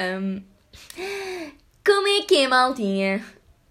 Um, 0.00 0.42
como 1.84 2.08
é 2.08 2.22
que 2.22 2.36
é, 2.36 2.48
maltinha? 2.48 3.24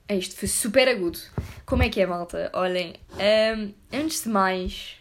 Isto 0.10 0.36
foi 0.36 0.48
super 0.48 0.88
agudo. 0.88 1.20
Como 1.66 1.84
é 1.84 1.90
que 1.90 2.00
é, 2.02 2.06
malta? 2.06 2.50
Olhem, 2.54 2.96
um, 3.14 3.74
antes 3.92 4.24
de 4.24 4.30
mais, 4.30 4.98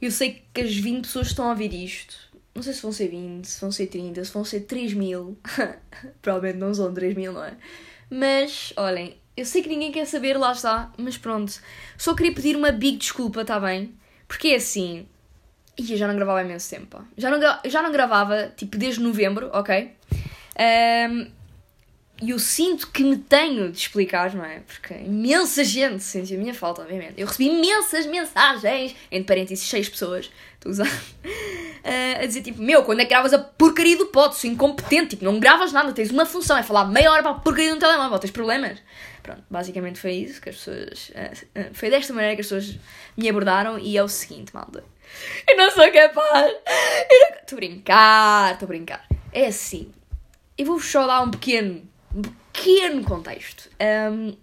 eu 0.00 0.10
sei 0.10 0.42
que 0.52 0.60
as 0.60 0.74
20 0.74 1.02
pessoas 1.02 1.28
estão 1.28 1.46
a 1.46 1.50
ouvir 1.50 1.72
isto. 1.72 2.16
Não 2.54 2.62
sei 2.62 2.72
se 2.72 2.82
vão 2.82 2.92
ser 2.92 3.08
20, 3.08 3.44
se 3.44 3.60
vão 3.60 3.72
ser 3.72 3.86
30, 3.86 4.24
se 4.24 4.32
vão 4.32 4.44
ser 4.44 4.60
3 4.60 4.92
mil. 4.94 5.38
Provavelmente 6.20 6.58
não 6.58 6.74
são 6.74 6.92
3 6.92 7.14
mil, 7.14 7.32
não 7.32 7.44
é? 7.44 7.56
Mas, 8.10 8.72
olhem, 8.76 9.16
eu 9.36 9.46
sei 9.46 9.62
que 9.62 9.68
ninguém 9.68 9.92
quer 9.92 10.06
saber, 10.06 10.36
lá 10.36 10.52
está, 10.52 10.92
mas 10.96 11.16
pronto. 11.16 11.60
Só 11.96 12.14
queria 12.14 12.34
pedir 12.34 12.56
uma 12.56 12.72
big 12.72 12.98
desculpa, 12.98 13.44
tá 13.44 13.58
bem? 13.60 13.94
Porque 14.26 14.48
é 14.48 14.56
assim. 14.56 15.06
E 15.80 15.96
já 15.96 16.06
não 16.06 16.14
gravava 16.14 16.40
há 16.40 16.42
imenso 16.42 16.68
tempo. 16.68 17.02
Já 17.16 17.30
não, 17.30 17.40
já 17.64 17.82
não 17.82 17.90
gravava, 17.90 18.52
tipo, 18.56 18.76
desde 18.76 19.00
novembro, 19.00 19.50
ok? 19.52 19.92
Um, 21.10 21.40
e 22.22 22.30
eu 22.30 22.38
sinto 22.38 22.88
que 22.88 23.02
me 23.02 23.16
tenho 23.16 23.72
de 23.72 23.78
explicar, 23.78 24.34
não 24.34 24.44
é? 24.44 24.60
Porque 24.60 24.92
imensa 24.92 25.64
gente 25.64 26.02
sentiu 26.02 26.36
a 26.36 26.40
minha 26.40 26.52
falta, 26.52 26.82
obviamente. 26.82 27.14
Eu 27.16 27.26
recebi 27.26 27.48
imensas 27.48 28.04
mensagens, 28.04 28.94
entre 29.10 29.26
parênteses, 29.26 29.66
seis 29.66 29.88
pessoas, 29.88 30.30
estou 30.54 30.68
a 30.68 30.72
usar, 30.72 30.86
uh, 30.86 32.20
a 32.22 32.26
dizer 32.26 32.42
tipo: 32.42 32.60
Meu, 32.60 32.82
quando 32.84 33.00
é 33.00 33.04
que 33.04 33.10
gravas 33.10 33.32
a 33.32 33.38
porcaria 33.38 33.96
do 33.96 34.06
pod? 34.06 34.36
Sou 34.36 34.50
incompetente, 34.50 35.10
tipo, 35.10 35.24
não 35.24 35.40
gravas 35.40 35.72
nada, 35.72 35.92
tens 35.94 36.10
uma 36.10 36.26
função, 36.26 36.58
é 36.58 36.62
falar 36.62 36.84
meia 36.84 37.10
hora 37.10 37.22
para 37.22 37.32
a 37.32 37.34
porcaria 37.36 37.70
de 37.70 37.76
um 37.76 37.78
telemóvel, 37.78 38.18
tens 38.18 38.30
problemas. 38.30 38.78
Pronto, 39.22 39.42
basicamente 39.48 39.98
foi 39.98 40.12
isso 40.12 40.42
que 40.42 40.50
as 40.50 40.56
pessoas. 40.56 41.08
Uh, 41.08 41.60
uh, 41.60 41.70
foi 41.72 41.88
desta 41.88 42.12
maneira 42.12 42.34
que 42.34 42.42
as 42.42 42.48
pessoas 42.48 42.78
me 43.16 43.30
abordaram 43.30 43.78
e 43.78 43.96
é 43.96 44.02
o 44.02 44.08
seguinte, 44.08 44.54
malta. 44.54 44.84
Eu 45.46 45.56
não 45.56 45.70
sou 45.70 45.90
capaz. 45.92 46.54
Estou 47.40 47.56
a 47.56 47.60
brincar, 47.60 48.52
estou 48.52 48.68
brincar. 48.68 49.06
É 49.32 49.46
assim. 49.46 49.92
Eu 50.56 50.66
vou-vos 50.66 50.90
só 50.90 51.06
dar 51.06 51.22
um 51.22 51.30
pequeno 51.30 51.88
um 52.14 52.22
pequeno 52.22 53.04
contexto. 53.04 53.70
Um, 53.80 54.36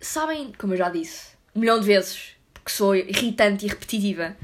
sabem, 0.00 0.52
como 0.58 0.74
eu 0.74 0.78
já 0.78 0.88
disse, 0.88 1.32
um 1.54 1.60
milhão 1.60 1.80
de 1.80 1.86
vezes, 1.86 2.36
porque 2.52 2.70
sou 2.70 2.94
irritante 2.94 3.66
e 3.66 3.68
repetitiva, 3.68 4.36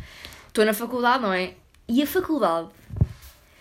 estou 0.48 0.64
na 0.64 0.74
faculdade, 0.74 1.22
não 1.22 1.32
é? 1.32 1.54
E 1.88 2.02
a 2.02 2.06
faculdade 2.06 2.68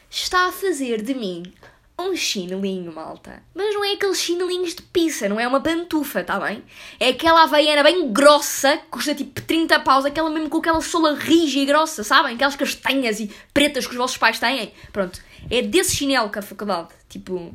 está 0.09 0.47
a 0.47 0.51
fazer 0.51 1.01
de 1.01 1.13
mim 1.13 1.53
um 2.03 2.15
chinelinho, 2.15 2.93
malta. 2.93 3.43
Mas 3.53 3.73
não 3.73 3.83
é 3.83 3.93
aqueles 3.93 4.19
chinelinhos 4.19 4.75
de 4.75 4.81
pizza, 4.81 5.27
não 5.27 5.39
é 5.39 5.47
uma 5.47 5.61
pantufa, 5.61 6.23
tá 6.23 6.39
bem? 6.39 6.63
É 6.99 7.09
aquela 7.09 7.43
havaiana 7.43 7.83
bem 7.83 8.11
grossa, 8.11 8.77
que 8.77 8.85
custa 8.87 9.15
tipo 9.15 9.41
30 9.41 9.79
paus, 9.81 10.05
aquela 10.05 10.29
mesmo 10.29 10.49
com 10.49 10.57
aquela 10.57 10.81
sola 10.81 11.15
rija 11.15 11.59
e 11.59 11.65
grossa, 11.65 12.03
sabem? 12.03 12.35
Aquelas 12.35 12.55
castanhas 12.55 13.19
e 13.19 13.31
pretas 13.53 13.85
que 13.85 13.91
os 13.91 13.97
vossos 13.97 14.17
pais 14.17 14.39
têm. 14.39 14.73
Pronto, 14.91 15.21
é 15.49 15.61
desse 15.61 15.95
chinelo 15.95 16.29
que 16.29 16.39
a 16.39 16.41
faculdade, 16.41 16.89
tipo, 17.07 17.53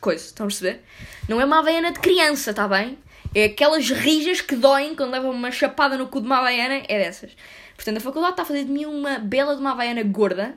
coisa, 0.00 0.24
estão 0.24 0.46
a 0.46 0.48
perceber? 0.48 0.82
Não 1.28 1.40
é 1.40 1.44
uma 1.44 1.58
havaiana 1.58 1.92
de 1.92 2.00
criança, 2.00 2.50
está 2.50 2.66
bem? 2.66 2.98
É 3.34 3.44
aquelas 3.44 3.88
rijas 3.90 4.40
que 4.40 4.56
doem 4.56 4.94
quando 4.94 5.12
levam 5.12 5.30
uma 5.30 5.52
chapada 5.52 5.96
no 5.96 6.08
cu 6.08 6.20
de 6.20 6.26
uma 6.26 6.38
havaiana, 6.38 6.82
é 6.88 6.98
dessas. 6.98 7.36
Portanto, 7.76 7.98
a 7.98 8.00
faculdade 8.00 8.32
está 8.32 8.42
a 8.42 8.46
fazer 8.46 8.64
de 8.64 8.70
mim 8.70 8.84
uma 8.84 9.18
bela 9.18 9.54
de 9.54 9.60
uma 9.60 9.72
havaiana 9.72 10.02
gorda. 10.02 10.54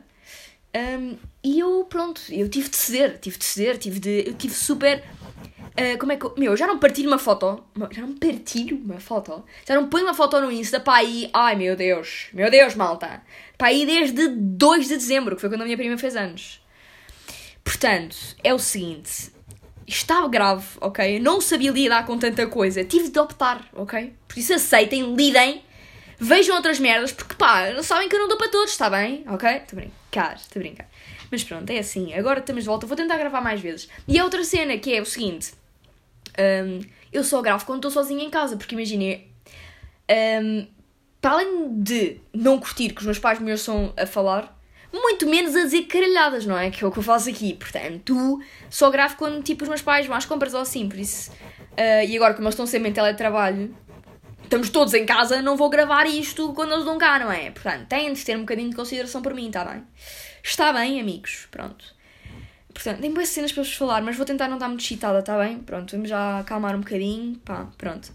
Um, 0.75 1.17
e 1.44 1.59
eu, 1.59 1.86
pronto, 1.89 2.22
eu 2.30 2.47
tive 2.47 2.69
de 2.69 2.77
ceder, 2.77 3.19
tive 3.19 3.38
de 3.38 3.44
ceder, 3.44 3.77
tive 3.77 3.99
de. 3.99 4.23
Eu 4.27 4.33
tive 4.33 4.53
super. 4.53 5.03
Uh, 5.73 5.97
como 6.00 6.11
é 6.11 6.16
que 6.17 6.25
eu. 6.25 6.33
Meu, 6.38 6.53
eu 6.53 6.58
já 6.58 6.66
não 6.66 6.80
partilho 6.80 7.09
uma 7.09 7.19
foto. 7.19 7.63
Já 7.91 8.02
não 8.03 8.13
partilho 8.13 8.77
uma 8.77 9.00
foto. 9.00 9.44
Já 9.67 9.75
não 9.75 9.89
ponho 9.89 10.05
uma 10.05 10.13
foto 10.13 10.39
no 10.39 10.52
Insta 10.52 10.80
para 10.80 11.00
aí. 11.00 11.30
Ai 11.33 11.55
meu 11.55 11.75
Deus, 11.75 12.27
meu 12.31 12.50
Deus, 12.50 12.75
malta. 12.75 13.22
Para 13.58 13.67
aí 13.67 13.85
desde 13.85 14.30
2 14.30 14.88
de 14.88 14.95
dezembro, 14.95 15.35
que 15.35 15.41
foi 15.41 15.50
quando 15.50 15.61
a 15.61 15.66
minha 15.66 15.77
prima 15.77 15.97
fez 15.97 16.16
anos. 16.16 16.61
Portanto, 17.63 18.16
é 18.44 18.53
o 18.53 18.59
seguinte: 18.59 19.31
estava 19.88 20.28
grave, 20.28 20.66
ok? 20.80 21.19
Não 21.19 21.41
sabia 21.41 21.72
lidar 21.72 22.05
com 22.05 22.17
tanta 22.17 22.47
coisa, 22.47 22.83
tive 22.83 23.09
de 23.09 23.19
optar, 23.19 23.67
ok? 23.73 24.13
Por 24.28 24.38
isso 24.38 24.53
aceitem, 24.53 25.16
lidem, 25.16 25.63
vejam 26.19 26.56
outras 26.56 26.79
merdas, 26.79 27.12
porque 27.12 27.35
pá, 27.35 27.81
sabem 27.84 28.07
que 28.07 28.16
eu 28.16 28.19
não 28.19 28.28
dou 28.28 28.38
para 28.38 28.50
todos, 28.50 28.72
está 28.72 28.90
bem? 28.90 29.25
Ok? 29.28 29.50
Estou 29.50 29.78
a 29.78 29.81
brincar, 29.81 30.35
estou 30.35 30.59
a 30.59 30.63
brincar. 30.63 30.88
Mas 31.33 31.44
pronto, 31.44 31.67
é 31.71 31.79
assim, 31.79 32.13
agora 32.13 32.41
estamos 32.41 32.61
de 32.61 32.69
volta, 32.69 32.85
vou 32.85 32.95
tentar 32.95 33.17
gravar 33.17 33.41
mais 33.41 33.59
vezes. 33.59 33.89
E 34.07 34.19
a 34.19 34.23
outra 34.23 34.44
cena 34.44 34.77
que 34.77 34.94
é 34.94 35.01
o 35.01 35.05
seguinte: 35.05 35.51
um, 36.38 36.79
eu 37.11 37.23
só 37.23 37.41
gravo 37.41 37.66
quando 37.66 37.79
estou 37.79 37.89
sozinha 37.89 38.23
em 38.23 38.29
casa, 38.29 38.55
porque 38.55 38.75
imaginem, 38.75 39.27
um, 40.43 40.67
para 41.19 41.31
além 41.31 41.73
de 41.73 42.17
não 42.31 42.59
curtir 42.59 42.89
que 42.89 42.99
os 42.99 43.05
meus 43.05 43.17
pais 43.17 43.39
me 43.39 43.49
ouçam 43.49 43.91
a 43.97 44.05
falar 44.05 44.55
muito 44.93 45.25
menos 45.25 45.55
a 45.55 45.63
dizer 45.63 45.88
caralhadas, 45.88 46.45
não 46.45 46.55
é? 46.55 46.69
Que 46.69 46.83
é 46.83 46.88
o 46.88 46.91
que 46.91 46.99
eu 46.99 47.03
faço 47.03 47.27
aqui. 47.27 47.55
Portanto, 47.55 48.39
só 48.69 48.91
gravo 48.91 49.16
quando 49.17 49.41
tipo 49.41 49.63
os 49.63 49.69
meus 49.69 49.81
pais 49.81 50.05
vão 50.05 50.16
às 50.16 50.25
compras 50.25 50.53
ou 50.53 50.61
assim, 50.61 50.88
por 50.88 50.99
isso. 50.99 51.31
Uh, 51.31 52.05
e 52.07 52.16
agora, 52.16 52.35
como 52.35 52.45
eles 52.45 52.53
estão 52.53 52.67
sempre 52.67 52.89
em 52.89 52.93
teletrabalho, 52.93 53.75
estamos 54.43 54.69
todos 54.69 54.93
em 54.93 55.03
casa, 55.03 55.41
não 55.41 55.57
vou 55.57 55.67
gravar 55.67 56.05
isto 56.05 56.53
quando 56.53 56.73
eles 56.73 56.85
dão 56.85 56.99
cá, 56.99 57.17
não 57.17 57.31
é? 57.31 57.49
Portanto, 57.49 57.88
têm 57.88 58.13
de 58.13 58.23
ter 58.23 58.38
um 58.38 58.41
bocadinho 58.41 58.69
de 58.69 58.75
consideração 58.75 59.19
por 59.23 59.33
mim, 59.33 59.47
está 59.47 59.66
bem? 59.66 59.83
Está 60.43 60.73
bem, 60.73 60.99
amigos, 60.99 61.47
pronto. 61.49 61.85
Portanto, 62.73 63.01
tem 63.01 63.13
boas 63.13 63.29
cenas 63.29 63.51
para 63.51 63.63
vos 63.63 63.73
falar, 63.73 64.01
mas 64.01 64.15
vou 64.15 64.25
tentar 64.25 64.47
não 64.47 64.57
estar 64.57 64.67
muito 64.67 64.83
excitada, 64.83 65.19
está 65.19 65.37
bem? 65.37 65.59
Pronto, 65.59 65.91
vamos 65.91 66.09
já 66.09 66.39
acalmar 66.39 66.75
um 66.75 66.81
bocadinho, 66.81 67.37
pá, 67.39 67.67
pronto. 67.77 68.11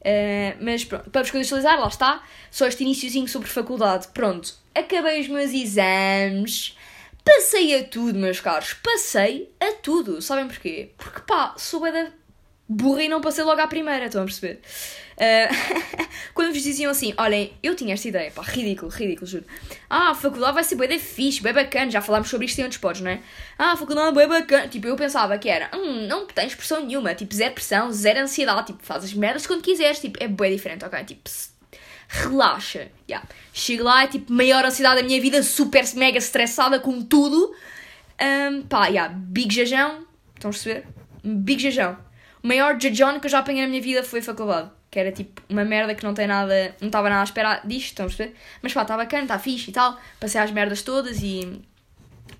Uh, 0.00 0.56
mas 0.60 0.84
pronto, 0.84 1.10
para 1.10 1.22
vos 1.22 1.30
contextualizar, 1.30 1.80
lá 1.80 1.88
está, 1.88 2.22
só 2.50 2.66
este 2.66 2.84
iníciozinho 2.84 3.26
sobre 3.26 3.48
faculdade, 3.48 4.08
pronto 4.08 4.64
acabei 4.74 5.20
os 5.20 5.28
meus 5.28 5.52
exames, 5.52 6.76
passei 7.24 7.78
a 7.78 7.84
tudo, 7.84 8.18
meus 8.18 8.40
caros, 8.40 8.74
passei 8.74 9.54
a 9.60 9.72
tudo. 9.74 10.20
Sabem 10.20 10.48
porquê? 10.48 10.90
Porque 10.98 11.20
pá, 11.20 11.54
sou 11.56 11.80
da 11.80 12.10
burra 12.68 13.04
e 13.04 13.08
não 13.08 13.20
passei 13.20 13.44
logo 13.44 13.60
à 13.60 13.66
primeira, 13.66 14.06
estão 14.06 14.22
a 14.22 14.24
perceber? 14.24 14.60
Uh, 15.16 16.03
quando 16.34 16.52
vos 16.52 16.62
diziam 16.62 16.90
assim, 16.90 17.14
olhem, 17.16 17.52
eu 17.62 17.76
tinha 17.76 17.94
esta 17.94 18.08
ideia, 18.08 18.30
pá, 18.30 18.42
ridículo, 18.42 18.90
ridículo, 18.90 19.26
juro. 19.26 19.44
Ah, 19.88 20.10
a 20.10 20.14
faculdade 20.14 20.54
vai 20.54 20.64
ser 20.64 20.74
bem 20.74 20.98
fixe, 20.98 21.40
bem 21.40 21.52
bacana, 21.52 21.90
já 21.90 22.02
falámos 22.02 22.28
sobre 22.28 22.46
isto 22.46 22.58
em 22.58 22.62
outros 22.64 22.80
pods, 22.80 23.00
não 23.00 23.10
é? 23.12 23.20
Ah, 23.56 23.72
a 23.72 23.76
faculdade 23.76 24.08
é 24.08 24.12
bem 24.12 24.28
bacana. 24.28 24.68
Tipo, 24.68 24.88
eu 24.88 24.96
pensava 24.96 25.38
que 25.38 25.48
era, 25.48 25.70
hum, 25.74 26.06
não 26.08 26.26
tens 26.26 26.54
pressão 26.54 26.84
nenhuma, 26.84 27.14
tipo, 27.14 27.32
zero 27.32 27.54
pressão, 27.54 27.92
zero 27.92 28.20
ansiedade, 28.20 28.66
tipo, 28.66 28.84
fazes 28.84 29.14
merdas 29.14 29.46
quando 29.46 29.62
quiseres, 29.62 30.00
tipo, 30.00 30.22
é 30.22 30.26
bem 30.26 30.52
diferente, 30.52 30.84
ok? 30.84 31.04
Tipo, 31.04 31.30
relaxa. 32.08 32.88
Yeah. 33.08 33.26
Chego 33.52 33.84
lá, 33.84 34.04
é 34.04 34.06
tipo, 34.08 34.32
maior 34.32 34.64
ansiedade 34.64 35.00
da 35.00 35.06
minha 35.06 35.20
vida, 35.20 35.42
super 35.42 35.84
mega 35.94 36.18
estressada 36.18 36.80
com 36.80 37.02
tudo. 37.02 37.54
Um, 38.20 38.62
pá, 38.62 38.86
yeah, 38.86 39.12
big 39.14 39.54
jajão, 39.54 40.04
estão 40.34 40.50
a 40.50 40.52
perceber? 40.52 40.86
Big 41.22 41.62
jajão. 41.62 41.96
O 42.42 42.48
maior 42.48 42.78
jajão 42.80 43.18
que 43.18 43.26
eu 43.26 43.30
já 43.30 43.38
apanhei 43.38 43.62
na 43.62 43.68
minha 43.68 43.80
vida 43.80 44.02
foi 44.02 44.20
a 44.20 44.22
faculdade. 44.22 44.70
Que 44.94 45.00
era 45.00 45.10
tipo 45.10 45.42
uma 45.48 45.64
merda 45.64 45.92
que 45.92 46.04
não 46.04 46.14
tem 46.14 46.28
nada, 46.28 46.72
não 46.80 46.86
estava 46.86 47.08
nada 47.08 47.22
a 47.22 47.24
esperar 47.24 47.66
disto, 47.66 47.88
estão 47.88 48.06
a 48.06 48.08
perceber? 48.08 48.36
Mas 48.62 48.72
pá, 48.72 48.82
está 48.82 48.96
bacana, 48.96 49.24
está 49.24 49.40
fixe 49.40 49.70
e 49.70 49.72
tal. 49.72 49.98
Passei 50.20 50.40
as 50.40 50.52
merdas 50.52 50.82
todas 50.82 51.20
e 51.20 51.60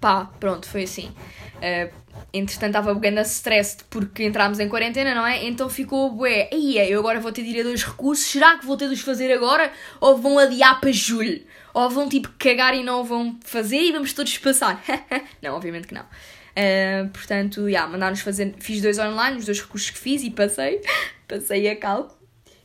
pá, 0.00 0.30
pronto, 0.38 0.64
foi 0.68 0.84
assim. 0.84 1.08
Uh, 1.56 1.92
entretanto 2.32 2.70
estava 2.70 2.94
bugando 2.94 3.18
a 3.18 3.22
stress 3.22 3.78
porque 3.90 4.22
entrámos 4.22 4.60
em 4.60 4.68
quarentena, 4.68 5.16
não 5.16 5.26
é? 5.26 5.44
Então 5.44 5.68
ficou 5.68 6.12
bué, 6.12 6.48
aí 6.52 6.78
eu 6.88 7.00
agora 7.00 7.18
vou 7.18 7.32
ter 7.32 7.42
de 7.42 7.48
ir 7.48 7.60
a 7.62 7.64
dois 7.64 7.82
recursos, 7.82 8.24
será 8.24 8.56
que 8.56 8.64
vou 8.64 8.76
ter 8.76 8.86
de 8.86 8.94
os 8.94 9.00
fazer 9.00 9.32
agora? 9.32 9.72
Ou 10.00 10.16
vão 10.16 10.38
adiar 10.38 10.80
para 10.80 10.92
julho? 10.92 11.42
Ou 11.74 11.90
vão 11.90 12.08
tipo 12.08 12.28
cagar 12.38 12.72
e 12.72 12.84
não 12.84 13.02
vão 13.02 13.36
fazer 13.44 13.80
e 13.80 13.90
vamos 13.90 14.12
todos 14.12 14.38
passar? 14.38 14.80
não, 15.42 15.56
obviamente 15.56 15.88
que 15.88 15.94
não. 15.94 16.02
Uh, 16.04 17.08
portanto, 17.08 17.68
yeah, 17.68 17.90
mandaram-nos 17.90 18.20
fazer, 18.20 18.54
fiz 18.60 18.80
dois 18.80 18.96
online, 18.96 19.38
os 19.38 19.44
dois 19.44 19.60
recursos 19.60 19.90
que 19.90 19.98
fiz 19.98 20.22
e 20.22 20.30
passei, 20.30 20.80
passei 21.26 21.68
a 21.68 21.74
cálculo 21.74 22.23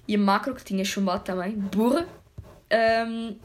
e 0.09 0.15
a 0.15 0.17
macro 0.17 0.55
que 0.55 0.63
tinha 0.63 0.83
chumbado 0.83 1.23
também, 1.23 1.51
burra. 1.51 2.09
Um, 3.07 3.35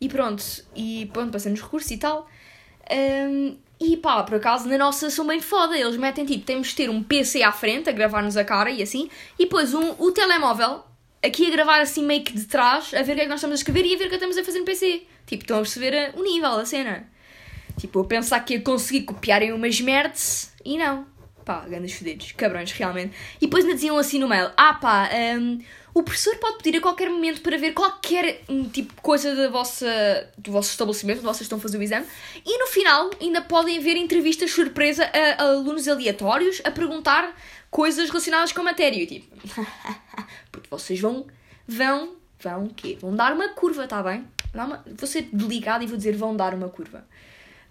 e 0.00 0.08
pronto, 0.08 0.42
e 0.74 1.10
pronto, 1.12 1.30
passei 1.32 1.52
nos 1.52 1.60
recursos 1.60 1.90
e 1.90 1.98
tal. 1.98 2.26
Um, 2.90 3.58
e 3.78 3.98
pá, 3.98 4.22
por 4.22 4.36
acaso 4.36 4.66
na 4.70 4.78
nossa 4.78 5.10
são 5.10 5.26
bem 5.26 5.38
foda. 5.38 5.76
Eles 5.76 5.98
metem 5.98 6.24
tipo, 6.24 6.46
temos 6.46 6.68
de 6.68 6.76
ter 6.76 6.88
um 6.88 7.02
PC 7.02 7.42
à 7.42 7.52
frente 7.52 7.90
a 7.90 7.92
gravar-nos 7.92 8.38
a 8.38 8.44
cara 8.44 8.70
e 8.70 8.82
assim, 8.82 9.10
e 9.38 9.44
depois 9.44 9.74
um, 9.74 9.94
o 9.98 10.10
telemóvel 10.12 10.82
aqui 11.22 11.48
a 11.48 11.50
gravar 11.50 11.82
assim 11.82 12.06
meio 12.06 12.24
que 12.24 12.32
de 12.32 12.46
trás, 12.46 12.94
a 12.94 13.02
ver 13.02 13.12
o 13.12 13.14
que 13.16 13.20
é 13.20 13.24
que 13.24 13.28
nós 13.28 13.40
estamos 13.40 13.58
a 13.58 13.60
escrever 13.60 13.84
e 13.84 13.94
a 13.94 13.98
ver 13.98 14.06
o 14.06 14.08
que 14.08 14.14
estamos 14.14 14.38
a 14.38 14.42
fazer 14.42 14.60
no 14.60 14.64
PC. 14.64 15.02
Tipo, 15.26 15.42
estão 15.42 15.58
a 15.58 15.60
perceber 15.60 16.14
o 16.16 16.22
nível 16.22 16.56
da 16.56 16.64
cena. 16.64 17.06
Tipo, 17.78 17.98
eu 17.98 18.04
pensar 18.06 18.40
que 18.40 18.54
ia 18.54 18.62
conseguir 18.62 19.02
copiarem 19.02 19.52
umas 19.52 19.78
merdas 19.78 20.54
e 20.64 20.78
não. 20.78 21.04
Pá, 21.50 21.64
grandes 21.68 21.94
fedidos, 21.94 22.30
cabrões, 22.30 22.70
realmente. 22.70 23.12
E 23.40 23.46
depois 23.46 23.64
me 23.64 23.74
diziam 23.74 23.98
assim 23.98 24.20
no 24.20 24.28
mail: 24.28 24.52
ah 24.56 24.74
pá, 24.74 25.10
um, 25.36 25.58
o 25.92 26.00
professor 26.04 26.36
pode 26.36 26.58
pedir 26.58 26.78
a 26.78 26.80
qualquer 26.80 27.10
momento 27.10 27.40
para 27.40 27.58
ver 27.58 27.72
qualquer 27.72 28.42
um, 28.48 28.68
tipo 28.68 28.94
de 28.94 29.00
coisa 29.00 29.34
da 29.34 29.48
vossa, 29.48 30.30
do 30.38 30.52
vosso 30.52 30.70
estabelecimento, 30.70 31.22
vocês 31.22 31.40
estão 31.40 31.58
a 31.58 31.60
fazer 31.60 31.76
o 31.76 31.82
exame, 31.82 32.06
e 32.46 32.56
no 32.56 32.68
final 32.68 33.10
ainda 33.20 33.42
podem 33.42 33.78
haver 33.78 33.96
entrevistas 33.96 34.52
surpresa 34.52 35.10
a, 35.12 35.42
a 35.42 35.46
alunos 35.48 35.88
aleatórios 35.88 36.62
a 36.62 36.70
perguntar 36.70 37.34
coisas 37.68 38.08
relacionadas 38.08 38.52
com 38.52 38.60
a 38.60 38.64
matéria. 38.64 39.02
E 39.02 39.06
tipo, 39.08 39.36
porque 40.52 40.68
vocês 40.70 41.00
vão, 41.00 41.26
vão, 41.66 42.14
vão 42.38 42.66
o 42.66 42.72
quê? 42.72 42.96
Vão 43.00 43.12
dar 43.12 43.32
uma 43.32 43.48
curva, 43.48 43.88
tá 43.88 44.00
bem? 44.04 44.24
Uma, 44.54 44.84
vou 44.86 45.08
ser 45.08 45.22
delicado 45.32 45.82
e 45.82 45.88
vou 45.88 45.96
dizer 45.96 46.16
vão 46.16 46.36
dar 46.36 46.54
uma 46.54 46.68
curva. 46.68 47.04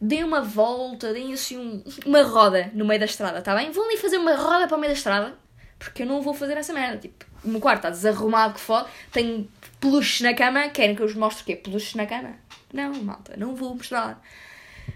Deem 0.01 0.23
uma 0.23 0.41
volta, 0.41 1.13
deem 1.13 1.33
assim 1.33 1.57
um, 1.57 1.83
uma 2.05 2.23
roda 2.23 2.71
no 2.73 2.85
meio 2.85 2.99
da 2.99 3.05
estrada, 3.05 3.41
tá 3.41 3.55
bem? 3.55 3.71
Vão 3.71 3.85
ali 3.85 3.97
fazer 3.97 4.17
uma 4.17 4.35
roda 4.35 4.67
para 4.67 4.77
o 4.77 4.79
meio 4.79 4.93
da 4.93 4.97
estrada, 4.97 5.37
porque 5.77 6.03
eu 6.03 6.07
não 6.07 6.21
vou 6.21 6.33
fazer 6.33 6.57
essa 6.57 6.73
merda. 6.73 6.97
Tipo, 6.97 7.25
o 7.43 7.49
meu 7.49 7.59
quarto 7.59 7.79
está 7.79 7.89
desarrumado 7.89 8.53
que 8.55 8.59
foda, 8.59 8.87
tenho 9.11 9.49
peluches 9.79 10.21
na 10.21 10.33
cama, 10.33 10.69
querem 10.69 10.95
que 10.95 11.01
eu 11.01 11.07
vos 11.07 11.15
mostre 11.15 11.43
o 11.43 11.45
quê? 11.45 11.55
Peluches 11.55 11.95
na 11.95 12.05
cama? 12.05 12.35
Não, 12.73 12.93
malta, 13.03 13.35
não 13.37 13.55
vou 13.55 13.75
mostrar. 13.75 14.21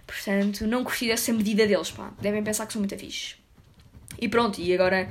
Portanto, 0.06 0.68
não 0.68 0.84
curti 0.84 1.10
essa 1.10 1.32
medida 1.34 1.66
deles, 1.66 1.92
pá. 1.92 2.12
Devem 2.20 2.44
pensar 2.44 2.66
que 2.66 2.74
sou 2.74 2.80
muito 2.80 2.98
fixe. 2.98 3.36
E 4.20 4.28
pronto, 4.28 4.60
e 4.62 4.74
agora 4.74 5.10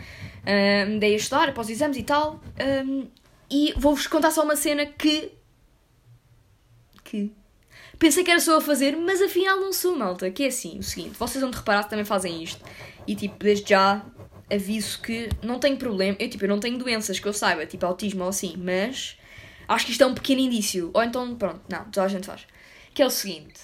um, 0.88 0.98
dei 0.98 1.14
a 1.14 1.16
estudar 1.16 1.48
após 1.48 1.66
os 1.66 1.72
exames 1.72 1.96
e 1.96 2.02
tal. 2.02 2.40
Um, 2.86 3.08
e 3.50 3.74
vou-vos 3.76 4.06
contar 4.06 4.30
só 4.30 4.42
uma 4.42 4.56
cena 4.56 4.86
que. 4.86 5.32
que. 7.04 7.32
Pensei 8.02 8.25
que 8.25 8.32
era 8.32 8.40
só 8.40 8.56
a 8.56 8.60
fazer, 8.60 8.96
mas 8.96 9.22
afinal 9.22 9.60
não 9.60 9.72
sou, 9.72 9.96
malta. 9.96 10.28
Que 10.28 10.43
é 10.43 10.46
assim, 10.49 10.76
o 10.76 10.82
seguinte, 10.82 11.16
vocês 11.16 11.40
vão 11.40 11.52
de 11.52 11.56
reparar 11.56 11.84
que 11.84 11.90
também 11.90 12.04
fazem 12.04 12.43
isto. 12.43 12.60
E 13.06 13.14
tipo, 13.14 13.37
desde 13.38 13.70
já 13.70 14.04
aviso 14.52 15.00
que 15.00 15.28
não 15.40 15.60
tenho 15.60 15.76
problema. 15.76 16.16
Eu 16.19 16.28
tipo, 16.28 16.44
eu 16.44 16.49
não 16.49 16.58
tenho 16.58 16.76
doenças 16.76 17.20
que 17.20 17.28
eu 17.28 17.32
saiba, 17.32 17.64
tipo 17.64 17.87
autismo 17.87 18.25
ou 18.25 18.31
assim, 18.31 18.56
mas 18.58 19.16
acho 19.69 19.87
que 19.87 19.93
isto 19.93 20.02
é 20.02 20.06
um 20.08 20.14
pequeno 20.14 20.40
indício. 20.40 20.90
Ou 20.93 21.00
então, 21.00 21.37
pronto, 21.37 21.60
não, 21.69 21.84
toda 21.93 22.06
a 22.06 22.08
gente 22.08 22.26
faz. 22.26 22.44
Que 22.93 23.02
é 23.02 23.06
o 23.06 23.10
seguinte. 23.10 23.60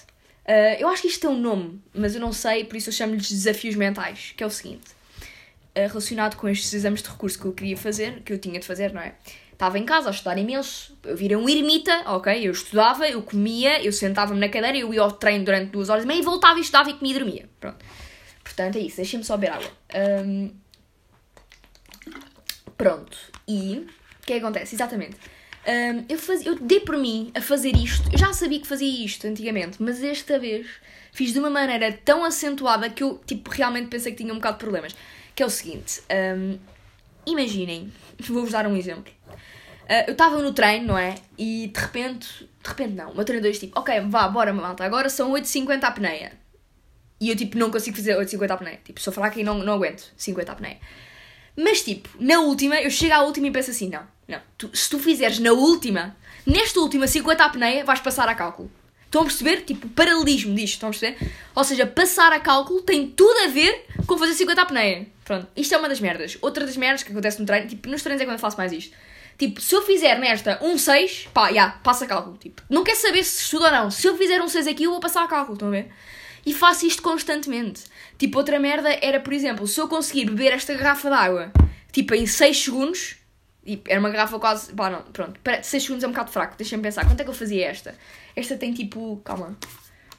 Uh, 0.47 0.79
eu 0.79 0.87
acho 0.87 1.01
que 1.01 1.09
isto 1.09 1.19
tem 1.19 1.29
um 1.29 1.37
nome, 1.37 1.81
mas 1.93 2.15
eu 2.15 2.21
não 2.21 2.31
sei, 2.31 2.63
por 2.63 2.77
isso 2.77 2.87
eu 2.87 2.93
chamo-lhes 2.93 3.29
desafios 3.29 3.75
mentais. 3.75 4.33
Que 4.37 4.43
é 4.45 4.47
o 4.47 4.49
seguinte. 4.49 4.91
Uh, 5.75 5.85
relacionado 5.85 6.37
com 6.37 6.47
estes 6.47 6.73
exames 6.73 7.03
de 7.03 7.09
recurso 7.09 7.37
que 7.37 7.43
eu 7.43 7.51
queria 7.51 7.75
fazer, 7.75 8.21
que 8.21 8.31
eu 8.31 8.39
tinha 8.39 8.57
de 8.57 8.65
fazer, 8.65 8.93
não 8.93 9.01
é? 9.01 9.15
Estava 9.59 9.77
em 9.77 9.83
casa 9.83 10.07
a 10.07 10.11
estudar 10.11 10.37
imenso, 10.37 10.97
eu 11.03 11.17
virei 11.17 11.35
um 11.35 11.49
ermita, 11.49 11.91
ok? 12.05 12.47
Eu 12.47 12.53
estudava, 12.53 13.09
eu 13.09 13.21
comia, 13.21 13.83
eu 13.83 13.91
sentava-me 13.91 14.39
na 14.39 14.47
cadeira, 14.47 14.77
eu 14.77 14.93
ia 14.93 15.01
ao 15.01 15.11
treino 15.11 15.43
durante 15.43 15.71
duas 15.71 15.89
horas 15.89 16.05
e 16.05 16.07
meia 16.07 16.23
voltava 16.23 16.57
e 16.59 16.61
estudava 16.61 16.89
e 16.89 16.93
comia 16.93 17.13
e 17.13 17.19
dormia. 17.19 17.49
Pronto. 17.59 17.85
Portanto, 18.41 18.77
é 18.77 18.79
isso, 18.79 18.95
deixem-me 18.95 19.25
só 19.25 19.35
beber 19.35 19.55
água. 19.55 19.69
Um... 20.25 20.51
Pronto. 22.77 23.17
E 23.45 23.85
o 24.23 24.25
que 24.25 24.31
é 24.31 24.39
que 24.39 24.45
acontece? 24.45 24.75
Exatamente. 24.75 25.17
Um, 25.67 26.05
eu, 26.07 26.17
faz... 26.17 26.45
eu 26.45 26.57
dei 26.57 26.79
por 26.79 26.95
mim 26.95 27.29
a 27.35 27.41
fazer 27.41 27.75
isto. 27.75 28.07
Eu 28.13 28.17
já 28.17 28.31
sabia 28.31 28.61
que 28.61 28.65
fazia 28.65 29.05
isto 29.05 29.27
antigamente, 29.27 29.83
mas 29.83 30.01
esta 30.01 30.39
vez 30.39 30.67
fiz 31.11 31.33
de 31.33 31.39
uma 31.39 31.49
maneira 31.49 31.91
tão 31.91 32.23
acentuada 32.23 32.89
que 32.89 33.03
eu, 33.03 33.19
tipo, 33.27 33.49
realmente 33.49 33.89
pensei 33.89 34.13
que 34.13 34.19
tinha 34.19 34.31
um 34.31 34.37
bocado 34.37 34.55
de 34.55 34.59
problemas. 34.61 34.95
Que 35.35 35.43
é 35.43 35.45
o 35.45 35.49
seguinte. 35.49 36.01
Um... 36.09 36.78
Imaginem, 37.29 37.91
vou-vos 38.19 38.51
dar 38.51 38.65
um 38.65 38.75
exemplo. 38.75 39.13
Uh, 39.83 40.05
eu 40.07 40.11
estava 40.13 40.41
no 40.41 40.53
treino, 40.53 40.87
não 40.87 40.97
é? 40.97 41.15
E 41.37 41.71
de 41.73 41.79
repente, 41.79 42.49
de 42.61 42.69
repente 42.69 42.93
não, 42.93 43.11
o 43.11 43.15
meu 43.15 43.25
treinador 43.25 43.51
disse 43.51 43.67
tipo, 43.67 43.79
ok, 43.79 44.01
vá, 44.01 44.27
bora 44.27 44.53
malta, 44.53 44.83
agora 44.83 45.09
são 45.09 45.31
8h50 45.31 45.83
a 45.83 45.87
apneia. 45.87 46.33
E 47.21 47.29
eu 47.29 47.35
tipo, 47.35 47.57
não 47.57 47.69
consigo 47.69 47.97
fazer 47.97 48.15
8h50 48.15 48.49
a 48.49 48.53
apneia. 48.53 48.79
Tipo, 48.83 49.01
sou 49.01 49.11
fraca 49.11 49.39
e 49.39 49.43
não, 49.43 49.57
não 49.59 49.73
aguento 49.73 50.11
50 50.15 50.51
a 50.51 50.53
apneia. 50.53 50.77
Mas 51.55 51.81
tipo, 51.81 52.09
na 52.19 52.39
última, 52.39 52.79
eu 52.81 52.89
chego 52.89 53.13
à 53.13 53.21
última 53.21 53.47
e 53.47 53.51
penso 53.51 53.71
assim, 53.71 53.89
não, 53.89 54.07
não, 54.27 54.39
tu, 54.57 54.69
se 54.73 54.89
tu 54.89 54.97
fizeres 54.99 55.39
na 55.39 55.51
última, 55.51 56.15
nesta 56.45 56.79
última 56.79 57.05
50 57.05 57.43
a 57.43 57.47
apneia, 57.47 57.83
vais 57.83 57.99
passar 57.99 58.29
a 58.29 58.35
cálculo. 58.35 58.71
Estão 59.09 59.21
a 59.21 59.25
perceber? 59.25 59.61
Tipo, 59.63 59.89
paralelismo 59.89 60.53
disto, 60.53 60.75
estão 60.75 60.89
a 60.89 60.91
perceber? 60.91 61.31
Ou 61.55 61.63
seja, 61.63 61.87
passar 61.87 62.31
a 62.31 62.39
cálculo 62.39 62.83
tem 62.83 63.07
tudo 63.07 63.39
a 63.39 63.47
ver 63.47 63.85
com 64.05 64.19
fazer 64.19 64.35
50 64.35 64.61
a 64.61 64.63
apneia. 64.63 65.07
Pronto, 65.25 65.47
isto 65.55 65.73
é 65.73 65.77
uma 65.79 65.89
das 65.89 65.99
merdas. 65.99 66.37
Outra 66.41 66.63
das 66.63 66.77
merdas 66.77 67.01
que 67.01 67.11
acontece 67.11 67.39
no 67.39 67.45
treino, 67.47 67.67
tipo, 67.67 67.89
nos 67.89 68.03
treinos 68.03 68.21
é 68.21 68.25
quando 68.25 68.35
eu 68.35 68.39
faço 68.39 68.57
mais 68.57 68.71
isto 68.71 68.95
Tipo, 69.39 69.61
se 69.61 69.73
eu 69.73 69.81
fizer 69.81 70.19
nesta 70.19 70.59
um 70.61 70.77
6, 70.77 71.29
pá, 71.33 71.45
já, 71.45 71.49
yeah, 71.49 71.79
passa 71.81 72.05
cálculo. 72.05 72.35
Tipo, 72.37 72.61
não 72.69 72.83
quer 72.83 72.95
saber 72.95 73.23
se 73.23 73.41
estudo 73.41 73.63
ou 73.63 73.71
não. 73.71 73.89
Se 73.89 74.05
eu 74.05 74.17
fizer 74.17 74.41
um 74.41 74.49
6 74.49 74.67
aqui, 74.67 74.83
eu 74.83 74.91
vou 74.91 74.99
passar 74.99 75.23
a 75.23 75.27
cálculo, 75.27 75.53
estão 75.53 75.69
a 75.69 75.71
ver? 75.71 75.87
E 76.45 76.53
faço 76.53 76.85
isto 76.85 77.01
constantemente. 77.01 77.83
Tipo, 78.17 78.37
outra 78.37 78.59
merda 78.59 78.89
era, 79.01 79.17
por 79.17 79.31
exemplo, 79.31 79.65
se 79.65 79.79
eu 79.79 79.87
conseguir 79.87 80.25
beber 80.25 80.51
esta 80.51 80.73
garrafa 80.73 81.07
de 81.07 81.15
água, 81.15 81.53
tipo, 81.89 82.13
em 82.13 82.25
6 82.27 82.65
segundos, 82.65 83.15
era 83.87 83.99
uma 83.99 84.09
garrafa 84.09 84.39
quase. 84.39 84.73
Pá, 84.73 84.89
não, 84.89 85.01
pronto. 85.03 85.39
6 85.61 85.83
segundos 85.83 86.03
é 86.03 86.07
um 86.07 86.11
bocado 86.11 86.31
fraco, 86.31 86.55
deixa-me 86.57 86.81
pensar. 86.81 87.05
Quanto 87.05 87.19
é 87.19 87.23
que 87.23 87.29
eu 87.29 87.33
fazia 87.33 87.67
esta? 87.67 87.95
Esta 88.35 88.55
tem 88.55 88.73
tipo. 88.73 89.21
Calma. 89.23 89.57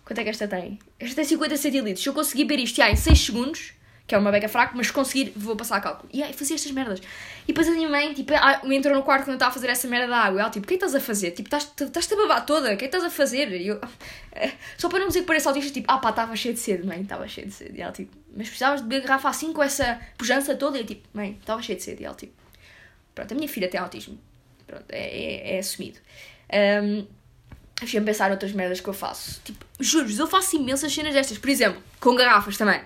Quanto 0.04 0.18
é 0.18 0.24
que 0.24 0.30
esta 0.30 0.48
tem? 0.48 0.78
Esta 0.98 1.16
tem 1.16 1.24
50 1.24 1.56
centilitros. 1.56 2.02
Se 2.02 2.08
eu 2.08 2.12
conseguir 2.12 2.44
beber 2.44 2.64
isto 2.64 2.76
já 2.76 2.90
em 2.90 2.96
6 2.96 3.18
segundos, 3.26 3.72
que 4.10 4.14
é 4.16 4.18
uma 4.18 4.32
beca 4.32 4.48
fraca, 4.48 4.72
mas 4.74 4.90
conseguir, 4.90 5.32
vou 5.36 5.54
passar 5.54 5.76
a 5.76 5.80
cálculo. 5.80 6.08
E 6.12 6.20
aí 6.20 6.32
fazia 6.32 6.56
estas 6.56 6.72
merdas. 6.72 6.98
E 7.44 7.46
depois 7.46 7.68
a 7.68 7.70
minha 7.70 7.88
mãe, 7.88 8.12
tipo, 8.12 8.32
me 8.64 8.74
entrou 8.74 8.92
no 8.92 9.04
quarto 9.04 9.22
quando 9.22 9.28
eu 9.28 9.34
estava 9.34 9.52
a 9.52 9.54
fazer 9.54 9.68
essa 9.68 9.86
merda 9.86 10.08
da 10.08 10.16
água. 10.16 10.38
E 10.38 10.40
ela, 10.40 10.50
tipo, 10.50 10.64
o 10.64 10.66
que 10.66 10.74
é 10.74 10.76
estás 10.78 10.96
a 10.96 11.00
fazer? 11.00 11.30
Tipo, 11.30 11.54
estás-te 11.54 12.14
a 12.14 12.16
babar 12.16 12.44
toda, 12.44 12.74
o 12.74 12.76
que 12.76 12.86
é 12.86 12.88
que 12.88 12.96
estás 12.96 13.04
a 13.04 13.10
fazer? 13.10 13.52
E 13.52 13.68
eu, 13.68 13.80
só 14.76 14.88
para 14.88 14.98
não 14.98 15.06
dizer 15.06 15.20
que 15.20 15.26
pareça 15.26 15.48
autista, 15.48 15.72
tipo, 15.72 15.86
ah 15.88 15.98
pá, 15.98 16.10
estava 16.10 16.34
cheio 16.34 16.54
de 16.54 16.58
sede, 16.58 16.84
mãe, 16.84 17.02
estava 17.02 17.28
cheio 17.28 17.46
de 17.46 17.52
sede. 17.52 17.78
E 17.78 17.82
ela, 17.82 17.92
tipo, 17.92 18.10
mas 18.34 18.48
precisavas 18.48 18.80
de 18.82 18.88
beber 18.88 19.06
garrafa 19.06 19.28
assim 19.28 19.52
com 19.52 19.62
essa 19.62 20.00
pujança 20.18 20.56
toda? 20.56 20.76
E 20.76 20.80
eu, 20.80 20.86
tipo, 20.86 21.06
mãe, 21.14 21.38
estava 21.40 21.62
cheio 21.62 21.78
de 21.78 21.84
sede. 21.84 22.02
E 22.02 22.04
ela, 22.04 22.16
tipo, 22.16 22.32
pronto, 23.20 23.32
a 23.32 23.34
minha 23.34 23.48
filha 23.48 23.68
tem 23.68 23.78
autismo. 23.78 24.18
Pronto, 24.66 24.84
é, 24.90 24.98
é, 24.98 25.56
é 25.56 25.58
assumido. 25.58 25.98
Um, 26.82 27.06
Deixa-me 27.80 28.04
pensar 28.04 28.28
em 28.28 28.32
outras 28.32 28.52
merdas 28.52 28.78
que 28.78 28.88
eu 28.88 28.92
faço. 28.92 29.40
Tipo, 29.42 29.64
juro 29.78 30.10
eu 30.10 30.26
faço 30.26 30.54
imensas 30.56 30.92
cenas 30.92 31.14
destas. 31.14 31.38
Por 31.38 31.48
exemplo, 31.48 31.82
com 31.98 32.14
garrafas 32.14 32.58
também. 32.58 32.80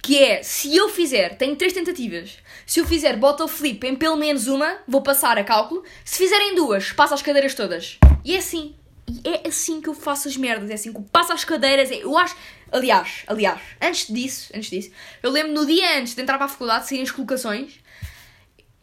Que 0.00 0.16
é, 0.16 0.42
se 0.44 0.76
eu 0.76 0.88
fizer, 0.88 1.36
tenho 1.36 1.56
três 1.56 1.72
tentativas. 1.72 2.38
Se 2.64 2.78
eu 2.78 2.86
fizer 2.86 3.16
bottle 3.16 3.48
flip 3.48 3.84
em 3.84 3.96
pelo 3.96 4.16
menos 4.16 4.46
uma, 4.46 4.78
vou 4.86 5.02
passar 5.02 5.36
a 5.38 5.42
cálculo. 5.42 5.82
Se 6.04 6.18
fizerem 6.18 6.54
duas, 6.54 6.92
passo 6.92 7.14
as 7.14 7.22
cadeiras 7.22 7.52
todas. 7.52 7.98
E 8.24 8.36
é 8.36 8.38
assim. 8.38 8.76
E 9.08 9.28
é 9.28 9.48
assim 9.48 9.80
que 9.80 9.88
eu 9.88 9.94
faço 9.94 10.28
as 10.28 10.36
merdas. 10.36 10.70
É 10.70 10.74
assim 10.74 10.92
que 10.92 10.98
eu 10.98 11.06
passo 11.10 11.32
as 11.32 11.44
cadeiras. 11.44 11.90
Eu 11.90 12.16
acho. 12.16 12.36
Aliás, 12.70 13.24
aliás, 13.26 13.60
antes 13.82 14.06
disso, 14.06 14.52
antes 14.54 14.70
disso, 14.70 14.90
eu 15.20 15.30
lembro 15.30 15.52
no 15.52 15.66
dia 15.66 15.98
antes 15.98 16.14
de 16.14 16.22
entrar 16.22 16.36
para 16.36 16.46
a 16.46 16.48
faculdade, 16.48 16.86
saírem 16.86 17.02
as 17.02 17.10
colocações, 17.10 17.80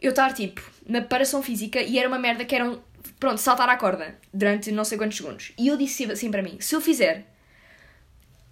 eu 0.00 0.10
estar 0.10 0.32
tipo 0.32 0.62
na 0.86 1.00
preparação 1.00 1.42
física 1.42 1.80
e 1.80 1.98
era 1.98 2.08
uma 2.08 2.18
merda 2.18 2.44
que 2.44 2.54
eram. 2.54 2.82
Pronto, 3.18 3.38
saltar 3.38 3.68
a 3.68 3.76
corda 3.76 4.18
durante 4.32 4.70
não 4.70 4.84
sei 4.84 4.98
quantos 4.98 5.16
segundos. 5.16 5.52
E 5.58 5.68
eu 5.68 5.76
disse 5.76 6.10
assim 6.10 6.30
para 6.30 6.42
mim: 6.42 6.58
se 6.60 6.74
eu 6.74 6.80
fizer 6.80 7.24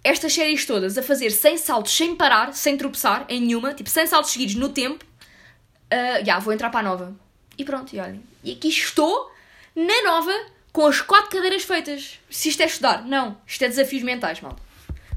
estas 0.03 0.33
séries 0.33 0.65
todas 0.65 0.97
a 0.97 1.03
fazer 1.03 1.31
sem 1.31 1.57
saltos, 1.57 1.91
sem 1.91 2.15
parar, 2.15 2.53
sem 2.53 2.77
tropeçar 2.77 3.25
em 3.27 3.41
nenhuma, 3.41 3.73
tipo, 3.73 3.89
sem 3.89 4.05
saltos 4.05 4.31
seguidos 4.31 4.53
no 4.53 4.69
tempo, 4.69 5.03
uh, 5.03 6.23
já, 6.23 6.37
vou 6.37 6.53
entrar 6.53 6.69
para 6.69 6.81
a 6.81 6.83
nova. 6.83 7.15
E 7.57 7.65
pronto, 7.65 7.95
e 7.95 7.99
olhem. 7.99 8.21
E 8.43 8.51
aqui 8.51 8.67
estou, 8.67 9.31
na 9.75 10.03
nova, 10.03 10.31
com 10.71 10.85
as 10.85 11.01
quatro 11.01 11.31
cadeiras 11.31 11.63
feitas. 11.63 12.19
Se 12.29 12.49
isto 12.49 12.61
é 12.61 12.65
estudar, 12.67 13.03
não. 13.03 13.35
Isto 13.47 13.65
é 13.65 13.67
desafios 13.67 14.03
mentais, 14.03 14.41
mal. 14.41 14.55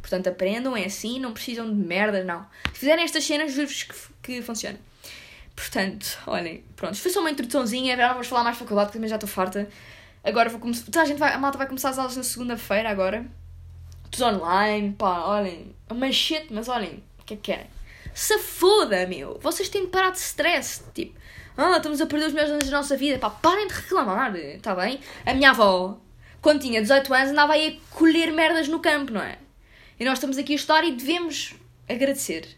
Portanto, 0.01 0.29
aprendam, 0.29 0.75
é 0.75 0.87
assim, 0.87 1.21
não 1.21 1.35
precisam 1.35 1.69
de 1.69 1.77
merda, 1.77 2.25
não. 2.25 2.47
Se 2.73 2.79
fizerem 2.81 3.05
estas 3.05 3.25
cenas, 3.25 3.53
juro-vos 3.53 3.83
que, 3.83 3.95
que 4.23 4.43
funciona. 4.43 4.79
Portanto, 5.59 6.19
olhem, 6.27 6.65
pronto. 6.77 6.97
Foi 6.97 7.11
só 7.11 7.21
uma 7.21 7.31
introduçãozinha, 7.31 7.95
agora 7.95 8.13
vamos 8.13 8.29
falar 8.29 8.45
mais 8.45 8.57
faculdade, 8.57 8.87
porque 8.87 8.99
também 8.99 9.11
já 9.11 9.17
estou 9.17 9.29
farta. 9.29 9.69
Agora 10.23 10.49
vou 10.49 10.61
começar. 10.61 11.01
A, 11.01 11.05
gente 11.05 11.19
vai, 11.19 11.33
a 11.33 11.39
malta 11.39 11.59
vai 11.59 11.67
começar 11.67 11.91
as 11.91 11.99
aulas 11.99 12.17
na 12.17 12.23
segunda-feira 12.23 12.89
agora 12.89 13.27
tudo 14.11 14.27
online, 14.27 14.95
pá, 14.97 15.21
olhem, 15.27 15.75
é 15.89 15.93
uma 15.93 16.11
shit, 16.11 16.47
mas 16.51 16.69
olhem, 16.69 17.03
o 17.21 17.25
que 17.25 17.35
é 17.35 17.37
que 17.37 17.43
querem? 17.43 17.67
Se 18.15 18.39
foda, 18.39 19.07
meu! 19.07 19.39
Vocês 19.41 19.69
têm 19.69 19.83
de 19.83 19.89
parar 19.89 20.11
de 20.11 20.19
stress, 20.19 20.83
tipo, 20.95 21.19
ah, 21.57 21.77
estamos 21.77 22.01
a 22.01 22.07
perder 22.07 22.27
os 22.27 22.33
melhores 22.33 22.53
anos 22.53 22.71
da 22.71 22.77
nossa 22.77 22.97
vida, 22.97 23.19
pá, 23.19 23.31
parem 23.31 23.69
de 23.69 23.75
reclamar, 23.75 24.35
está 24.37 24.75
bem? 24.75 25.01
A 25.25 25.35
minha 25.35 25.51
avó, 25.51 25.99
quando 26.41 26.61
tinha 26.61 26.81
18 26.81 27.13
anos, 27.15 27.31
andava 27.31 27.53
aí 27.53 27.81
a 27.81 27.95
colher 27.95 28.33
merdas 28.33 28.69
no 28.69 28.81
campo, 28.81 29.13
não 29.13 29.23
é? 29.23 29.39
E 30.01 30.05
nós 30.05 30.15
estamos 30.15 30.39
aqui 30.39 30.53
a 30.53 30.57
estudar 30.57 30.85
e 30.85 30.93
devemos 30.93 31.55
agradecer. 31.89 32.58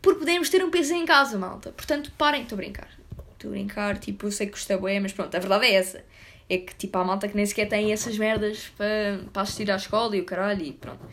Porque 0.00 0.20
podemos 0.20 0.48
ter 0.48 0.64
um 0.64 0.70
PC 0.70 0.94
em 0.94 1.04
casa, 1.04 1.38
malta. 1.38 1.72
Portanto, 1.72 2.12
parem, 2.16 2.42
estou 2.42 2.56
a 2.56 2.58
brincar. 2.58 2.88
Estou 3.32 3.50
a 3.50 3.52
brincar, 3.52 3.98
tipo, 3.98 4.26
eu 4.26 4.32
sei 4.32 4.46
que 4.46 4.52
custa 4.52 4.78
bué, 4.78 4.98
mas 5.00 5.12
pronto, 5.12 5.34
a 5.34 5.40
verdade 5.40 5.66
é 5.66 5.74
essa 5.74 6.04
é 6.48 6.58
que 6.58 6.74
tipo 6.74 6.96
há 6.98 7.04
malta 7.04 7.28
que 7.28 7.36
nem 7.36 7.44
sequer 7.44 7.68
tem 7.68 7.92
essas 7.92 8.16
merdas 8.16 8.70
para, 8.76 9.20
para 9.32 9.42
assistir 9.42 9.70
à 9.70 9.76
escola 9.76 10.16
e 10.16 10.20
o 10.20 10.24
caralho 10.24 10.64
e 10.64 10.72
pronto. 10.72 11.04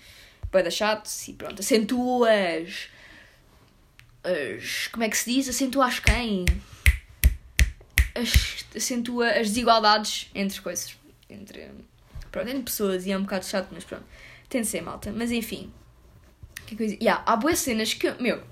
Para 0.51 0.69
chato 0.69 1.09
e 1.27 1.33
pronto. 1.33 1.61
Acentua 1.61 2.29
as, 2.29 2.87
as. 4.23 4.87
Como 4.89 5.03
é 5.03 5.09
que 5.09 5.17
se 5.17 5.31
diz? 5.31 5.49
Acentua 5.49 5.87
as 5.87 5.99
quem? 5.99 6.45
As, 8.13 8.63
acentua 8.75 9.29
as 9.29 9.47
desigualdades 9.49 10.29
entre 10.35 10.61
coisas. 10.61 10.95
Entre, 11.27 11.71
pronto, 12.31 12.47
entre 12.47 12.61
pessoas 12.61 13.07
e 13.07 13.11
é 13.11 13.17
um 13.17 13.23
bocado 13.23 13.45
chato, 13.45 13.69
mas 13.71 13.83
pronto. 13.83 14.05
Tem 14.47 14.61
de 14.61 14.67
ser 14.67 14.81
malta. 14.81 15.11
Mas 15.11 15.31
enfim. 15.31 15.73
Que 16.67 16.75
coisa. 16.75 16.95
Yeah, 17.01 17.23
há 17.25 17.35
boas 17.35 17.57
cenas 17.57 17.95
que. 17.95 18.11
Meu, 18.21 18.43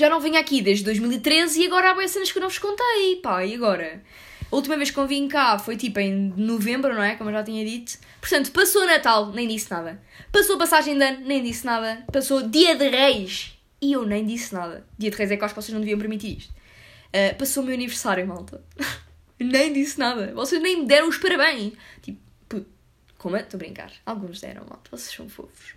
já 0.00 0.08
não 0.08 0.18
venho 0.18 0.38
aqui 0.38 0.62
desde 0.62 0.82
2013 0.84 1.60
e 1.60 1.66
agora 1.66 1.90
há 1.90 1.94
boas 1.94 2.10
cenas 2.10 2.32
que 2.32 2.38
eu 2.38 2.42
não 2.42 2.48
vos 2.48 2.58
contei. 2.58 3.16
Pá, 3.22 3.44
e 3.44 3.54
agora? 3.54 4.02
A 4.50 4.56
última 4.56 4.76
vez 4.76 4.90
que 4.90 4.98
eu 4.98 5.06
vim 5.06 5.28
cá 5.28 5.58
foi 5.58 5.76
tipo 5.76 6.00
em 6.00 6.32
novembro, 6.36 6.94
não 6.94 7.02
é? 7.02 7.14
Como 7.16 7.28
eu 7.28 7.34
já 7.34 7.44
tinha 7.44 7.64
dito. 7.64 7.98
Portanto, 8.18 8.50
passou 8.50 8.86
Natal, 8.86 9.30
nem 9.32 9.46
disse 9.46 9.70
nada. 9.70 10.02
Passou 10.32 10.56
passagem 10.56 10.96
de 10.96 11.04
ano, 11.04 11.26
nem 11.26 11.42
disse 11.42 11.66
nada. 11.66 12.02
Passou 12.10 12.48
Dia 12.48 12.74
de 12.74 12.88
Reis 12.88 13.52
e 13.80 13.92
eu 13.92 14.06
nem 14.06 14.24
disse 14.24 14.54
nada. 14.54 14.86
Dia 14.98 15.10
de 15.10 15.16
Reis 15.16 15.30
é 15.30 15.36
que 15.36 15.44
acho 15.44 15.54
que 15.54 15.60
vocês 15.60 15.72
não 15.72 15.80
deviam 15.80 15.98
permitir 15.98 16.38
isto. 16.38 16.50
Uh, 16.50 17.36
passou 17.38 17.62
o 17.62 17.66
meu 17.66 17.74
aniversário, 17.74 18.26
malta. 18.26 18.64
nem 19.38 19.72
disse 19.72 19.98
nada. 19.98 20.32
Vocês 20.34 20.62
nem 20.62 20.80
me 20.80 20.86
deram 20.86 21.08
os 21.08 21.18
parabéns. 21.18 21.74
Tipo, 22.00 22.64
como 23.18 23.36
é? 23.36 23.42
Estou 23.42 23.58
a 23.58 23.62
brincar. 23.62 23.92
Alguns 24.06 24.40
deram, 24.40 24.64
malta. 24.66 24.90
Vocês 24.90 25.14
são 25.14 25.28
fofos. 25.28 25.74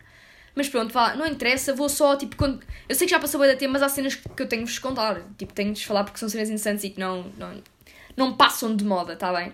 Mas 0.56 0.70
pronto, 0.70 0.94
vá, 0.94 1.16
não 1.16 1.26
interessa, 1.26 1.74
vou 1.74 1.90
só, 1.90 2.16
tipo, 2.16 2.36
quando... 2.36 2.64
Eu 2.88 2.96
sei 2.96 3.08
que 3.08 3.12
já 3.12 3.20
passou 3.20 3.40
bem 3.40 3.50
da 3.50 3.56
tempo, 3.56 3.74
mas 3.74 3.82
há 3.82 3.90
cenas 3.90 4.16
que 4.16 4.42
eu 4.42 4.48
tenho-vos 4.48 4.78
contar. 4.80 5.22
Tipo, 5.38 5.54
tenho-vos 5.54 5.84
falar 5.84 6.04
porque 6.04 6.20
são 6.20 6.30
cenas 6.30 6.50
interessantes 6.50 6.84
e 6.84 6.92
que 6.92 7.00
não, 7.00 7.24
não, 7.38 7.62
não 8.16 8.34
passam 8.38 8.76
de 8.76 8.86
moda, 8.86 9.16
tá 9.16 9.34
bem? 9.34 9.52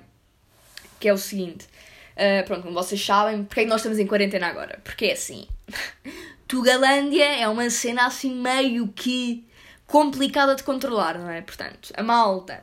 Que 1.00 1.08
é 1.08 1.14
o 1.14 1.18
seguinte. 1.18 1.68
Uh, 2.16 2.46
pronto, 2.46 2.64
como 2.64 2.74
vocês 2.74 3.04
sabem, 3.04 3.46
porque 3.46 3.62
é 3.62 3.64
que 3.64 3.70
nós 3.70 3.80
estamos 3.80 3.98
em 3.98 4.06
quarentena 4.06 4.48
agora? 4.48 4.80
Porque 4.84 5.06
é 5.06 5.14
assim. 5.14 5.48
Tugalândia 6.48 7.24
é 7.24 7.48
uma 7.48 7.70
cena 7.70 8.08
assim 8.08 8.36
meio 8.36 8.90
que 8.90 9.48
complicada 9.88 10.56
de 10.56 10.64
controlar, 10.64 11.18
não 11.18 11.30
é? 11.30 11.42
Portanto, 11.42 11.94
a 11.96 12.04
malta 12.04 12.62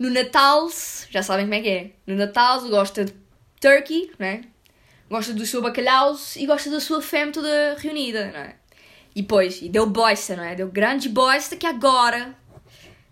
no 0.00 0.08
Natal, 0.08 0.66
já 1.10 1.22
sabem 1.22 1.44
como 1.44 1.54
é 1.54 1.60
que 1.60 1.68
é. 1.68 1.90
No 2.06 2.16
Natal 2.16 2.66
gosta 2.70 3.04
de 3.04 3.12
turkey, 3.60 4.10
não 4.18 4.26
é? 4.26 4.40
Gosta 5.10 5.34
do 5.34 5.44
seu 5.44 5.60
bacalhau 5.60 6.16
e 6.36 6.46
gosta 6.46 6.70
da 6.70 6.80
sua 6.80 7.02
fêmea 7.02 7.32
toda 7.32 7.76
reunida, 7.78 8.30
não 8.30 8.40
é? 8.40 8.54
E 9.14 9.22
depois, 9.22 9.60
e 9.60 9.68
deu 9.68 9.86
bosta, 9.86 10.36
não 10.36 10.44
é? 10.44 10.54
Deu 10.54 10.70
grande 10.70 11.08
bosta 11.08 11.56
que 11.56 11.66
agora. 11.66 12.34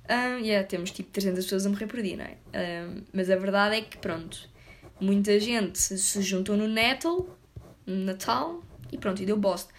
Um, 0.08 0.38
yeah, 0.38 0.66
temos 0.66 0.90
tipo 0.92 1.10
300 1.10 1.44
pessoas 1.44 1.66
a 1.66 1.68
morrer 1.68 1.86
por 1.86 2.00
dia, 2.00 2.16
não 2.16 2.24
é? 2.24 2.86
Um, 2.86 3.02
mas 3.12 3.28
a 3.28 3.36
verdade 3.36 3.76
é 3.76 3.80
que, 3.82 3.98
pronto, 3.98 4.48
muita 5.00 5.38
gente 5.40 5.78
se 5.78 6.22
juntou 6.22 6.56
no 6.56 6.68
Natal, 6.68 7.36
no 7.84 8.04
Natal, 8.04 8.62
e 8.92 8.96
pronto, 8.96 9.20
e 9.20 9.26
deu 9.26 9.36
bosta. 9.36 9.74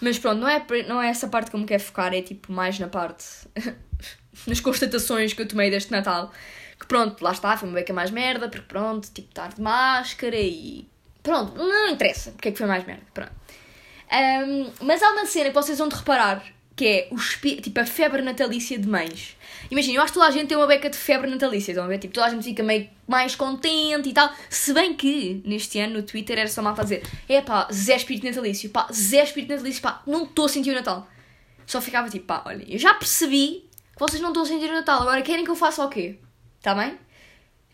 Mas 0.00 0.18
pronto, 0.18 0.38
não 0.38 0.48
é, 0.48 0.64
não 0.86 1.02
é 1.02 1.08
essa 1.08 1.28
parte 1.28 1.50
que 1.50 1.56
eu 1.56 1.60
me 1.60 1.66
quero 1.66 1.82
focar, 1.82 2.14
é 2.14 2.22
tipo 2.22 2.52
mais 2.52 2.78
na 2.78 2.88
parte. 2.88 3.24
nas 4.46 4.60
constatações 4.60 5.32
que 5.32 5.42
eu 5.42 5.48
tomei 5.48 5.70
deste 5.70 5.90
Natal. 5.90 6.32
Que 6.78 6.86
pronto, 6.86 7.22
lá 7.22 7.32
está, 7.32 7.56
foi 7.56 7.68
uma 7.68 7.76
beca 7.76 7.92
mais 7.92 8.10
merda, 8.10 8.48
porque 8.48 8.66
pronto, 8.66 9.08
tipo, 9.12 9.28
estar 9.28 9.52
de 9.52 9.60
máscara 9.60 10.36
e. 10.36 10.88
Pronto, 11.24 11.56
não 11.56 11.88
interessa 11.88 12.30
porque 12.32 12.50
é 12.50 12.52
que 12.52 12.58
foi 12.58 12.66
mais 12.66 12.84
merda, 12.84 13.02
pronto. 13.12 13.32
Um, 14.12 14.70
mas 14.82 15.02
há 15.02 15.10
uma 15.10 15.26
cena 15.26 15.48
que 15.48 15.54
vocês 15.54 15.78
vão 15.78 15.88
de 15.88 15.96
reparar 15.96 16.44
que 16.76 16.86
é 16.86 17.08
o 17.10 17.16
tipo 17.60 17.80
a 17.80 17.86
febre 17.86 18.20
natalícia 18.20 18.78
de 18.78 18.88
mães. 18.88 19.36
Imagina, 19.70 19.98
eu 19.98 20.02
acho 20.02 20.12
que 20.12 20.18
toda 20.18 20.28
a 20.28 20.30
gente 20.30 20.48
tem 20.48 20.56
uma 20.56 20.66
beca 20.66 20.90
de 20.90 20.96
febre 20.96 21.30
natalícia, 21.30 21.72
estão 21.72 21.84
a 21.84 21.88
ver? 21.88 21.98
Tipo, 21.98 22.12
toda 22.14 22.26
a 22.26 22.30
gente 22.30 22.44
fica 22.44 22.62
meio 22.62 22.88
mais 23.06 23.34
contente 23.34 24.08
e 24.08 24.12
tal. 24.12 24.30
Se 24.50 24.74
bem 24.74 24.94
que 24.94 25.40
neste 25.44 25.78
ano 25.78 25.94
no 25.94 26.02
Twitter 26.02 26.38
era 26.38 26.48
só 26.48 26.60
malta 26.62 26.82
a 26.82 26.84
dizer: 26.84 27.02
é 27.28 27.40
pá, 27.40 27.68
Zé 27.72 27.96
Espírito 27.96 28.26
Natalício, 28.26 28.70
pá, 28.70 28.88
Zé 28.92 29.22
Espírito 29.22 29.50
Natalício, 29.50 29.80
pá, 29.80 30.02
não 30.06 30.24
estou 30.24 30.46
a 30.46 30.48
sentir 30.48 30.70
o 30.70 30.74
Natal. 30.74 31.08
Só 31.66 31.80
ficava 31.80 32.10
tipo, 32.10 32.26
pá, 32.26 32.42
olha, 32.44 32.64
eu 32.68 32.78
já 32.78 32.92
percebi 32.94 33.68
que 33.92 34.00
vocês 34.00 34.20
não 34.20 34.30
estão 34.30 34.42
a 34.42 34.46
sentir 34.46 34.68
o 34.68 34.74
Natal, 34.74 35.00
agora 35.02 35.22
querem 35.22 35.44
que 35.44 35.50
eu 35.50 35.56
faça 35.56 35.84
o 35.84 35.88
quê? 35.88 36.18
Está 36.58 36.74
bem? 36.74 36.98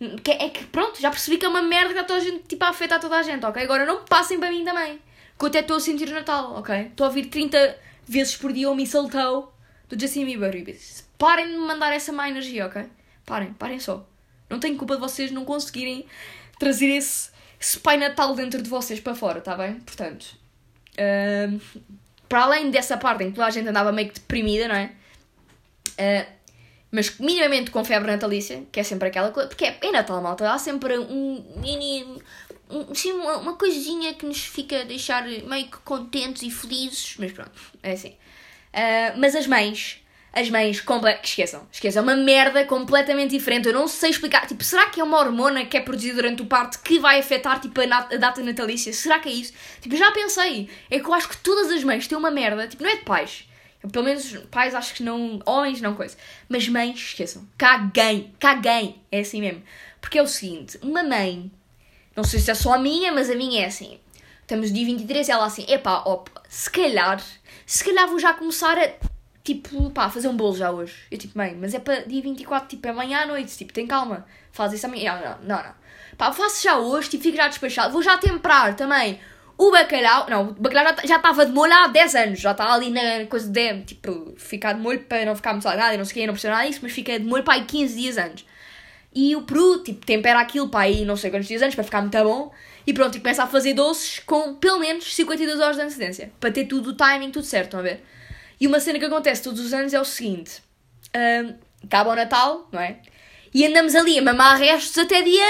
É 0.01 0.49
que 0.49 0.65
pronto, 0.67 0.99
já 0.99 1.11
percebi 1.11 1.37
que 1.37 1.45
é 1.45 1.49
uma 1.49 1.61
merda 1.61 1.93
que 1.93 2.01
está 2.01 2.15
a 2.15 2.21
gente, 2.21 2.45
tipo, 2.45 2.65
a 2.65 2.69
afetar 2.69 2.99
toda 2.99 3.19
a 3.19 3.23
gente, 3.23 3.45
ok? 3.45 3.63
Agora 3.63 3.85
não 3.85 4.05
passem 4.05 4.41
para 4.41 4.51
mim 4.51 4.65
também. 4.65 4.99
Que 5.39 5.45
eu 5.45 5.49
até 5.49 5.61
estou 5.61 5.77
a 5.77 5.81
sentir 5.81 6.09
o 6.09 6.13
Natal, 6.13 6.55
ok? 6.57 6.87
Estou 6.87 7.05
a 7.05 7.09
ouvir 7.09 7.27
30 7.27 7.79
vezes 8.07 8.35
por 8.37 8.51
dia 8.53 8.71
o 8.71 8.75
Mistletoe 8.75 9.49
do 9.89 10.01
Justin 10.01 10.25
Bieber. 10.25 10.65
Parem 11.19 11.47
de 11.49 11.53
me 11.53 11.59
mandar 11.59 11.93
essa 11.93 12.13
má 12.13 12.29
energia, 12.31 12.67
ok? 12.67 12.87
Parem, 13.27 13.53
parem 13.53 13.79
só. 13.79 14.07
Não 14.49 14.59
tenho 14.59 14.77
culpa 14.77 14.95
de 14.95 15.01
vocês 15.01 15.31
não 15.31 15.45
conseguirem 15.45 16.07
trazer 16.59 16.89
esse, 16.89 17.31
esse 17.61 17.79
Pai 17.79 17.99
Natal 17.99 18.35
dentro 18.35 18.63
de 18.63 18.71
vocês 18.71 19.01
para 19.01 19.15
fora, 19.15 19.39
está 19.39 19.55
bem? 19.55 19.81
Portanto, 19.81 20.35
uh, 20.95 21.61
para 22.27 22.43
além 22.43 22.71
dessa 22.71 22.97
parte 22.97 23.25
em 23.25 23.29
que 23.29 23.35
toda 23.35 23.47
a 23.47 23.51
gente 23.51 23.69
andava 23.69 23.93
meio 23.93 24.09
que 24.09 24.15
deprimida, 24.15 24.67
não 24.67 24.75
é? 24.75 24.93
Uh, 25.91 26.40
mas 26.91 27.19
minimamente 27.19 27.71
com 27.71 27.85
febre 27.85 28.11
natalícia, 28.11 28.65
que 28.73 28.81
é 28.81 28.83
sempre 28.83 29.09
aquela 29.09 29.31
coisa. 29.31 29.49
Porque 29.49 29.65
é, 29.65 29.79
é 29.81 29.93
Natal, 29.93 30.21
malta. 30.21 30.51
Há 30.51 30.59
sempre 30.59 30.99
um 30.99 31.45
mini. 31.57 32.05
Um, 32.69 32.95
sim, 32.95 33.13
uma, 33.13 33.37
uma 33.37 33.55
coisinha 33.55 34.15
que 34.15 34.27
nos 34.27 34.41
fica 34.45 34.81
a 34.81 34.85
deixar 34.85 35.25
meio 35.25 35.67
que 35.67 35.79
contentes 35.79 36.43
e 36.43 36.51
felizes. 36.51 37.15
Mas 37.19 37.33
pronto, 37.33 37.53
é 37.83 37.93
assim. 37.93 38.11
Uh, 38.11 39.19
mas 39.19 39.37
as 39.37 39.47
mães. 39.47 39.99
As 40.33 40.49
mães, 40.49 40.81
comple... 40.81 41.11
esqueçam, 41.25 41.67
esqueçam, 41.73 42.03
é 42.03 42.03
uma 42.05 42.15
merda 42.15 42.65
completamente 42.65 43.33
diferente. 43.33 43.67
Eu 43.67 43.75
não 43.75 43.89
sei 43.89 44.11
explicar. 44.11 44.47
Tipo, 44.47 44.63
será 44.63 44.87
que 44.87 45.01
é 45.01 45.05
uma 45.05 45.19
hormona 45.19 45.65
que 45.65 45.77
é 45.77 45.81
produzida 45.81 46.15
durante 46.15 46.43
o 46.43 46.47
parto 46.47 46.81
que 46.83 47.01
vai 47.01 47.19
afetar 47.19 47.61
tipo, 47.61 47.81
a, 47.81 47.85
a 47.85 48.17
data 48.17 48.41
natalícia? 48.41 48.93
Será 48.93 49.19
que 49.19 49.29
é 49.29 49.33
isso? 49.33 49.53
Tipo, 49.81 49.97
já 49.97 50.13
pensei. 50.13 50.71
É 50.89 51.01
que 51.01 51.07
eu 51.07 51.15
acho 51.15 51.29
que 51.29 51.37
todas 51.39 51.73
as 51.73 51.83
mães 51.83 52.07
têm 52.07 52.17
uma 52.17 52.31
merda. 52.31 52.69
Tipo, 52.69 52.85
não 52.85 52.91
é 52.91 52.97
de 52.97 53.05
pais 53.05 53.50
pelo 53.89 54.05
menos 54.05 54.33
pais 54.51 54.75
acho 54.75 54.95
que 54.95 55.03
não. 55.03 55.41
Homens 55.47 55.81
não 55.81 55.95
coisa. 55.95 56.17
Mas 56.49 56.69
mães, 56.69 56.99
esqueçam. 56.99 57.49
Caguem. 57.57 58.35
Caguem. 58.39 59.01
É 59.11 59.21
assim 59.21 59.41
mesmo. 59.41 59.63
Porque 60.01 60.19
é 60.19 60.23
o 60.23 60.27
seguinte: 60.27 60.79
uma 60.83 61.03
mãe. 61.03 61.51
Não 62.15 62.25
sei 62.25 62.41
se 62.41 62.51
é 62.51 62.55
só 62.55 62.75
a 62.75 62.79
minha, 62.79 63.13
mas 63.13 63.31
a 63.31 63.35
minha 63.35 63.63
é 63.63 63.67
assim. 63.67 63.99
Estamos 64.43 64.73
dia 64.73 64.85
23 64.85 65.29
e 65.29 65.31
ela 65.31 65.47
assim: 65.47 65.65
epá, 65.69 66.03
opa, 66.05 66.43
se 66.49 66.71
calhar. 66.71 67.23
Se 67.65 67.85
calhar 67.85 68.07
vou 68.07 68.19
já 68.19 68.35
começar 68.35 68.77
a. 68.79 68.91
Tipo, 69.43 69.91
pá, 69.91 70.11
fazer 70.11 70.29
um 70.29 70.37
bolo 70.37 70.57
já 70.57 70.71
hoje. 70.71 70.95
Eu 71.11 71.17
tipo, 71.17 71.39
mãe, 71.39 71.57
mas 71.59 71.73
é 71.73 71.79
para 71.79 72.03
dia 72.03 72.21
24, 72.21 72.69
tipo, 72.69 72.87
é 72.87 72.91
amanhã 72.91 73.23
à 73.23 73.27
noite. 73.27 73.57
Tipo, 73.57 73.73
tem 73.73 73.87
calma. 73.87 74.27
Faz 74.53 74.73
isso 74.75 74.85
amanhã. 74.85 75.39
Não, 75.41 75.57
não, 75.57 75.65
não. 75.65 75.75
Pá, 76.19 76.31
faço 76.33 76.63
já 76.63 76.77
hoje, 76.77 77.09
tipo, 77.09 77.23
fico 77.23 77.37
já 77.37 77.49
despachado. 77.49 77.93
Vou 77.93 78.03
já 78.03 78.19
temperar 78.19 78.77
também 78.77 79.19
o 79.61 79.71
bacalhau, 79.71 80.27
não, 80.31 80.49
o 80.49 80.53
bacalhau 80.55 80.97
já 81.05 81.17
estava 81.17 81.45
de 81.45 81.53
molho 81.53 81.75
há 81.75 81.87
10 81.87 82.15
anos, 82.15 82.41
já 82.41 82.53
está 82.53 82.73
ali 82.73 82.89
na 82.89 83.27
coisa 83.27 83.47
de, 83.47 83.83
tipo, 83.83 84.33
ficar 84.39 84.73
de 84.73 84.81
molho 84.81 85.01
para 85.01 85.27
não 85.27 85.37
ficar 85.37 85.53
muito 85.53 85.65
salgado 85.65 85.93
e 85.93 85.99
não 85.99 86.05
sei 86.07 86.25
o 86.25 86.27
não 86.29 86.33
precisa 86.33 86.55
nada 86.55 86.67
disso, 86.67 86.81
mas 86.83 86.93
fica 86.93 87.19
de 87.19 87.27
molho 87.27 87.45
para 87.45 87.55
aí 87.55 87.65
15 87.67 87.95
dias 87.95 88.17
antes. 88.17 88.47
E 89.15 89.37
o 89.37 89.43
peru, 89.43 89.83
tipo, 89.83 90.07
tempera 90.07 90.41
aquilo 90.41 90.71
para 90.71 90.81
aí 90.81 91.05
não 91.05 91.15
sei 91.15 91.31
quantos 91.31 91.47
dias 91.47 91.61
antes, 91.61 91.75
para 91.75 91.85
ficar 91.85 92.01
muito 92.01 92.17
bom, 92.25 92.51
e 92.87 92.95
pronto, 92.95 93.19
e 93.19 93.21
começa 93.21 93.43
a 93.43 93.47
fazer 93.47 93.75
doces 93.75 94.21
com 94.21 94.55
pelo 94.55 94.79
menos 94.79 95.15
52 95.15 95.61
horas 95.61 95.77
de 95.77 95.83
antecedência, 95.83 96.33
para 96.41 96.51
ter 96.51 96.65
tudo 96.65 96.91
o 96.91 96.93
timing, 96.95 97.31
tudo 97.31 97.45
certo, 97.45 97.67
estão 97.67 97.81
a 97.81 97.83
ver? 97.83 98.03
E 98.59 98.67
uma 98.67 98.81
cena 98.81 98.99
que 98.99 99.05
acontece 99.05 99.43
todos 99.43 99.61
os 99.61 99.75
anos 99.75 99.93
é 99.93 100.01
o 100.01 100.07
seguinte, 100.07 100.63
um, 101.15 101.55
acaba 101.85 102.13
o 102.13 102.17
Natal, 102.17 102.67
não 102.73 102.81
é? 102.81 102.97
E 103.53 103.67
andamos 103.67 103.95
ali 103.95 104.19
a 104.19 104.23
mamar 104.23 104.59
restos 104.59 104.97
até 104.97 105.23
dia, 105.23 105.45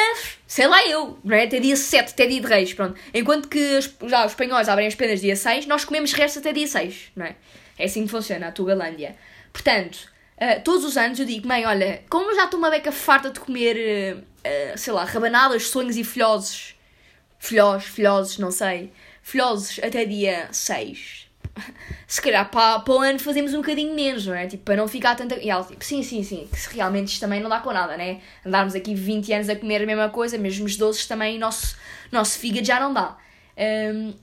sei 0.46 0.66
lá 0.66 0.86
eu, 0.86 1.18
não 1.22 1.36
é? 1.36 1.44
Até 1.44 1.60
dia 1.60 1.76
7, 1.76 2.12
até 2.12 2.26
dia 2.26 2.40
de 2.40 2.46
reis, 2.46 2.72
pronto. 2.72 2.98
Enquanto 3.12 3.48
que 3.48 3.78
já 4.08 4.24
os 4.24 4.32
espanhóis 4.32 4.68
abrem 4.68 4.86
as 4.86 4.94
penas 4.94 5.20
dia 5.20 5.36
6, 5.36 5.66
nós 5.66 5.84
comemos 5.84 6.12
restos 6.12 6.38
até 6.38 6.52
dia 6.52 6.66
6, 6.66 7.12
não 7.14 7.26
é? 7.26 7.36
É 7.78 7.84
assim 7.84 8.04
que 8.04 8.10
funciona 8.10 8.48
a 8.48 8.52
Tugalândia. 8.52 9.16
Portanto, 9.52 10.08
uh, 10.36 10.62
todos 10.64 10.84
os 10.84 10.96
anos 10.96 11.18
eu 11.18 11.26
digo, 11.26 11.46
mãe, 11.46 11.66
olha, 11.66 12.02
como 12.08 12.34
já 12.34 12.44
estou 12.44 12.58
uma 12.58 12.70
beca 12.70 12.90
farta 12.90 13.30
de 13.30 13.38
comer, 13.38 14.16
uh, 14.16 14.78
sei 14.78 14.92
lá, 14.92 15.04
rabanadas, 15.04 15.68
sonhos 15.68 15.96
e 15.96 16.04
filhoses, 16.04 16.74
filhós, 17.38 17.84
filhoses, 17.84 18.38
não 18.38 18.50
sei, 18.50 18.92
filhoses 19.22 19.78
até 19.82 20.06
dia 20.06 20.48
6 20.52 21.29
se 22.06 22.20
calhar 22.20 22.50
para, 22.50 22.80
para 22.80 22.94
o 22.94 22.98
ano 23.00 23.18
fazemos 23.18 23.54
um 23.54 23.58
bocadinho 23.58 23.94
menos, 23.94 24.26
não 24.26 24.34
é? 24.34 24.46
Tipo, 24.46 24.64
para 24.64 24.76
não 24.76 24.88
ficar 24.88 25.14
tanta. 25.14 25.36
E 25.36 25.50
ela, 25.50 25.64
tipo, 25.64 25.84
sim, 25.84 26.02
sim, 26.02 26.22
sim, 26.22 26.48
que 26.50 26.74
realmente 26.76 27.08
isto 27.08 27.20
também 27.20 27.40
não 27.40 27.48
dá 27.48 27.60
com 27.60 27.72
nada, 27.72 27.96
né? 27.96 28.20
Andarmos 28.44 28.74
aqui 28.74 28.94
20 28.94 29.32
anos 29.32 29.48
a 29.48 29.56
comer 29.56 29.82
a 29.82 29.86
mesma 29.86 30.08
coisa, 30.08 30.38
mesmo 30.38 30.66
os 30.66 30.76
doces 30.76 31.06
também, 31.06 31.38
nosso, 31.38 31.76
nosso 32.10 32.38
fígado 32.38 32.66
já 32.66 32.80
não 32.80 32.92
dá. 32.92 33.16
Um, 33.56 34.14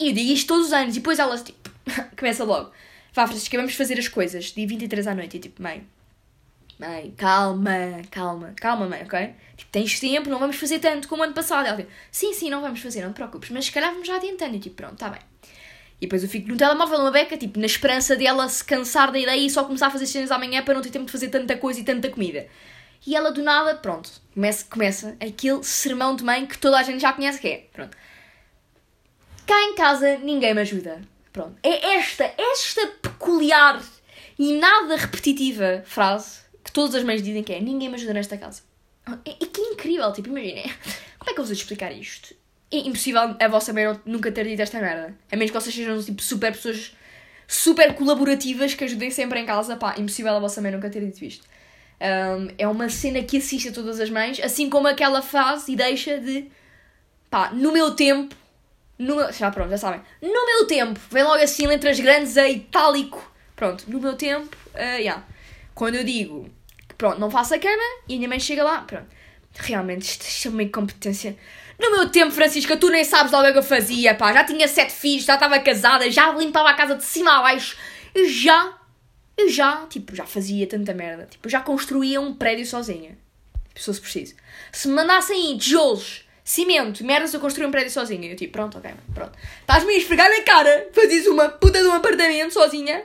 e 0.00 0.08
eu 0.08 0.14
digo 0.14 0.32
isto 0.32 0.46
todos 0.46 0.68
os 0.68 0.72
anos, 0.72 0.96
e 0.96 1.00
depois 1.00 1.18
ela, 1.18 1.36
tipo, 1.38 1.70
começa 2.16 2.44
logo. 2.44 2.70
Vá, 3.12 3.26
Francisca, 3.26 3.56
vamos 3.56 3.74
fazer 3.74 3.98
as 3.98 4.08
coisas, 4.08 4.46
dia 4.46 4.66
23 4.66 5.06
à 5.06 5.14
noite, 5.14 5.36
e 5.36 5.40
tipo, 5.40 5.62
mãe, 5.62 5.84
mãe, 6.78 7.12
calma, 7.16 8.02
calma, 8.10 8.52
calma, 8.56 8.86
mãe, 8.86 9.02
ok? 9.02 9.34
Tipo, 9.56 9.72
tens 9.72 9.98
tempo, 9.98 10.30
não 10.30 10.38
vamos 10.38 10.56
fazer 10.56 10.78
tanto 10.78 11.08
como 11.08 11.24
ano 11.24 11.34
passado. 11.34 11.66
Ela, 11.66 11.76
tipo, 11.78 11.90
sim, 12.12 12.32
sim, 12.32 12.48
não 12.48 12.60
vamos 12.60 12.80
fazer, 12.80 13.02
não 13.02 13.12
te 13.12 13.16
preocupes, 13.16 13.50
mas 13.50 13.66
se 13.66 13.72
calhar 13.72 13.90
vamos 13.90 14.06
já 14.06 14.16
adiantando, 14.16 14.54
e 14.56 14.60
tipo, 14.60 14.76
pronto, 14.76 14.94
está 14.94 15.08
bem. 15.08 15.20
E 16.00 16.06
depois 16.06 16.22
eu 16.22 16.28
fico 16.28 16.48
no 16.48 16.56
telemóvel 16.56 17.00
uma 17.00 17.10
beca, 17.10 17.36
tipo, 17.36 17.58
na 17.58 17.66
esperança 17.66 18.14
dela 18.14 18.48
se 18.48 18.64
cansar 18.64 19.10
da 19.10 19.18
ideia 19.18 19.40
e 19.40 19.50
só 19.50 19.64
começar 19.64 19.88
a 19.88 19.90
fazer 19.90 20.06
cenas 20.06 20.30
amanhã 20.30 20.62
para 20.62 20.74
não 20.74 20.80
ter 20.80 20.90
tempo 20.90 21.06
de 21.06 21.12
fazer 21.12 21.28
tanta 21.28 21.56
coisa 21.56 21.80
e 21.80 21.84
tanta 21.84 22.08
comida. 22.08 22.46
E 23.06 23.16
ela 23.16 23.32
do 23.32 23.42
nada, 23.42 23.74
pronto, 23.76 24.10
começa, 24.32 24.64
começa 24.70 25.16
aquele 25.20 25.62
sermão 25.64 26.14
de 26.14 26.24
mãe 26.24 26.46
que 26.46 26.58
toda 26.58 26.78
a 26.78 26.82
gente 26.82 27.00
já 27.00 27.12
conhece 27.12 27.40
que 27.40 27.48
é. 27.48 27.66
Pronto. 27.72 27.96
Cá 29.46 29.62
em 29.64 29.74
casa 29.74 30.18
ninguém 30.18 30.54
me 30.54 30.60
ajuda. 30.60 31.00
Pronto. 31.32 31.56
É 31.62 31.94
esta, 31.96 32.32
esta 32.36 32.86
peculiar 33.02 33.82
e 34.38 34.58
nada 34.58 34.96
repetitiva 34.96 35.82
frase 35.84 36.40
que 36.62 36.70
todas 36.70 36.94
as 36.94 37.02
mães 37.02 37.22
dizem 37.22 37.42
que 37.42 37.52
é 37.52 37.60
ninguém 37.60 37.88
me 37.88 37.94
ajuda 37.96 38.12
nesta 38.14 38.36
casa. 38.36 38.62
É, 39.24 39.30
é 39.30 39.46
que 39.46 39.60
é 39.60 39.72
incrível, 39.72 40.12
tipo, 40.12 40.28
imaginem. 40.28 40.64
Como 41.18 41.30
é 41.30 41.34
que 41.34 41.40
eu 41.40 41.44
vou 41.44 41.52
explicar 41.52 41.90
isto? 41.92 42.34
É 42.70 42.76
impossível 42.78 43.36
a 43.40 43.48
vossa 43.48 43.72
mãe 43.72 43.84
nunca 44.04 44.30
ter 44.30 44.44
dito 44.44 44.60
esta 44.60 44.80
merda. 44.80 45.14
A 45.30 45.36
menos 45.36 45.50
que 45.50 45.60
vocês 45.60 45.74
sejam 45.74 46.02
tipo 46.02 46.22
super 46.22 46.52
pessoas 46.52 46.94
super 47.46 47.94
colaborativas 47.94 48.74
que 48.74 48.84
ajudem 48.84 49.10
sempre 49.10 49.40
em 49.40 49.46
casa. 49.46 49.76
Pá, 49.76 49.94
impossível 49.96 50.36
a 50.36 50.38
vossa 50.38 50.60
mãe 50.60 50.70
nunca 50.70 50.90
ter 50.90 51.00
dito 51.00 51.24
isto. 51.24 51.46
Um, 52.00 52.48
é 52.58 52.68
uma 52.68 52.88
cena 52.88 53.22
que 53.22 53.38
assiste 53.38 53.70
a 53.70 53.72
todas 53.72 53.98
as 53.98 54.10
mães, 54.10 54.38
assim 54.38 54.70
como 54.70 54.86
aquela 54.86 55.20
faz 55.20 55.66
e 55.66 55.74
deixa 55.74 56.18
de 56.18 56.48
pá, 57.30 57.50
no 57.50 57.72
meu 57.72 57.92
tempo. 57.92 58.36
No 58.98 59.16
meu, 59.16 59.32
já 59.32 59.50
pronto, 59.50 59.70
já 59.70 59.78
sabem. 59.78 60.00
No 60.20 60.46
meu 60.46 60.66
tempo, 60.66 61.00
vem 61.10 61.22
logo 61.22 61.42
assim 61.42 61.66
letras 61.66 61.98
grandes 61.98 62.36
a 62.36 62.48
itálico. 62.48 63.32
Pronto, 63.56 63.84
no 63.88 64.00
meu 64.00 64.14
tempo, 64.14 64.56
uh, 64.74 64.98
yeah. 64.98 65.26
quando 65.74 65.96
eu 65.96 66.04
digo 66.04 66.48
que 66.88 66.94
pronto, 66.94 67.18
não 67.18 67.30
faço 67.30 67.54
a 67.54 67.58
cama 67.58 67.82
e 68.08 68.14
a 68.14 68.16
minha 68.16 68.28
mãe 68.28 68.38
chega 68.38 68.62
lá, 68.62 68.82
pronto. 68.82 69.06
Realmente, 69.54 70.02
isto, 70.02 70.50
uma 70.50 70.62
incompetência 70.62 71.36
No 71.78 71.90
meu 71.92 72.10
tempo, 72.10 72.32
Francisca, 72.32 72.76
tu 72.76 72.90
nem 72.90 73.04
sabes 73.04 73.30
logo 73.30 73.48
o 73.48 73.52
que 73.52 73.58
eu 73.58 73.62
fazia, 73.62 74.14
pá. 74.14 74.32
Já 74.32 74.44
tinha 74.44 74.66
sete 74.66 74.92
filhos, 74.92 75.24
já 75.24 75.34
estava 75.34 75.58
casada, 75.60 76.10
já 76.10 76.30
limpava 76.32 76.70
a 76.70 76.74
casa 76.74 76.96
de 76.96 77.04
cima 77.04 77.38
a 77.38 77.42
baixo. 77.42 77.76
Eu 78.14 78.28
já, 78.28 78.76
eu 79.36 79.48
já, 79.48 79.86
tipo, 79.86 80.14
já 80.14 80.26
fazia 80.26 80.66
tanta 80.66 80.92
merda. 80.92 81.26
Tipo, 81.30 81.48
já 81.48 81.60
construía 81.60 82.20
um 82.20 82.34
prédio 82.34 82.66
sozinha. 82.66 83.16
Tipo, 83.74 83.92
se 83.92 84.00
preciso. 84.00 84.34
Se 84.72 84.88
me 84.88 84.94
mandassem 84.94 85.56
tijolos, 85.56 86.24
cimento, 86.42 87.04
merdas, 87.04 87.32
eu 87.32 87.40
construía 87.40 87.68
um 87.68 87.70
prédio 87.70 87.92
sozinha. 87.92 88.28
Eu 88.28 88.36
tipo, 88.36 88.52
pronto, 88.52 88.78
ok, 88.78 88.90
pronto. 89.14 89.38
Estás-me 89.60 89.94
a 89.94 89.96
esfregar 89.98 90.28
na 90.28 90.42
cara, 90.42 90.88
fazes 90.92 91.26
uma 91.28 91.48
puta 91.48 91.80
de 91.80 91.86
um 91.86 91.92
apartamento 91.92 92.52
sozinha 92.54 93.04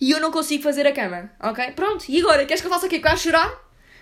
e 0.00 0.10
eu 0.10 0.20
não 0.20 0.30
consigo 0.30 0.62
fazer 0.62 0.86
a 0.86 0.92
cama, 0.92 1.30
ok? 1.38 1.72
Pronto, 1.72 2.06
e 2.08 2.18
agora? 2.20 2.46
Queres 2.46 2.62
que 2.62 2.66
eu 2.66 2.72
faça 2.72 2.86
o 2.86 2.88
quê? 2.88 2.98
Vais 2.98 3.20
chorar? 3.20 3.52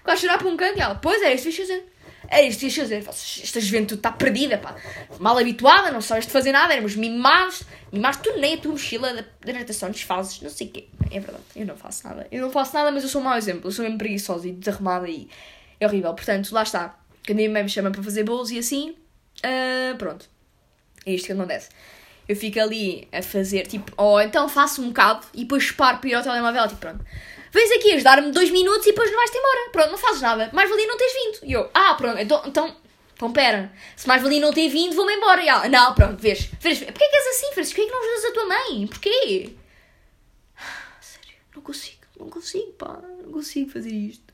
Vais 0.05 0.21
chorar 0.21 0.39
para 0.39 0.47
um 0.47 0.57
canto? 0.57 0.79
E 0.79 0.81
ela, 0.81 0.95
pois 0.95 1.21
é, 1.23 1.35
isto 1.35 1.47
fiz 1.47 1.57
fazer. 1.57 1.85
É 2.31 2.47
isto, 2.47 2.67
isto, 2.67 2.83
isto. 2.83 3.43
Esta 3.43 3.61
juventude 3.61 4.01
está 4.01 4.13
perdida, 4.13 4.59
pá. 4.59 4.77
Mal 5.19 5.39
habituada, 5.39 5.91
não 5.91 6.03
sabes 6.03 6.27
de 6.27 6.33
fazer 6.33 6.53
nada, 6.53 6.75
éramos 6.75 6.95
mimados. 6.95 7.63
Mimados, 7.91 8.21
tu 8.23 8.39
nem 8.39 8.55
a 8.55 8.59
tua 8.59 8.73
mochila 8.73 9.15
da 9.41 9.53
natação 9.53 9.91
desfazes, 9.91 10.43
não 10.43 10.51
sei 10.51 10.67
o 10.67 10.71
quê. 10.71 10.89
É 11.11 11.19
verdade, 11.19 11.43
eu 11.57 11.65
não 11.65 11.75
faço 11.75 12.07
nada. 12.07 12.27
Eu 12.31 12.43
não 12.43 12.51
faço 12.51 12.75
nada, 12.75 12.91
mas 12.93 13.03
eu 13.03 13.09
sou 13.09 13.23
um 13.23 13.25
mau 13.25 13.37
exemplo. 13.37 13.69
Eu 13.69 13.73
sou 13.73 13.83
mesmo 13.83 13.97
preguiçosa 13.97 14.47
e 14.47 14.53
desarrumada 14.53 15.09
e 15.09 15.29
é 15.81 15.87
horrível. 15.87 16.13
Portanto, 16.13 16.53
lá 16.53 16.63
está. 16.63 16.99
Quando 17.27 17.31
a 17.31 17.35
minha 17.35 17.51
mãe 17.51 17.63
me 17.63 17.69
chama 17.69 17.91
para 17.91 18.03
fazer 18.03 18.25
bolos 18.25 18.51
e 18.51 18.59
assim, 18.59 18.91
uh, 18.91 19.97
pronto. 19.97 20.29
É 21.07 21.13
isto 21.13 21.27
que 21.27 21.33
acontece. 21.33 21.71
Eu 22.29 22.37
fico 22.37 22.61
ali 22.61 23.09
a 23.11 23.23
fazer, 23.23 23.67
tipo, 23.67 23.91
ou 23.97 24.21
então 24.21 24.47
faço 24.51 24.83
um 24.83 24.89
bocado 24.89 25.27
e 25.33 25.45
depois 25.45 25.71
paro 25.71 25.97
para 25.97 26.11
ir 26.11 26.15
ao 26.15 26.23
telemóvel, 26.23 26.69
tipo, 26.69 26.81
pronto 26.81 27.03
vens 27.53 27.71
aqui 27.73 27.93
ajudar-me 27.93 28.33
dois 28.33 28.51
minutos 28.51 28.87
e 28.87 28.91
depois 28.91 29.11
não 29.11 29.19
vais-te 29.19 29.37
embora. 29.37 29.71
Pronto, 29.71 29.91
não 29.91 29.99
fazes 29.99 30.21
nada. 30.21 30.51
Mais 30.53 30.69
valia 30.69 30.87
não 30.87 30.97
teres 30.97 31.13
vindo. 31.13 31.51
E 31.51 31.53
eu, 31.53 31.71
ah, 31.75 31.95
pronto, 31.95 32.19
então, 32.19 32.43
então, 32.47 32.77
então 33.15 33.33
pera. 33.33 33.73
Se 33.97 34.07
mais 34.07 34.23
valia 34.23 34.41
não 34.41 34.53
ter 34.53 34.69
vindo, 34.69 34.95
vou-me 34.95 35.15
embora. 35.15 35.43
E 35.43 35.49
ela, 35.49 35.69
não, 35.69 35.95
pronto, 35.95 36.21
vês. 36.21 36.51
vês 36.61 36.79
Porquê 36.79 37.09
que 37.09 37.17
és 37.17 37.27
assim, 37.27 37.53
Francisco? 37.53 37.77
Porquê 37.77 37.91
que 37.91 37.93
não 37.93 38.05
ajudas 38.05 38.25
a 38.25 38.33
tua 38.33 38.47
mãe? 38.47 38.87
Porquê? 38.87 39.57
Sério, 41.01 41.37
não 41.55 41.63
consigo, 41.63 42.07
não 42.19 42.31
consigo, 42.31 42.73
pá. 42.73 43.01
Não 43.23 43.33
consigo 43.33 43.71
fazer 43.71 43.91
isto. 43.91 44.29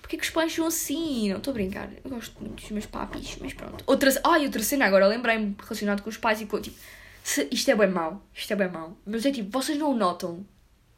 Porquê 0.00 0.16
que 0.16 0.24
os 0.24 0.30
pais 0.30 0.52
são 0.52 0.66
assim? 0.66 1.30
Não 1.30 1.38
estou 1.38 1.52
a 1.52 1.54
brincar. 1.54 1.88
Eu 2.04 2.10
gosto 2.10 2.38
muito 2.40 2.60
dos 2.60 2.70
meus 2.70 2.86
papis, 2.86 3.36
mas 3.40 3.54
pronto. 3.54 3.82
Outra, 3.86 4.10
ai, 4.24 4.44
outra 4.44 4.62
cena 4.62 4.86
agora, 4.86 5.06
lembrei-me 5.06 5.56
relacionado 5.58 6.02
com 6.02 6.10
os 6.10 6.18
pais 6.18 6.40
e 6.40 6.46
com, 6.46 6.60
tipo, 6.60 6.76
se, 7.24 7.48
isto 7.50 7.70
é 7.70 7.74
bem 7.74 7.88
mau, 7.88 8.22
isto 8.34 8.52
é 8.52 8.56
bem 8.56 8.68
mau. 8.68 8.96
Mas 9.06 9.24
é 9.24 9.32
tipo, 9.32 9.50
vocês 9.50 9.78
não 9.78 9.90
o 9.90 9.94
notam 9.94 10.46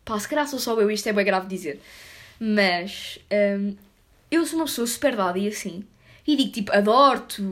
Pá, 0.05 0.19
se 0.19 0.29
calhar 0.29 0.47
sou 0.47 0.59
só 0.59 0.79
eu, 0.81 0.91
isto 0.91 1.09
é 1.09 1.13
bem 1.13 1.25
grave 1.25 1.47
dizer. 1.47 1.81
Mas 2.39 3.19
um, 3.59 3.75
eu 4.31 4.45
sou 4.47 4.59
uma 4.59 4.67
pessoa 4.67 4.87
super 4.87 5.17
dada 5.17 5.39
e 5.39 5.49
assim. 5.49 5.85
E 6.27 6.37
digo 6.37 6.53
tipo, 6.53 6.73
adoro-te, 6.73 7.43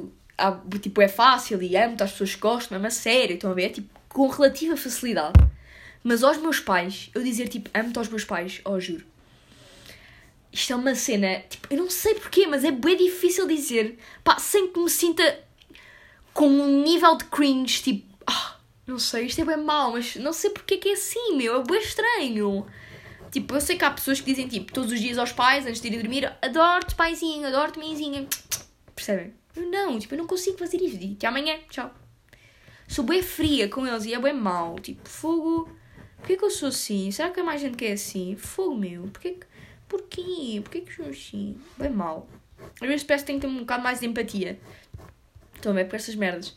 tipo, 0.80 1.00
é 1.00 1.09
fácil 1.09 1.62
e 1.62 1.76
amo-te, 1.76 2.02
as 2.02 2.12
pessoas 2.12 2.35
gostam, 2.35 2.76
é 2.76 2.78
uma 2.78 2.90
sério, 2.90 3.35
estão 3.35 3.50
a 3.50 3.54
ver? 3.54 3.71
Tipo, 3.71 3.88
com 4.09 4.28
relativa 4.28 4.76
facilidade. 4.76 5.38
Mas 6.02 6.23
aos 6.23 6.37
meus 6.38 6.59
pais, 6.59 7.11
eu 7.14 7.23
dizer 7.23 7.49
tipo, 7.49 7.71
amo-te 7.73 7.99
aos 7.99 8.09
meus 8.09 8.25
pais, 8.25 8.61
oh 8.64 8.78
juro. 8.80 9.04
Isto 10.52 10.73
é 10.75 10.76
uma 10.76 10.94
cena, 10.94 11.40
tipo, 11.49 11.66
eu 11.71 11.78
não 11.78 11.88
sei 11.88 12.14
porquê, 12.14 12.47
mas 12.47 12.64
é 12.64 12.71
bem 12.71 12.97
difícil 12.97 13.47
dizer, 13.47 13.99
pá, 14.23 14.38
sem 14.38 14.71
que 14.71 14.78
me 14.78 14.90
sinta 14.90 15.38
com 16.35 16.47
um 16.47 16.82
nível 16.82 17.16
de 17.16 17.25
cringe, 17.25 17.82
tipo, 17.82 18.12
não 18.92 18.99
sei, 18.99 19.26
isto 19.26 19.40
é 19.40 19.44
bem 19.44 19.56
mau, 19.56 19.92
mas 19.92 20.16
não 20.16 20.32
sei 20.32 20.50
porque 20.50 20.75
é 20.75 20.76
que 20.76 20.88
é 20.90 20.92
assim, 20.92 21.34
meu. 21.37 21.61
É 21.61 21.64
bem 21.64 21.80
estranho. 21.80 22.66
Tipo, 23.30 23.54
eu 23.54 23.61
sei 23.61 23.78
que 23.78 23.84
há 23.84 23.90
pessoas 23.90 24.20
que 24.20 24.26
dizem, 24.26 24.46
tipo, 24.46 24.70
todos 24.72 24.92
os 24.92 25.00
dias 25.00 25.16
aos 25.16 25.32
pais, 25.32 25.66
antes 25.66 25.80
de 25.80 25.88
irem 25.88 26.00
dormir, 26.00 26.30
adoro-te, 26.42 26.94
paizinho, 26.94 27.46
adoro-te, 27.46 27.78
mãezinha. 27.78 28.26
Percebem? 28.94 29.32
Eu 29.56 29.70
não, 29.70 29.99
tipo, 29.99 30.14
eu 30.14 30.18
não 30.18 30.26
consigo 30.26 30.58
fazer. 30.58 30.76
Digo, 30.76 31.14
até 31.14 31.26
amanhã, 31.26 31.58
tchau. 31.70 31.92
Sou 32.87 33.04
bem 33.04 33.22
fria 33.22 33.68
com 33.68 33.87
eles 33.87 34.04
e 34.04 34.12
é 34.12 34.20
bem 34.20 34.34
mau. 34.34 34.78
Tipo, 34.78 35.08
fogo. 35.08 35.75
Porquê 36.18 36.37
que 36.37 36.44
eu 36.44 36.50
sou 36.50 36.68
assim? 36.68 37.11
Será 37.11 37.30
que 37.30 37.40
há 37.40 37.44
mais 37.44 37.61
gente 37.61 37.76
que 37.76 37.87
é 37.87 37.92
assim? 37.92 38.37
Fogo, 38.37 38.76
meu. 38.76 39.04
Porquê 39.04 39.32
que... 39.32 39.46
Porquê? 39.88 40.61
Porquê 40.62 40.83
que 40.83 40.90
eu 40.90 40.96
sou 40.96 41.09
assim? 41.09 41.57
Bem 41.78 41.90
mau. 41.90 42.28
Às 42.81 42.87
vezes 42.87 43.02
parece 43.02 43.24
que 43.24 43.26
tenho 43.28 43.40
que 43.40 43.46
ter 43.46 43.52
um 43.52 43.61
bocado 43.61 43.83
mais 43.83 44.00
de 44.00 44.07
empatia. 44.07 44.61
A 45.64 45.72
ver? 45.72 45.87
Por 45.87 45.96
essas 45.96 46.14
merdas. 46.14 46.55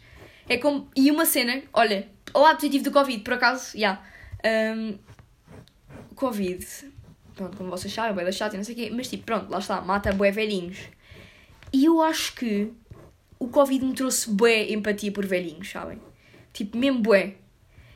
É 0.48 0.58
como. 0.58 0.90
E 0.96 1.10
uma 1.12 1.26
cena, 1.26 1.62
olha, 1.74 2.08
o 2.34 2.40
lado 2.40 2.56
positivo 2.58 2.84
do 2.84 2.92
Covid, 2.92 3.24
por 3.24 3.34
acaso, 3.34 3.78
já. 3.78 4.00
Yeah. 4.44 4.76
Um, 4.78 4.98
Covid. 6.16 6.66
Pronto, 7.36 7.58
como 7.58 7.70
vocês 7.70 7.94
sabem, 7.94 8.22
é 8.22 8.26
da 8.26 8.32
chata 8.32 8.56
e 8.56 8.58
não 8.58 8.64
sei 8.64 8.74
o 8.74 8.78
quê. 8.78 8.92
Mas 8.94 9.10
tipo, 9.10 9.24
pronto, 9.26 9.52
lá 9.52 9.60
está, 9.60 9.82
mata 9.82 10.14
bué 10.14 10.32
velhinhos. 10.32 10.78
E 11.74 11.86
eu 11.86 12.02
acho 12.02 12.34
que 12.36 12.72
o 13.38 13.48
Covid 13.50 13.84
me 13.84 13.94
trouxe 13.94 14.30
bué 14.30 14.72
empatia 14.72 15.12
por 15.12 15.26
velhinhos, 15.26 15.70
sabem? 15.70 16.00
Tipo, 16.54 16.78
mesmo 16.78 17.00
bué. 17.02 17.36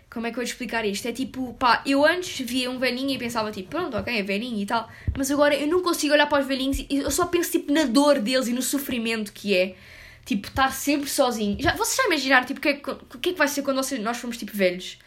Como 0.09 0.25
é 0.25 0.31
que 0.31 0.33
eu 0.33 0.41
vou 0.41 0.43
explicar 0.43 0.83
isto? 0.85 1.07
É 1.07 1.13
tipo, 1.13 1.53
pá, 1.53 1.83
eu 1.85 2.03
antes 2.03 2.45
via 2.45 2.69
um 2.69 2.79
velhinho 2.79 3.11
e 3.11 3.17
pensava 3.17 3.51
tipo, 3.51 3.69
pronto, 3.69 3.95
ok, 3.95 4.19
é 4.19 4.23
velhinho 4.23 4.59
e 4.59 4.65
tal. 4.65 4.89
Mas 5.15 5.29
agora 5.29 5.55
eu 5.55 5.67
não 5.67 5.83
consigo 5.83 6.13
olhar 6.13 6.27
para 6.27 6.41
os 6.41 6.47
velhinhos 6.47 6.79
e 6.79 6.97
eu 6.97 7.11
só 7.11 7.27
penso 7.27 7.51
tipo 7.51 7.71
na 7.71 7.85
dor 7.85 8.19
deles 8.19 8.47
e 8.47 8.51
no 8.51 8.61
sofrimento 8.61 9.31
que 9.31 9.55
é 9.55 9.75
Tipo, 10.29 10.47
estar 10.47 10.71
sempre 10.71 11.09
sozinho. 11.09 11.57
Já, 11.59 11.73
vocês 11.73 11.97
já 11.97 12.05
imaginaram, 12.05 12.45
tipo, 12.45 12.59
o 12.59 12.61
que, 12.61 12.69
é, 12.69 12.73
que 12.75 13.29
é 13.29 13.33
que 13.33 13.33
vai 13.33 13.47
ser 13.47 13.63
quando 13.63 13.77
nós 13.77 14.17
formos, 14.17 14.37
tipo, 14.37 14.55
velhos? 14.55 14.99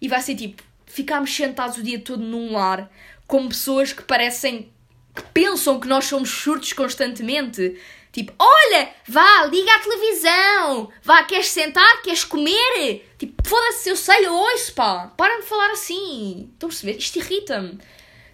E 0.00 0.08
vai 0.08 0.20
ser, 0.20 0.34
tipo, 0.34 0.60
ficarmos 0.84 1.32
sentados 1.32 1.78
o 1.78 1.82
dia 1.84 2.00
todo 2.00 2.24
num 2.24 2.54
lar 2.54 2.90
com 3.24 3.46
pessoas 3.46 3.92
que 3.92 4.02
parecem... 4.02 4.72
que 5.14 5.22
pensam 5.32 5.78
que 5.78 5.86
nós 5.86 6.06
somos 6.06 6.28
surtos 6.28 6.72
constantemente. 6.72 7.80
Tipo, 8.10 8.32
olha, 8.36 8.90
vá, 9.06 9.44
liga 9.46 9.72
a 9.76 9.78
televisão. 9.78 10.92
Vá, 11.04 11.22
queres 11.22 11.50
sentar? 11.50 12.02
Queres 12.02 12.24
comer? 12.24 13.08
Tipo, 13.16 13.48
foda-se, 13.48 13.88
eu 13.88 13.96
sei, 13.96 14.26
eu 14.26 14.34
ouço, 14.34 14.74
pá. 14.74 15.06
Para 15.16 15.40
de 15.40 15.46
falar 15.46 15.70
assim. 15.70 16.50
Estão 16.52 16.66
a 16.66 16.70
perceber? 16.70 16.96
Isto 16.96 17.20
irrita-me. 17.20 17.78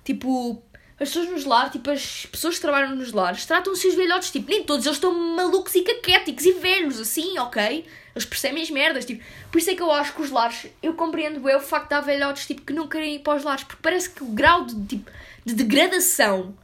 Tipo, 0.03 0.63
as 1.01 1.09
pessoas 1.09 1.31
nos 1.31 1.45
lares, 1.47 1.73
tipo, 1.73 1.91
as 1.91 2.27
pessoas 2.27 2.57
que 2.57 2.61
trabalham 2.61 2.95
nos 2.95 3.13
lares, 3.13 3.47
tratam-se 3.47 3.89
os 3.89 3.95
velhotes, 3.95 4.31
tipo, 4.31 4.51
nem 4.51 4.63
todos 4.63 4.85
eles 4.85 4.99
estão 4.99 5.15
malucos 5.35 5.75
e 5.75 5.81
caquéticos 5.81 6.45
e 6.45 6.53
velhos, 6.53 7.01
assim, 7.01 7.39
ok? 7.39 7.87
Eles 8.15 8.27
percebem 8.27 8.63
as 8.63 8.71
merdas, 8.71 9.07
tipo, 9.07 9.25
por 9.51 9.57
isso 9.57 9.71
é 9.71 9.75
que 9.75 9.81
eu 9.81 9.91
acho 9.91 10.13
que 10.15 10.21
os 10.21 10.31
lares, 10.31 10.67
eu 10.83 10.93
compreendo 10.93 11.41
bem 11.41 11.57
o 11.57 11.61
facto 11.61 11.89
de 11.89 11.95
há 11.95 12.01
velhotes, 12.03 12.47
tipo, 12.47 12.61
que 12.61 12.75
não 12.75 12.87
querem 12.87 13.15
ir 13.15 13.21
para 13.21 13.39
os 13.39 13.45
lares, 13.45 13.65
porque 13.65 13.81
parece 13.83 14.11
que 14.11 14.23
o 14.23 14.27
grau 14.27 14.67
de, 14.67 14.85
tipo, 14.85 15.11
de 15.43 15.55
degradação 15.55 16.55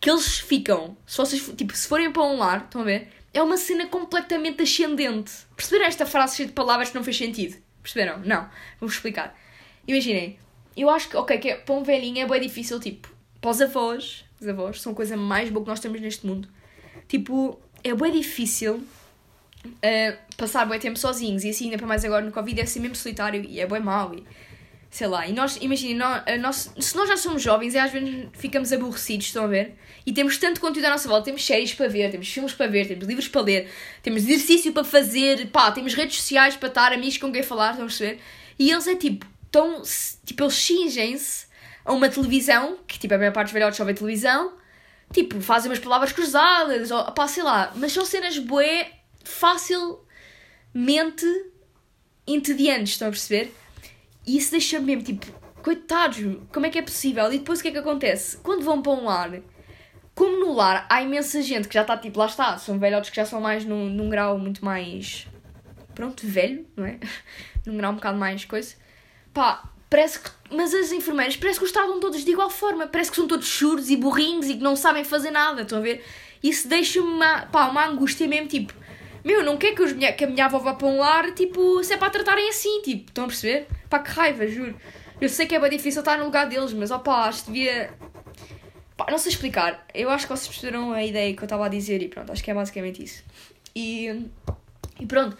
que 0.00 0.08
eles 0.08 0.38
ficam, 0.38 0.96
se 1.04 1.16
vocês, 1.16 1.50
tipo, 1.56 1.76
se 1.76 1.88
forem 1.88 2.12
para 2.12 2.22
um 2.22 2.38
lar, 2.38 2.62
estão 2.64 2.82
a 2.82 2.84
ver? 2.84 3.08
É 3.34 3.42
uma 3.42 3.56
cena 3.56 3.86
completamente 3.86 4.62
ascendente. 4.62 5.32
Perceberam 5.56 5.86
esta 5.86 6.06
frase 6.06 6.36
cheia 6.36 6.46
de 6.48 6.54
palavras 6.54 6.90
que 6.90 6.96
não 6.96 7.04
fez 7.04 7.16
sentido? 7.16 7.56
Perceberam? 7.82 8.20
Não. 8.24 8.48
Vou-vos 8.78 8.94
explicar. 8.94 9.36
Imaginem, 9.86 10.38
eu 10.76 10.88
acho 10.88 11.08
que, 11.08 11.16
ok, 11.16 11.38
que 11.38 11.50
é, 11.50 11.56
para 11.56 11.74
um 11.74 11.82
velhinho 11.82 12.24
é 12.24 12.26
bem 12.26 12.40
difícil, 12.40 12.80
tipo, 12.80 13.08
para 13.40 13.50
os 13.50 13.60
avós, 13.60 14.24
os 14.40 14.46
avós 14.46 14.80
são 14.80 14.92
a 14.92 14.94
coisa 14.94 15.16
mais 15.16 15.50
boa 15.50 15.64
que 15.64 15.70
nós 15.70 15.80
temos 15.80 16.00
neste 16.00 16.26
mundo. 16.26 16.48
Tipo, 17.08 17.58
é 17.82 17.94
bem 17.94 18.12
difícil 18.12 18.82
uh, 19.64 20.18
passar 20.36 20.66
bem 20.66 20.78
tempo 20.78 20.98
sozinhos 20.98 21.44
e 21.44 21.50
assim, 21.50 21.64
ainda 21.66 21.78
para 21.78 21.86
mais 21.86 22.04
agora 22.04 22.24
no 22.24 22.32
Covid, 22.32 22.60
é 22.60 22.66
ser 22.66 22.80
mesmo 22.80 22.96
solitário 22.96 23.44
e 23.44 23.60
é 23.60 23.66
bem 23.66 23.80
mau. 23.80 24.14
E, 24.14 24.24
sei 24.90 25.06
lá, 25.06 25.26
e 25.26 25.32
nós, 25.32 25.56
imaginem, 25.60 25.96
nós, 26.40 26.72
se 26.78 26.96
nós 26.96 27.08
já 27.08 27.16
somos 27.16 27.42
jovens 27.42 27.74
e 27.74 27.78
às 27.78 27.92
vezes 27.92 28.26
ficamos 28.32 28.72
aborrecidos, 28.72 29.26
estão 29.26 29.44
a 29.44 29.46
ver? 29.46 29.76
E 30.04 30.12
temos 30.12 30.36
tanto 30.36 30.60
conteúdo 30.60 30.86
à 30.86 30.90
nossa 30.90 31.08
volta, 31.08 31.26
temos 31.26 31.44
séries 31.46 31.72
para 31.72 31.88
ver, 31.88 32.10
temos 32.10 32.28
filmes 32.28 32.52
para 32.52 32.66
ver, 32.66 32.88
temos 32.88 33.06
livros 33.06 33.28
para 33.28 33.40
ler, 33.42 33.70
temos 34.02 34.22
exercício 34.22 34.72
para 34.72 34.82
fazer, 34.82 35.48
pá, 35.50 35.70
temos 35.70 35.94
redes 35.94 36.16
sociais 36.16 36.56
para 36.56 36.68
estar, 36.68 36.92
amigos 36.92 37.18
com 37.18 37.30
quem 37.30 37.42
falar, 37.42 37.70
estão 37.70 37.84
a 37.84 37.88
perceber? 37.88 38.18
E 38.58 38.70
eles 38.70 38.86
é 38.86 38.96
tipo, 38.96 39.26
tão, 39.50 39.82
tipo, 40.24 40.42
eles 40.42 40.54
xingem-se 40.54 41.46
a 41.84 41.92
uma 41.92 42.08
televisão, 42.08 42.78
que 42.86 42.98
tipo 42.98 43.14
a 43.14 43.18
maior 43.18 43.32
parte 43.32 43.48
dos 43.48 43.52
velhotes 43.52 43.76
só 43.76 43.84
vê 43.84 43.94
televisão, 43.94 44.52
tipo, 45.12 45.40
fazem 45.40 45.70
umas 45.70 45.78
palavras 45.78 46.12
cruzadas, 46.12 46.90
ou 46.90 47.04
pá, 47.12 47.26
sei 47.26 47.42
lá, 47.42 47.72
mas 47.76 47.92
são 47.92 48.04
cenas 48.04 48.38
bué 48.38 48.92
facilmente 49.24 49.84
entediantes, 52.26 52.92
estão 52.92 53.08
a 53.08 53.10
perceber? 53.10 53.52
E 54.26 54.36
isso 54.36 54.52
deixa-me 54.52 54.86
mesmo, 54.86 55.02
tipo, 55.02 55.26
coitados, 55.62 56.18
como 56.52 56.66
é 56.66 56.70
que 56.70 56.78
é 56.78 56.82
possível? 56.82 57.32
E 57.32 57.38
depois 57.38 57.58
o 57.58 57.62
que 57.62 57.68
é 57.68 57.72
que 57.72 57.78
acontece? 57.78 58.36
Quando 58.38 58.64
vão 58.64 58.80
para 58.80 58.92
um 58.92 59.04
lar, 59.04 59.40
como 60.14 60.38
no 60.38 60.52
lar 60.52 60.86
há 60.88 61.02
imensa 61.02 61.42
gente 61.42 61.68
que 61.68 61.74
já 61.74 61.82
está, 61.82 61.96
tipo, 61.96 62.18
lá 62.18 62.26
está, 62.26 62.56
são 62.58 62.78
velhotes 62.78 63.10
que 63.10 63.16
já 63.16 63.24
são 63.24 63.40
mais 63.40 63.64
num, 63.64 63.88
num 63.88 64.08
grau 64.08 64.38
muito 64.38 64.64
mais, 64.64 65.26
pronto, 65.94 66.26
velho, 66.26 66.66
não 66.76 66.84
é? 66.86 66.98
num 67.66 67.76
grau 67.76 67.92
um 67.92 67.96
bocado 67.96 68.18
mais 68.18 68.44
coisa. 68.44 68.76
Pá, 69.32 69.68
parece 69.90 70.20
que. 70.20 70.30
Mas 70.52 70.72
as 70.72 70.90
enfermeiras 70.92 71.36
parece 71.36 71.58
que 71.58 71.64
os 71.64 71.72
tratam 71.72 72.00
todos 72.00 72.24
de 72.24 72.30
igual 72.30 72.48
forma. 72.48 72.86
Parece 72.86 73.10
que 73.10 73.16
são 73.16 73.28
todos 73.28 73.46
surdos 73.46 73.90
e 73.90 73.96
burrinhos 73.96 74.46
e 74.48 74.54
que 74.54 74.62
não 74.62 74.74
sabem 74.74 75.04
fazer 75.04 75.30
nada. 75.30 75.62
Estão 75.62 75.78
a 75.78 75.82
ver? 75.82 76.02
Isso 76.42 76.66
deixa-me 76.68 77.06
uma, 77.06 77.42
pá, 77.46 77.66
uma 77.66 77.86
angústia 77.86 78.26
mesmo, 78.26 78.48
tipo. 78.48 78.72
Meu, 79.22 79.44
não 79.44 79.58
quer 79.58 79.74
que, 79.74 79.82
os, 79.82 79.92
que 79.92 80.24
a 80.24 80.26
minha 80.26 80.46
avó 80.46 80.58
vá 80.58 80.72
para 80.72 80.88
um 80.88 80.98
lar, 80.98 81.32
tipo, 81.34 81.84
se 81.84 81.92
é 81.92 81.96
para 81.98 82.08
tratarem 82.08 82.48
assim, 82.48 82.80
tipo, 82.80 83.10
estão 83.10 83.24
a 83.24 83.26
perceber? 83.26 83.66
Pá, 83.88 83.98
que 83.98 84.10
raiva, 84.10 84.46
juro. 84.46 84.74
Eu 85.20 85.28
sei 85.28 85.46
que 85.46 85.54
é 85.54 85.60
bem 85.60 85.70
difícil 85.70 86.00
estar 86.00 86.16
no 86.16 86.24
lugar 86.24 86.48
deles, 86.48 86.72
mas 86.72 86.90
opá, 86.90 87.26
acho 87.28 87.44
que 87.44 87.52
devia. 87.52 87.92
Pá, 88.96 89.06
não 89.10 89.18
sei 89.18 89.32
explicar. 89.32 89.86
Eu 89.92 90.08
acho 90.08 90.26
que 90.26 90.32
vocês 90.34 90.48
perceberam 90.48 90.92
a 90.92 91.04
ideia 91.04 91.34
que 91.34 91.42
eu 91.42 91.44
estava 91.44 91.66
a 91.66 91.68
dizer 91.68 92.02
e 92.02 92.08
pronto, 92.08 92.32
acho 92.32 92.42
que 92.42 92.50
é 92.50 92.54
basicamente 92.54 93.04
isso. 93.04 93.22
E, 93.76 94.24
e 94.98 95.06
pronto. 95.06 95.36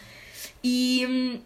E 0.62 1.06
hum, 1.08 1.40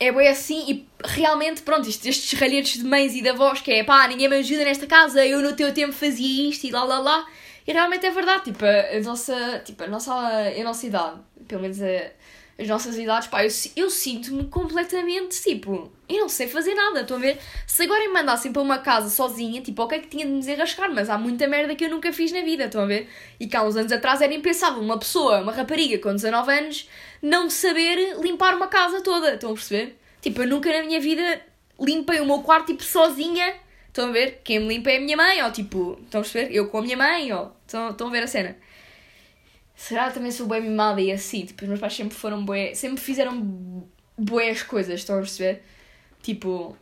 é 0.00 0.12
bem 0.12 0.28
assim, 0.28 0.64
e 0.70 0.88
realmente, 1.04 1.62
pronto, 1.62 1.88
isto, 1.88 2.06
estes 2.06 2.38
ralhetes 2.38 2.78
de 2.78 2.84
mães 2.84 3.14
e 3.14 3.22
de 3.22 3.28
avós, 3.28 3.60
que 3.60 3.72
é 3.72 3.82
pá, 3.84 4.06
ninguém 4.06 4.28
me 4.28 4.36
ajuda 4.36 4.64
nesta 4.64 4.86
casa, 4.86 5.26
eu 5.26 5.42
no 5.42 5.54
teu 5.54 5.72
tempo 5.74 5.92
fazia 5.92 6.48
isto 6.48 6.66
e 6.66 6.70
lá 6.70 6.84
lá 6.84 6.98
lá. 6.98 7.26
E 7.66 7.72
realmente 7.72 8.06
é 8.06 8.10
verdade, 8.10 8.44
tipo, 8.44 8.64
a, 8.64 9.00
nossa, 9.00 9.62
tipo, 9.64 9.82
a 9.84 9.86
nossa, 9.88 10.12
a 10.12 10.64
nossa 10.64 10.86
idade, 10.86 11.20
pelo 11.46 11.60
menos 11.60 11.82
a, 11.82 12.10
as 12.58 12.66
nossas 12.66 12.96
idades, 12.96 13.28
pá, 13.28 13.44
eu, 13.44 13.50
eu 13.76 13.90
sinto-me 13.90 14.44
completamente, 14.46 15.40
tipo, 15.42 15.92
eu 16.08 16.20
não 16.20 16.28
sei 16.28 16.48
fazer 16.48 16.74
nada, 16.74 17.02
estão 17.02 17.16
a 17.16 17.20
ver? 17.20 17.38
Se 17.66 17.82
agora 17.82 18.00
me 18.00 18.08
mandassem 18.08 18.52
para 18.52 18.62
uma 18.62 18.78
casa 18.78 19.10
sozinha, 19.10 19.60
tipo, 19.60 19.82
ok 19.82 20.00
que 20.00 20.08
tinha 20.08 20.24
de 20.24 20.32
me 20.32 20.38
desenrascar, 20.38 20.90
mas 20.92 21.10
há 21.10 21.18
muita 21.18 21.46
merda 21.46 21.74
que 21.74 21.84
eu 21.84 21.90
nunca 21.90 22.12
fiz 22.12 22.32
na 22.32 22.40
vida, 22.40 22.64
estão 22.64 22.82
a 22.82 22.86
ver? 22.86 23.08
E 23.38 23.46
que 23.46 23.56
há 23.56 23.62
uns 23.62 23.76
anos 23.76 23.92
atrás 23.92 24.22
era 24.22 24.32
impensável 24.32 24.80
uma 24.80 24.98
pessoa, 24.98 25.42
uma 25.42 25.52
rapariga 25.52 25.98
com 25.98 26.12
19 26.14 26.50
anos, 26.50 26.88
não 27.22 27.50
saber 27.50 28.18
limpar 28.20 28.54
uma 28.54 28.68
casa 28.68 29.00
toda, 29.02 29.34
estão 29.34 29.50
a 29.50 29.54
perceber? 29.54 29.98
Tipo, 30.20 30.42
eu 30.42 30.48
nunca 30.48 30.72
na 30.72 30.84
minha 30.84 31.00
vida 31.00 31.42
limpei 31.80 32.20
o 32.20 32.26
meu 32.26 32.40
quarto, 32.40 32.66
tipo, 32.66 32.82
sozinha, 32.82 33.54
estão 33.86 34.08
a 34.08 34.12
ver? 34.12 34.40
Quem 34.44 34.60
me 34.60 34.68
limpa 34.68 34.90
é 34.90 34.96
a 34.96 35.00
minha 35.00 35.16
mãe, 35.16 35.42
ou 35.42 35.52
tipo, 35.52 35.98
estão 36.04 36.20
a 36.20 36.24
perceber? 36.24 36.54
Eu 36.54 36.68
com 36.68 36.78
a 36.78 36.82
minha 36.82 36.96
mãe, 36.96 37.32
ou 37.32 37.52
estão, 37.66 37.90
estão 37.90 38.08
a 38.08 38.10
ver 38.10 38.22
a 38.22 38.26
cena? 38.26 38.56
Será 39.74 40.08
que 40.08 40.14
também 40.14 40.30
sou 40.32 40.46
bem 40.46 40.60
mimada 40.60 41.00
e 41.00 41.12
assim? 41.12 41.44
Tipo, 41.46 41.62
os 41.62 41.68
meus 41.68 41.80
pais 41.80 41.94
sempre 41.94 42.14
foram 42.14 42.44
bué, 42.44 42.74
sempre 42.74 43.00
fizeram 43.00 43.86
boas 44.16 44.62
coisas, 44.62 45.00
estão 45.00 45.16
a 45.16 45.20
perceber? 45.20 45.62
Tipo, 46.20 46.76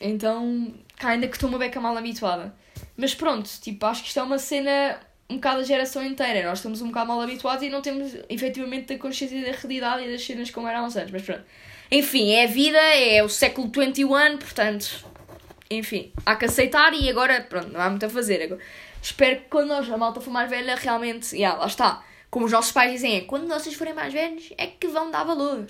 então, 0.00 0.74
ainda 0.98 1.28
que 1.28 1.36
estou 1.36 1.48
uma 1.48 1.58
beca 1.58 1.80
mal 1.80 1.96
habituada. 1.96 2.54
Mas 2.96 3.14
pronto, 3.14 3.48
tipo, 3.60 3.86
acho 3.86 4.02
que 4.02 4.08
isto 4.08 4.20
é 4.20 4.22
uma 4.22 4.38
cena 4.38 5.00
um 5.28 5.36
bocado 5.36 5.60
da 5.60 5.64
geração 5.64 6.04
inteira. 6.04 6.46
Nós 6.48 6.58
estamos 6.58 6.80
um 6.82 6.88
bocado 6.88 7.08
mal 7.08 7.20
habituados 7.20 7.62
e 7.64 7.70
não 7.70 7.80
temos 7.80 8.14
efetivamente 8.28 8.92
a 8.92 8.98
consciência 8.98 9.40
da 9.40 9.52
realidade 9.56 10.04
e 10.04 10.12
das 10.12 10.24
cenas 10.24 10.50
como 10.50 10.68
eram 10.68 10.84
antes. 10.84 11.10
Mas 11.10 11.22
pronto. 11.22 11.44
Enfim, 11.90 12.30
é 12.30 12.44
a 12.44 12.46
vida, 12.46 12.78
é 12.78 13.22
o 13.22 13.28
século 13.28 13.68
XXI, 13.68 14.04
portanto, 14.38 15.04
enfim, 15.70 16.12
há 16.24 16.36
que 16.36 16.46
aceitar 16.46 16.94
e 16.94 17.08
agora, 17.08 17.42
pronto, 17.42 17.68
não 17.68 17.80
há 17.80 17.90
muito 17.90 18.06
a 18.06 18.08
fazer. 18.08 18.42
Agora, 18.42 18.60
espero 19.02 19.40
que 19.40 19.48
quando 19.48 19.68
nós, 19.68 19.90
a 19.90 19.96
malta 19.96 20.20
for 20.20 20.30
mais 20.30 20.48
velha, 20.48 20.74
realmente, 20.74 21.34
yeah, 21.36 21.58
lá 21.58 21.66
está. 21.66 22.04
Como 22.30 22.46
os 22.46 22.52
nossos 22.52 22.72
pais 22.72 22.92
dizem, 22.92 23.16
é 23.16 23.20
quando 23.22 23.46
vocês 23.46 23.74
forem 23.74 23.92
mais 23.92 24.12
velhos 24.12 24.52
é 24.56 24.66
que 24.66 24.86
vão 24.88 25.10
dar 25.10 25.24
valor. 25.24 25.66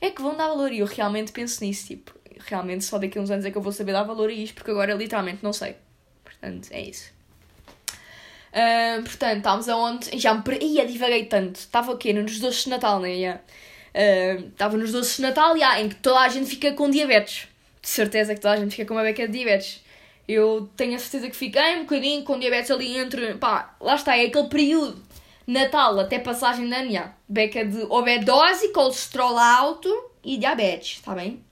É 0.00 0.10
que 0.10 0.20
vão 0.20 0.36
dar 0.36 0.48
valor. 0.48 0.72
E 0.72 0.80
eu 0.80 0.86
realmente 0.86 1.30
penso 1.30 1.64
nisso, 1.64 1.86
tipo, 1.86 2.12
realmente 2.46 2.84
só 2.84 2.98
daqui 2.98 3.18
a 3.18 3.22
uns 3.22 3.30
anos 3.30 3.44
é 3.44 3.50
que 3.52 3.56
eu 3.56 3.62
vou 3.62 3.72
saber 3.72 3.92
dar 3.92 4.02
valor 4.02 4.30
a 4.30 4.32
isto, 4.32 4.54
porque 4.54 4.72
agora 4.72 4.94
literalmente 4.94 5.44
não 5.44 5.52
sei. 5.52 5.76
Portanto, 6.24 6.68
é 6.72 6.80
isso. 6.82 7.12
Uh, 8.52 9.02
portanto, 9.02 9.38
estávamos 9.38 9.68
aonde? 9.68 10.18
Já 10.18 10.34
me. 10.34 10.42
Ia, 10.60 10.86
divaguei 10.86 11.24
tanto. 11.24 11.56
Estava 11.56 11.92
o 11.92 11.96
quê? 11.96 12.12
Nos 12.12 12.38
doces 12.38 12.64
de 12.64 12.70
Natal, 12.70 13.00
não 13.00 13.06
é? 13.06 13.40
Estava 14.48 14.76
uh, 14.76 14.78
nos 14.78 14.92
doces 14.92 15.16
de 15.16 15.22
Natal, 15.22 15.56
yeah, 15.56 15.80
em 15.80 15.88
que 15.88 15.96
toda 15.96 16.20
a 16.20 16.28
gente 16.28 16.46
fica 16.46 16.72
com 16.72 16.90
diabetes. 16.90 17.48
De 17.80 17.88
certeza 17.88 18.34
que 18.34 18.40
toda 18.40 18.54
a 18.54 18.56
gente 18.58 18.70
fica 18.70 18.86
com 18.86 18.94
uma 18.94 19.02
beca 19.02 19.26
de 19.26 19.32
diabetes. 19.32 19.82
Eu 20.28 20.70
tenho 20.76 20.94
a 20.94 20.98
certeza 20.98 21.28
que 21.28 21.36
fiquei 21.36 21.76
um 21.76 21.80
bocadinho 21.80 22.22
com 22.22 22.38
diabetes 22.38 22.70
ali 22.70 22.96
entre. 22.98 23.34
pá, 23.34 23.74
lá 23.80 23.94
está, 23.94 24.16
é 24.16 24.26
aquele 24.26 24.48
período. 24.48 25.02
Natal 25.46 25.98
até 25.98 26.18
passagem 26.18 26.68
da 26.68 26.82
minha. 26.82 27.14
Beca 27.28 27.64
de 27.64 27.82
obedose, 27.88 28.68
colesterol 28.68 29.36
alto 29.36 29.88
e 30.24 30.36
diabetes, 30.36 30.98
está 30.98 31.14
bem? 31.14 31.42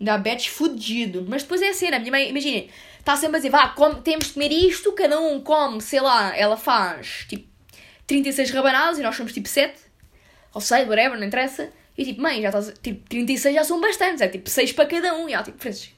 Diabetes 0.00 0.46
fudido. 0.46 1.24
Mas 1.28 1.42
depois 1.42 1.62
é 1.62 1.70
a 1.70 1.74
cena, 1.74 1.98
minha 1.98 2.12
mãe, 2.12 2.28
imaginem, 2.28 2.70
está 3.04 3.16
sempre 3.16 3.36
a 3.36 3.38
dizer, 3.38 3.50
vá, 3.50 3.68
come, 3.68 4.00
temos 4.00 4.28
de 4.28 4.32
comer 4.32 4.50
isto, 4.50 4.90
cada 4.92 5.20
um 5.20 5.38
come, 5.38 5.78
sei 5.82 6.00
lá, 6.00 6.34
ela 6.34 6.56
faz 6.56 7.26
tipo 7.28 7.46
36 8.06 8.50
rabanadas 8.50 8.98
e 8.98 9.02
nós 9.02 9.14
somos 9.14 9.32
tipo 9.32 9.46
7. 9.46 9.78
Ou 10.54 10.60
6, 10.60 10.88
whatever, 10.88 11.18
não 11.18 11.26
interessa. 11.26 11.70
E 11.98 12.04
tipo, 12.04 12.22
mãe, 12.22 12.40
já 12.40 12.48
estás, 12.48 12.72
tipo, 12.82 13.06
36 13.08 13.54
já 13.54 13.62
são 13.62 13.78
bastantes, 13.80 14.22
é 14.22 14.28
tipo 14.28 14.48
6 14.48 14.72
para 14.72 14.86
cada 14.86 15.14
um. 15.14 15.28
E 15.28 15.34
ela 15.34 15.42
tipo, 15.42 15.58
Francis, 15.58 15.92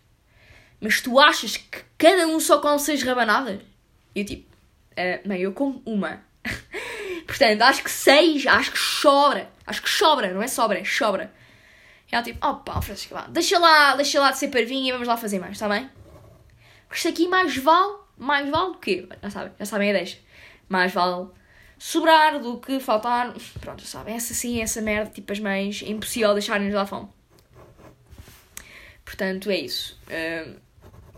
mas 0.80 1.00
tu 1.00 1.18
achas 1.20 1.56
que 1.56 1.78
cada 1.96 2.26
um 2.26 2.40
só 2.40 2.60
come 2.60 2.78
6 2.78 3.02
rabanadas? 3.04 3.60
E 4.12 4.20
eu 4.20 4.26
tipo, 4.26 4.52
uh, 4.92 5.28
mãe, 5.28 5.40
eu 5.40 5.52
como 5.52 5.80
uma. 5.86 6.24
Portanto, 7.24 7.62
acho 7.62 7.84
que 7.84 7.90
6, 7.90 8.46
acho 8.48 8.72
que 8.72 8.78
sobra. 8.78 9.48
Acho 9.64 9.80
que 9.80 9.90
sobra, 9.90 10.32
não 10.32 10.42
é 10.42 10.48
sobra, 10.48 10.80
é 10.80 10.84
sobra. 10.84 11.32
E 12.10 12.14
ela 12.14 12.24
tipo, 12.24 12.44
opa, 12.44 12.82
Francisco, 12.82 13.14
vá, 13.14 13.26
deixa 13.28 13.58
lá, 13.58 13.94
deixa 13.94 14.20
lá 14.20 14.32
de 14.32 14.38
ser 14.38 14.48
parvinha 14.48 14.88
e 14.88 14.92
vamos 14.92 15.06
lá 15.06 15.16
fazer 15.16 15.38
mais, 15.38 15.52
está 15.52 15.68
bem? 15.68 15.88
Porque 16.88 16.96
isto 16.96 17.08
aqui 17.08 17.28
mais 17.28 17.56
vale, 17.56 17.98
mais 18.16 18.48
vale 18.48 18.70
o 18.70 18.74
quê? 18.74 19.08
Já 19.22 19.30
sabem, 19.30 19.52
já 19.58 19.66
sabem 19.66 19.90
a 19.90 19.92
deixa. 19.92 20.18
Mais 20.68 20.92
vale 20.92 21.28
sobrar 21.78 22.40
do 22.40 22.58
que 22.58 22.80
faltar. 22.80 23.34
Pronto, 23.60 23.82
já 23.82 23.88
sabem, 23.88 24.14
essa 24.14 24.34
sim, 24.34 24.60
essa 24.60 24.80
merda, 24.80 25.10
tipo 25.10 25.32
as 25.32 25.40
mães, 25.40 25.82
é 25.82 25.88
impossível 25.90 26.32
deixarem-nos 26.32 26.74
lá 26.74 26.86
fome. 26.86 27.08
Portanto, 29.04 29.50
é 29.50 29.58
isso. 29.58 29.98
Uh, 30.06 30.56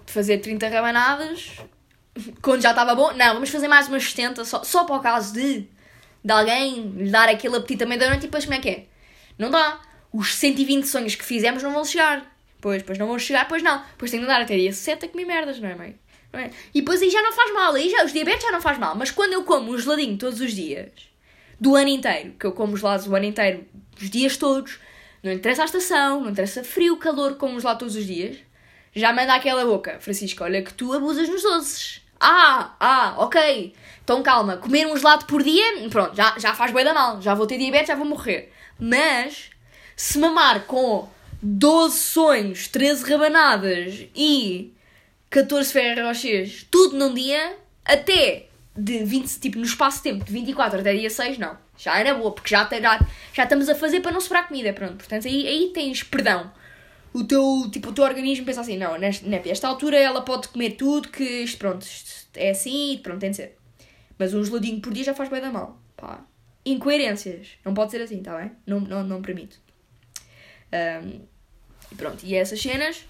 fazer 0.07 0.39
30 0.39 0.69
rabanadas, 0.69 1.57
quando 2.43 2.63
já 2.63 2.71
estava 2.71 2.95
bom, 2.95 3.13
não, 3.13 3.35
vamos 3.35 3.51
fazer 3.51 3.69
mais 3.69 3.89
umas 3.89 4.05
70, 4.05 4.45
só, 4.45 4.63
só 4.65 4.85
para 4.85 4.97
o 4.97 5.01
caso 5.01 5.33
de, 5.33 5.67
de 6.25 6.33
alguém 6.33 6.91
lhe 6.91 7.11
dar 7.11 7.29
aquele 7.29 7.57
apetite 7.57 7.79
também 7.79 7.99
da 7.99 8.09
noite, 8.09 8.25
e 8.25 8.27
depois 8.27 8.45
como 8.45 8.57
é 8.57 8.61
que 8.61 8.69
é? 8.69 8.87
Não 9.39 9.51
dá. 9.51 9.81
Os 10.13 10.35
120 10.35 10.87
sonhos 10.87 11.15
que 11.15 11.25
fizemos 11.25 11.63
não 11.63 11.73
vão 11.73 11.85
chegar. 11.85 12.38
Pois, 12.61 12.83
pois 12.83 12.99
não 12.99 13.07
vão 13.07 13.19
chegar, 13.19 13.47
pois 13.47 13.63
não. 13.63 13.83
Pois 13.97 14.11
tem 14.11 14.21
que 14.21 14.27
dar 14.27 14.41
até 14.41 14.57
dia 14.57 14.73
7 14.73 15.05
a 15.05 15.09
comer 15.09 15.25
merdas, 15.25 15.61
não 15.61 15.69
é, 15.69 15.75
mãe? 15.75 15.99
Não 16.33 16.41
é? 16.41 16.51
E 16.75 16.81
depois 16.81 17.01
aí 17.01 17.11
já 17.11 17.23
não 17.23 17.33
faz 17.33 17.53
mal, 17.55 17.75
aí 17.75 17.89
já, 17.89 18.05
os 18.05 18.13
diabetes 18.13 18.43
já 18.43 18.53
não 18.53 18.61
faz 18.61 18.79
mal. 18.79 18.95
Mas 18.95 19.11
quando 19.11 19.33
eu 19.33 19.45
como 19.45 19.73
um 19.73 19.79
geladinho 19.79 20.19
todos 20.19 20.41
os 20.41 20.53
dias, 20.53 20.91
do 21.61 21.75
ano 21.75 21.89
inteiro, 21.89 22.35
que 22.39 22.47
eu 22.47 22.53
como 22.53 22.77
gelados 22.77 23.07
o 23.07 23.15
ano 23.15 23.25
inteiro, 23.25 23.65
os 24.01 24.11
dias 24.11 24.37
todos, 24.37 24.79
não 25.23 25.33
interessa 25.33 25.63
a 25.63 25.65
estação, 25.65 26.21
não 26.21 26.31
interessa 26.31 26.63
frio, 26.63 26.97
calor, 26.97 27.37
como 27.37 27.59
gelado 27.59 27.81
todos 27.81 27.97
os 27.97 28.07
dias, 28.07 28.37
já 28.95 29.13
manda 29.13 29.35
aquela 29.35 29.65
boca. 29.65 29.99
Francisco, 30.01 30.45
olha 30.45 30.63
que 30.63 30.73
tu 30.75 30.93
abusas 30.93 31.29
nos 31.29 31.43
doces. 31.43 32.03
Ah, 32.21 32.75
ah, 32.81 33.15
ok. 33.19 33.75
Então 34.03 34.23
calma, 34.23 34.57
comer 34.57 34.87
um 34.87 34.97
gelado 34.97 35.27
por 35.27 35.43
dia, 35.43 35.89
pronto, 35.91 36.17
já, 36.17 36.35
já 36.39 36.55
faz 36.55 36.73
bem 36.73 36.85
da 36.85 36.95
mal. 36.95 37.21
Já 37.21 37.35
vou 37.35 37.47
ter 37.47 37.59
diabetes, 37.59 37.89
já 37.89 37.95
vou 37.95 38.07
morrer. 38.07 38.53
Mas, 38.79 39.51
se 39.97 40.19
mamar 40.19 40.63
com 40.63 41.09
12 41.41 41.97
sonhos, 41.97 42.69
13 42.69 43.05
rabanadas 43.11 44.07
e 44.15 44.73
14 45.31 45.73
Ferrero 45.73 46.07
Rochers, 46.07 46.67
tudo 46.71 46.97
num 46.97 47.15
dia, 47.15 47.57
até 47.85 48.47
de 48.77 49.05
20, 49.05 49.41
tipo, 49.41 49.59
no 49.59 49.65
espaço 49.65 49.99
de 49.99 50.05
tempo 50.05 50.25
de 50.25 50.33
24 50.33 50.81
até 50.81 50.95
dia 50.95 51.11
6, 51.11 51.39
não. 51.39 51.57
Já 51.77 51.99
era 51.99 52.15
boa, 52.15 52.33
porque 52.33 52.51
já, 52.51 52.69
já, 52.69 53.07
já 53.33 53.43
estamos 53.45 53.69
a 53.69 53.75
fazer 53.75 54.01
para 54.01 54.13
não 54.13 54.21
sobrar 54.21 54.49
comida, 54.49 54.73
pronto. 54.73 54.97
Portanto, 54.97 55.29
aí, 55.29 55.47
aí 55.47 55.71
tens 55.73 56.03
perdão. 56.03 56.51
O 57.13 57.25
teu, 57.25 57.69
tipo, 57.71 57.91
o 57.91 57.93
teu 57.93 58.05
organismo 58.05 58.45
pensa 58.45 58.61
assim, 58.61 58.77
não, 58.77 58.99
nesta, 58.99 59.27
nesta 59.27 59.69
altura 59.69 59.97
ela 59.97 60.23
pode 60.23 60.49
comer 60.49 60.73
tudo, 60.73 61.09
que 61.09 61.25
isto, 61.25 61.59
pronto, 61.59 61.83
isto 61.83 62.29
é 62.35 62.51
assim, 62.51 63.01
pronto, 63.03 63.21
tem 63.21 63.31
de 63.31 63.37
ser. 63.37 63.57
Mas 64.19 64.35
um 64.35 64.45
geladinho 64.45 64.81
por 64.81 64.93
dia 64.93 65.05
já 65.05 65.15
faz 65.15 65.29
bem 65.29 65.41
da 65.41 65.51
mal, 65.51 65.81
pá. 65.97 66.25
Incoerências. 66.67 67.49
Não 67.65 67.73
pode 67.73 67.93
ser 67.93 68.03
assim, 68.03 68.21
tá 68.23 68.37
bem? 68.37 68.51
Não, 68.67 68.81
não, 68.81 69.03
não 69.05 69.23
permito. 69.23 69.59
Um, 70.73 71.21
pronto, 71.97 72.25
e 72.25 72.35
essas 72.35 72.61
cenas 72.61 73.05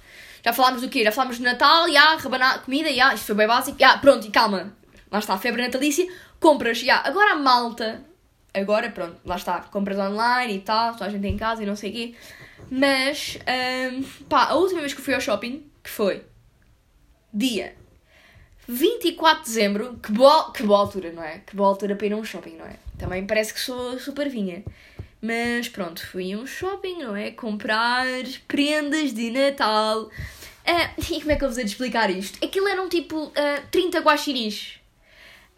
já 0.44 0.53
falámos 0.53 0.83
do 0.83 0.88
quê? 0.88 1.05
Já 1.05 1.12
falámos 1.12 1.37
de 1.37 1.42
Natal, 1.42 1.90
já, 1.90 2.16
rebanar 2.16 2.62
comida, 2.62 2.92
já, 2.92 3.12
isto 3.14 3.27
foi 3.27 3.35
bem 3.35 3.47
básico. 3.47 3.79
Já, 3.79 3.99
pronto, 3.99 4.27
e 4.27 4.31
calma. 4.31 4.73
Lá 5.11 5.18
está, 5.18 5.37
febre 5.37 5.62
natalícia. 5.62 6.07
Compras, 6.38 6.79
já. 6.79 7.03
Agora 7.05 7.33
a 7.33 7.37
malta. 7.37 8.03
Agora, 8.55 8.90
pronto, 8.90 9.16
lá 9.25 9.37
está. 9.37 9.61
Compras 9.61 9.99
online 9.99 10.55
e 10.55 10.61
tal, 10.61 10.92
toda 10.92 11.07
a 11.07 11.11
gente 11.11 11.27
em 11.27 11.37
casa 11.37 11.62
e 11.62 11.66
não 11.66 11.77
sei 11.77 11.90
o 11.90 11.92
quê. 11.92 12.14
Mas, 12.71 13.38
um, 13.92 14.03
pá, 14.25 14.44
a 14.44 14.55
última 14.55 14.81
vez 14.81 14.94
que 14.94 15.01
fui 15.01 15.14
ao 15.14 15.21
shopping, 15.21 15.71
que 15.83 15.90
foi 15.90 16.25
dia 17.33 17.75
24 18.66 19.42
de 19.42 19.49
dezembro, 19.49 19.99
que 20.03 20.12
boa, 20.12 20.53
que 20.53 20.62
boa 20.62 20.81
altura, 20.81 21.12
não 21.12 21.23
é? 21.23 21.38
Que 21.38 21.57
boa 21.57 21.68
altura 21.68 21.97
para 21.97 22.07
ir 22.07 22.12
a 22.12 22.16
um 22.16 22.25
shopping, 22.25 22.57
não 22.57 22.66
é? 22.66 22.77
Também 22.99 23.27
parece 23.27 23.55
que 23.55 23.61
sou 23.61 23.99
super 23.99 24.29
vinha. 24.29 24.64
Mas 25.20 25.68
pronto, 25.68 26.07
fui 26.07 26.33
a 26.33 26.38
um 26.38 26.46
shopping, 26.46 26.98
não 26.98 27.16
é? 27.16 27.31
Comprar 27.33 28.07
prendas 28.46 29.12
de 29.12 29.31
Natal. 29.31 30.02
Uh, 30.02 30.11
e 31.12 31.20
como 31.20 31.33
é 31.33 31.37
que 31.37 31.44
eu 31.44 31.48
vos 31.48 31.59
hei 31.59 31.64
de 31.64 31.70
explicar 31.70 32.11
isto? 32.11 32.44
Aquilo 32.44 32.68
eram 32.68 32.88
tipo 32.88 33.24
uh, 33.24 33.33
30 33.70 33.98
guaxinins 34.00 34.78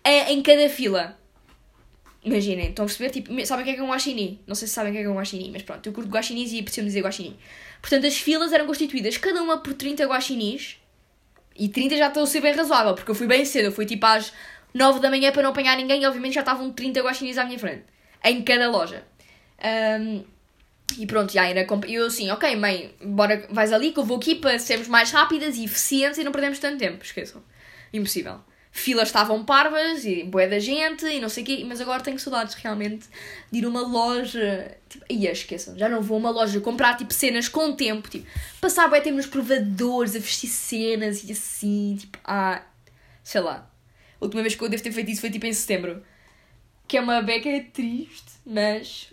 uh, 0.07 0.31
em 0.31 0.43
cada 0.43 0.69
fila. 0.69 1.19
Imaginem, 2.23 2.69
estão 2.69 2.85
a 2.85 2.87
perceber? 2.87 3.11
Tipo, 3.11 3.47
sabem 3.47 3.63
o 3.63 3.65
que 3.65 3.71
é, 3.73 3.75
que 3.75 3.81
é 3.81 3.83
um 3.83 3.89
guaxinim? 3.89 4.41
Não 4.47 4.55
sei 4.55 4.69
se 4.69 4.75
sabem 4.75 4.93
o 4.93 4.95
que 4.95 4.99
é, 4.99 5.03
que 5.03 5.09
é 5.09 5.11
um 5.11 5.17
guaxinim, 5.17 5.51
mas 5.53 5.63
pronto, 5.63 5.87
eu 5.87 5.93
curto 5.93 6.11
guaxinins 6.11 6.53
e 6.53 6.63
preciso 6.63 6.87
dizer 6.87 7.01
guaxinim. 7.01 7.37
Portanto, 7.81 8.07
as 8.07 8.19
filas 8.19 8.53
eram 8.53 8.67
constituídas 8.67 9.17
cada 9.17 9.43
uma 9.43 9.59
por 9.59 9.73
30 9.73 10.05
guaxinins. 10.05 10.77
E 11.57 11.69
30 11.69 11.97
já 11.97 12.09
estou 12.09 12.23
a 12.23 12.27
ser 12.27 12.41
bem 12.41 12.55
razoável, 12.55 12.95
porque 12.95 13.11
eu 13.11 13.15
fui 13.15 13.27
bem 13.27 13.45
cedo. 13.45 13.67
Eu 13.67 13.73
fui 13.73 13.87
tipo 13.87 14.05
às 14.05 14.33
9 14.75 15.01
da 15.01 15.11
manhã 15.11 15.33
para 15.33 15.43
não 15.43 15.51
apanhar 15.51 15.77
ninguém 15.77 16.03
e 16.03 16.07
obviamente 16.07 16.35
já 16.35 16.41
estavam 16.41 16.71
30 16.71 17.01
guaxinins 17.01 17.39
à 17.39 17.45
minha 17.45 17.59
frente. 17.59 17.85
Em 18.23 18.43
cada 18.43 18.71
loja. 18.71 19.03
Um, 19.63 20.25
e 20.99 21.07
pronto, 21.07 21.33
já 21.33 21.47
era. 21.47 21.67
Eu 21.89 22.07
assim, 22.07 22.31
ok, 22.31 22.57
mãe, 22.57 22.95
bora, 23.03 23.47
vais 23.51 23.73
ali 23.73 23.93
que 23.93 23.99
eu 23.99 24.05
vou 24.05 24.17
aqui 24.17 24.35
para 24.35 24.59
sermos 24.59 24.89
mais 24.89 25.11
rápidas 25.11 25.57
e 25.57 25.65
eficientes 25.65 26.19
e 26.19 26.25
não 26.25 26.33
perdemos 26.33 26.59
tanto 26.59 26.79
tempo. 26.79 27.05
Esqueçam. 27.05 27.43
Impossível. 27.93 28.41
filas 28.73 29.09
estavam 29.09 29.45
parvas 29.45 30.05
e 30.05 30.23
bué 30.25 30.47
da 30.47 30.59
gente 30.59 31.05
e 31.05 31.21
não 31.21 31.29
sei 31.29 31.43
o 31.43 31.47
quê, 31.47 31.65
mas 31.67 31.81
agora 31.81 32.03
tenho 32.03 32.19
saudades 32.19 32.55
realmente 32.55 33.09
de 33.51 33.59
ir 33.59 33.65
a 33.65 33.69
uma 33.69 33.83
loja. 33.83 34.77
Tipo, 34.89 35.05
e 35.09 35.27
esqueçam, 35.27 35.77
já 35.77 35.89
não 35.89 36.03
vou 36.03 36.17
a 36.17 36.21
uma 36.21 36.31
loja 36.31 36.61
comprar 36.61 36.97
tipo 36.97 37.13
cenas 37.13 37.49
com 37.49 37.73
tempo, 37.73 38.09
tipo, 38.09 38.27
passar 38.61 38.89
bué 38.89 39.01
tempo 39.01 39.17
nos 39.17 39.27
provadores, 39.27 40.15
a 40.15 40.19
vestir 40.19 40.49
cenas 40.49 41.25
e 41.25 41.33
assim, 41.33 41.97
tipo, 41.99 42.19
ah, 42.25 42.63
sei 43.23 43.41
lá. 43.41 43.71
A 44.21 44.25
última 44.25 44.43
vez 44.43 44.55
que 44.55 44.63
eu 44.63 44.69
devo 44.69 44.83
ter 44.83 44.93
feito 44.93 45.11
isso 45.11 45.21
foi 45.21 45.31
tipo 45.31 45.47
em 45.47 45.53
setembro. 45.53 46.03
Que 46.87 46.97
é 46.97 47.01
uma 47.01 47.23
beca 47.23 47.49
triste, 47.73 48.31
mas 48.45 49.13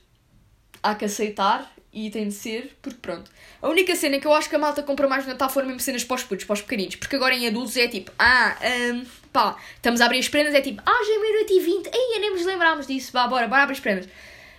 há 0.91 0.95
que 0.95 1.05
aceitar 1.05 1.71
e 1.91 2.09
tem 2.09 2.27
de 2.27 2.33
ser, 2.33 2.77
porque 2.81 2.99
pronto. 3.01 3.31
A 3.61 3.67
única 3.67 3.95
cena 3.95 4.19
que 4.19 4.27
eu 4.27 4.33
acho 4.33 4.49
que 4.49 4.55
a 4.55 4.59
malta 4.59 4.83
compra 4.83 5.07
mais 5.07 5.25
no 5.25 5.31
Natal 5.31 5.49
foram 5.49 5.67
mesmo 5.67 5.79
cenas 5.79 6.03
para 6.03 6.15
os 6.15 6.23
putos, 6.23 6.45
para 6.45 6.53
os 6.53 6.61
pequeninos. 6.61 6.95
Porque 6.95 7.15
agora 7.15 7.33
em 7.33 7.47
adultos 7.47 7.75
é 7.75 7.87
tipo, 7.87 8.11
ah, 8.19 8.55
um, 8.93 9.05
pá, 9.33 9.57
estamos 9.75 9.99
a 10.01 10.05
abrir 10.05 10.19
as 10.19 10.29
prendas, 10.29 10.53
é 10.53 10.61
tipo, 10.61 10.81
ah, 10.85 10.91
é 10.91 11.53
e 11.53 11.59
vinte, 11.59 11.89
ei, 11.91 12.19
nem 12.19 12.31
nos 12.31 12.45
lembrámos 12.45 12.85
disso, 12.85 13.11
vá, 13.11 13.27
bora, 13.27 13.47
bora 13.47 13.63
abrir 13.63 13.73
as 13.73 13.79
prendas. 13.79 14.07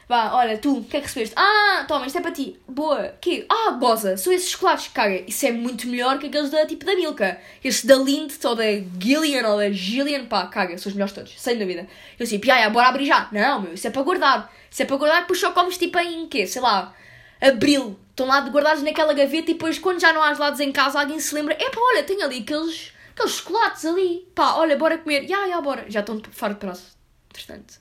Vá, 0.09 0.33
olha, 0.33 0.57
tu, 0.57 0.79
o 0.79 0.85
que 0.85 0.97
é 0.97 1.01
que 1.01 1.07
recebeste? 1.07 1.35
Ah, 1.37 1.85
toma, 1.87 2.07
isto 2.07 2.17
é 2.17 2.23
para 2.23 2.33
ti. 2.33 2.59
Boa. 2.67 3.15
Que? 3.21 3.45
Ah, 3.47 3.73
goza. 3.73 4.17
São 4.17 4.33
esses 4.33 4.49
chocolates. 4.49 4.89
Caga. 4.89 5.23
Isso 5.27 5.45
é 5.45 5.53
muito 5.53 5.87
melhor 5.87 6.19
que 6.19 6.29
aqueles 6.29 6.51
da, 6.51 6.65
tipo, 6.65 6.87
da 6.87 6.95
Milka. 6.97 7.39
Esses 7.63 7.85
da 7.85 7.97
Lindt 7.97 8.39
ou 8.47 8.55
da 8.55 8.65
Gillian 8.99 9.47
ou 9.47 9.59
da 9.59 9.71
Gillian. 9.71 10.25
Pá, 10.25 10.47
caga. 10.47 10.79
São 10.79 10.89
os 10.89 10.95
melhores 10.95 11.13
todos. 11.13 11.39
Sem 11.39 11.59
dúvida. 11.59 11.87
Eu 12.19 12.25
assim, 12.25 12.39
piaia, 12.39 12.71
bora 12.71 12.89
abrir 12.89 13.05
já. 13.05 13.29
Não, 13.31 13.61
meu, 13.61 13.75
isso 13.75 13.87
é 13.87 13.91
para 13.91 14.03
guardar. 14.03 14.51
Isso 14.71 14.83
é 14.83 14.87
para 14.87 14.97
guardar, 14.97 15.21
depois 15.23 15.41
só 15.41 15.53
comes 15.53 15.77
tipo 15.79 15.99
em 15.99 16.27
quê? 16.29 16.47
Sei 16.47 16.61
lá, 16.61 16.95
abril. 17.41 17.99
Estão 18.11 18.27
lá 18.27 18.41
guardados 18.41 18.83
naquela 18.83 19.15
gaveta 19.15 19.51
e 19.51 19.55
depois 19.55 19.79
quando 19.79 20.01
já 20.01 20.13
não 20.13 20.23
há 20.23 20.35
gelados 20.35 20.61
em 20.61 20.73
casa 20.73 21.01
alguém 21.01 21.21
se 21.21 21.35
lembra, 21.35 21.55
epá, 21.55 21.81
olha, 21.81 22.03
tem 22.03 22.21
ali 22.23 22.41
aqueles, 22.41 22.93
aqueles 23.15 23.33
chocolates 23.33 23.85
ali. 23.85 24.29
Pá, 24.35 24.55
olha, 24.55 24.77
bora 24.77 24.99
comer. 24.99 25.25
Ya, 25.25 25.47
ya, 25.47 25.61
bora. 25.61 25.85
Já 25.89 26.01
estão 26.01 26.21
fora 26.33 26.55
de 26.55 26.61
prazo. 26.61 26.85
Entretanto, 27.31 27.79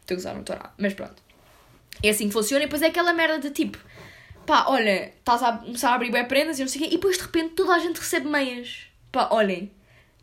estou 0.00 0.16
a 0.16 0.18
usar, 0.18 0.34
não 0.34 0.40
estou 0.40 0.56
Mas 0.78 0.94
pronto. 0.94 1.25
É 2.02 2.10
assim 2.10 2.28
que 2.28 2.32
funciona 2.32 2.64
e 2.64 2.66
depois 2.66 2.82
é 2.82 2.86
aquela 2.86 3.12
merda 3.12 3.38
de 3.38 3.50
tipo, 3.50 3.78
pá, 4.46 4.66
olha, 4.68 5.12
estás 5.18 5.42
a 5.42 5.52
começar 5.52 5.90
a 5.90 5.94
abrir 5.94 6.10
bem 6.10 6.24
prendas 6.24 6.58
e 6.58 6.62
não 6.62 6.68
sei 6.68 6.80
o 6.80 6.84
quê, 6.84 6.90
e 6.90 6.96
depois 6.96 7.16
de 7.16 7.22
repente 7.22 7.54
toda 7.54 7.74
a 7.74 7.78
gente 7.78 7.98
recebe 7.98 8.28
meias. 8.28 8.84
Pá, 9.10 9.28
olhem. 9.30 9.70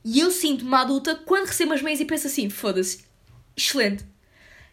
E 0.06 0.20
eu 0.20 0.32
sinto-me 0.32 0.76
adulta 0.76 1.16
quando 1.16 1.48
recebo 1.48 1.74
as 1.74 1.82
meias 1.82 2.00
e 2.00 2.06
penso 2.06 2.28
assim, 2.28 2.50
foda-se, 2.50 3.06
excelente. 3.56 4.06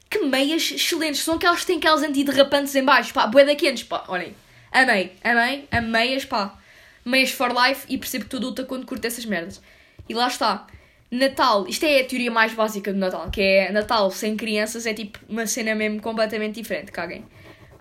Que 0.09 0.19
meias 0.21 0.71
excelentes, 0.73 1.21
são 1.21 1.35
aquelas 1.35 1.61
que 1.61 1.67
têm 1.67 1.79
aquelas 1.79 2.03
antiderrapantes 2.03 2.75
em 2.75 2.85
baixo, 2.85 3.15
pá, 3.15 3.27
bué 3.27 3.45
da 3.45 3.55
quentes, 3.55 3.85
pá, 3.85 4.05
olhem. 4.09 4.35
Amei, 4.73 5.13
amei, 5.23 5.69
ameias, 5.71 6.25
pá. 6.25 6.59
Meias 7.05 7.31
for 7.31 7.51
life 7.51 7.87
e 7.89 7.97
percebo 7.97 8.25
que 8.25 8.31
tu 8.31 8.37
adulta 8.37 8.65
quando 8.65 8.87
curto 8.87 9.05
essas 9.05 9.25
merdas. 9.25 9.61
E 10.09 10.15
lá 10.15 10.29
está. 10.29 10.67
Natal, 11.11 11.67
isto 11.67 11.85
é 11.85 12.01
a 12.01 12.05
teoria 12.05 12.31
mais 12.31 12.55
básica 12.55 12.93
do 12.93 12.99
Natal, 12.99 13.29
que 13.31 13.41
é 13.41 13.73
Natal 13.73 14.11
sem 14.11 14.37
crianças 14.37 14.87
é 14.87 14.95
tipo 14.95 15.19
uma 15.29 15.47
cena 15.47 15.75
mesmo 15.75 16.01
completamente 16.01 16.55
diferente, 16.55 16.93
caguem. 16.93 17.25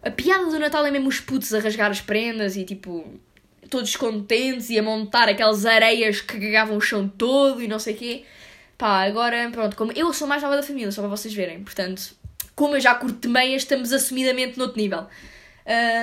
A 0.01 0.09
piada 0.09 0.45
do 0.45 0.57
Natal 0.57 0.85
é 0.85 0.91
mesmo 0.91 1.09
os 1.09 1.19
putos 1.19 1.53
a 1.53 1.59
rasgar 1.59 1.91
as 1.91 2.01
prendas 2.01 2.55
e 2.55 2.63
tipo 2.63 3.05
todos 3.69 3.95
contentes 3.95 4.69
e 4.69 4.79
a 4.79 4.83
montar 4.83 5.29
aquelas 5.29 5.65
areias 5.65 6.21
que 6.21 6.39
cagavam 6.39 6.77
o 6.77 6.81
chão 6.81 7.07
todo 7.07 7.61
e 7.61 7.67
não 7.67 7.77
sei 7.77 7.93
o 7.93 7.97
quê. 7.97 8.25
Pá, 8.77 9.03
agora, 9.03 9.49
pronto, 9.51 9.75
como 9.75 9.91
eu 9.91 10.11
sou 10.13 10.27
mais 10.27 10.41
nova 10.41 10.55
da 10.55 10.63
família, 10.63 10.91
só 10.91 11.01
para 11.01 11.09
vocês 11.09 11.33
verem, 11.33 11.63
portanto, 11.63 12.15
como 12.55 12.75
eu 12.75 12.79
já 12.79 12.95
curto 12.95 13.29
meias, 13.29 13.61
estamos 13.61 13.93
assumidamente 13.93 14.57
noutro 14.57 14.77
nível. 14.81 15.05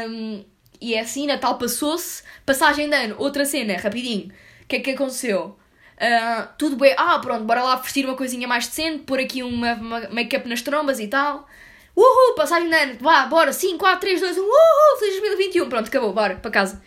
Um, 0.08 0.44
e 0.80 0.94
é 0.94 1.00
assim, 1.00 1.26
Natal 1.26 1.58
passou-se, 1.58 2.22
passagem 2.44 2.88
de 2.88 2.94
ano, 2.94 3.16
outra 3.18 3.44
cena, 3.44 3.76
rapidinho. 3.78 4.28
O 4.62 4.66
que 4.68 4.76
é 4.76 4.80
que 4.80 4.90
aconteceu? 4.90 5.56
Uh, 5.96 6.48
tudo 6.58 6.76
bem, 6.76 6.94
ah, 6.98 7.18
pronto, 7.18 7.44
bora 7.44 7.62
lá 7.62 7.76
vestir 7.76 8.04
uma 8.04 8.14
coisinha 8.14 8.46
mais 8.46 8.66
decente, 8.66 9.04
pôr 9.04 9.18
aqui 9.18 9.42
uma, 9.42 9.72
uma 9.74 10.00
make-up 10.10 10.46
nas 10.48 10.60
trombas 10.60 11.00
e 11.00 11.08
tal. 11.08 11.48
Uhul, 11.96 12.34
passagem 12.34 12.68
de 12.68 12.74
ano, 12.74 12.98
vá, 13.00 13.24
bora, 13.24 13.52
5, 13.52 13.78
4, 13.78 14.00
3, 14.00 14.20
2, 14.20 14.36
1, 14.36 14.40
uhul, 14.42 14.98
feliz 14.98 15.20
2021, 15.20 15.68
pronto, 15.70 15.88
acabou, 15.88 16.12
bora, 16.12 16.36
para 16.36 16.50
casa. 16.50 16.82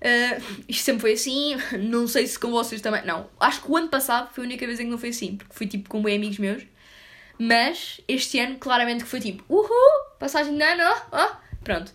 Uh, 0.00 0.64
isto 0.68 0.84
sempre 0.84 1.00
foi 1.00 1.12
assim, 1.14 1.56
não 1.78 2.06
sei 2.06 2.26
se 2.26 2.38
com 2.38 2.50
vocês 2.52 2.80
também, 2.80 3.04
não, 3.04 3.28
acho 3.40 3.62
que 3.62 3.70
o 3.70 3.76
ano 3.76 3.88
passado 3.88 4.32
foi 4.32 4.44
a 4.44 4.46
única 4.46 4.64
vez 4.64 4.78
em 4.78 4.84
que 4.84 4.90
não 4.90 4.98
foi 4.98 5.08
assim, 5.08 5.36
porque 5.36 5.54
fui 5.54 5.66
tipo 5.66 5.88
com 5.88 6.00
bem 6.00 6.16
amigos 6.16 6.38
meus, 6.38 6.62
mas 7.38 8.00
este 8.06 8.38
ano 8.38 8.56
claramente 8.58 9.02
que 9.02 9.10
foi 9.10 9.18
tipo, 9.18 9.44
uhul, 9.48 10.04
passagem 10.20 10.56
de 10.56 10.62
ano, 10.62 10.82
ó, 10.84 11.18
ó, 11.18 11.36
pronto. 11.64 11.92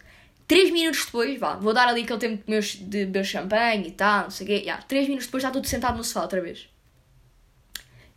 3 0.47 0.71
minutos 0.71 1.05
depois, 1.05 1.37
vá, 1.37 1.55
vou 1.55 1.73
dar 1.73 1.87
ali 1.89 2.03
aquele 2.03 2.19
tempo 2.19 2.37
de, 2.37 2.49
meus, 2.49 2.75
de 2.75 3.05
beber 3.05 3.25
champanhe 3.25 3.89
e 3.89 3.91
tal, 3.91 4.23
não 4.23 4.29
sei 4.29 4.45
o 4.45 4.47
quê. 4.47 4.55
Yeah, 4.55 4.81
3 4.81 5.07
minutos 5.07 5.27
depois 5.27 5.43
já 5.43 5.51
tudo 5.51 5.67
sentado 5.67 5.97
no 5.97 6.03
sofá 6.03 6.21
outra 6.21 6.41
vez. 6.41 6.69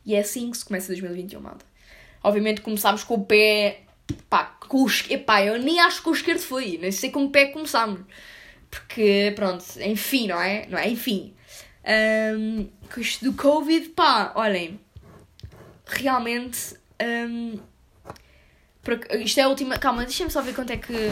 E 0.06 0.14
é 0.14 0.20
assim 0.20 0.50
que 0.50 0.56
se 0.56 0.64
começa 0.64 0.88
2021, 0.88 1.40
malta. 1.40 1.64
Obviamente 2.22 2.60
começámos 2.60 3.02
com 3.02 3.14
o 3.14 3.24
pé. 3.24 3.82
Pá, 4.28 4.44
com 4.60 4.84
o. 4.84 4.90
Epá, 5.08 5.44
eu 5.44 5.58
nem 5.58 5.80
acho 5.80 6.02
que 6.02 6.08
o 6.08 6.12
esquerdo 6.12 6.40
foi. 6.40 6.78
Nem 6.78 6.92
sei 6.92 7.10
com 7.10 7.24
o 7.24 7.30
pé 7.30 7.46
começámos. 7.46 8.00
Porque, 8.70 9.32
pronto, 9.34 9.64
enfim, 9.80 10.28
não 10.28 10.40
é? 10.40 10.66
Não 10.66 10.78
é? 10.78 10.88
Enfim. 10.88 11.34
Um, 12.36 12.68
com 12.92 13.00
isto 13.00 13.24
do 13.24 13.32
Covid, 13.32 13.88
pá, 13.90 14.32
olhem. 14.36 14.80
Realmente. 15.86 16.76
Um, 17.02 17.58
isto 19.20 19.40
é 19.40 19.42
a 19.42 19.48
última. 19.48 19.78
Calma, 19.78 20.04
deixem-me 20.04 20.30
só 20.30 20.40
ver 20.42 20.54
quanto 20.54 20.70
é 20.70 20.76
que 20.76 21.10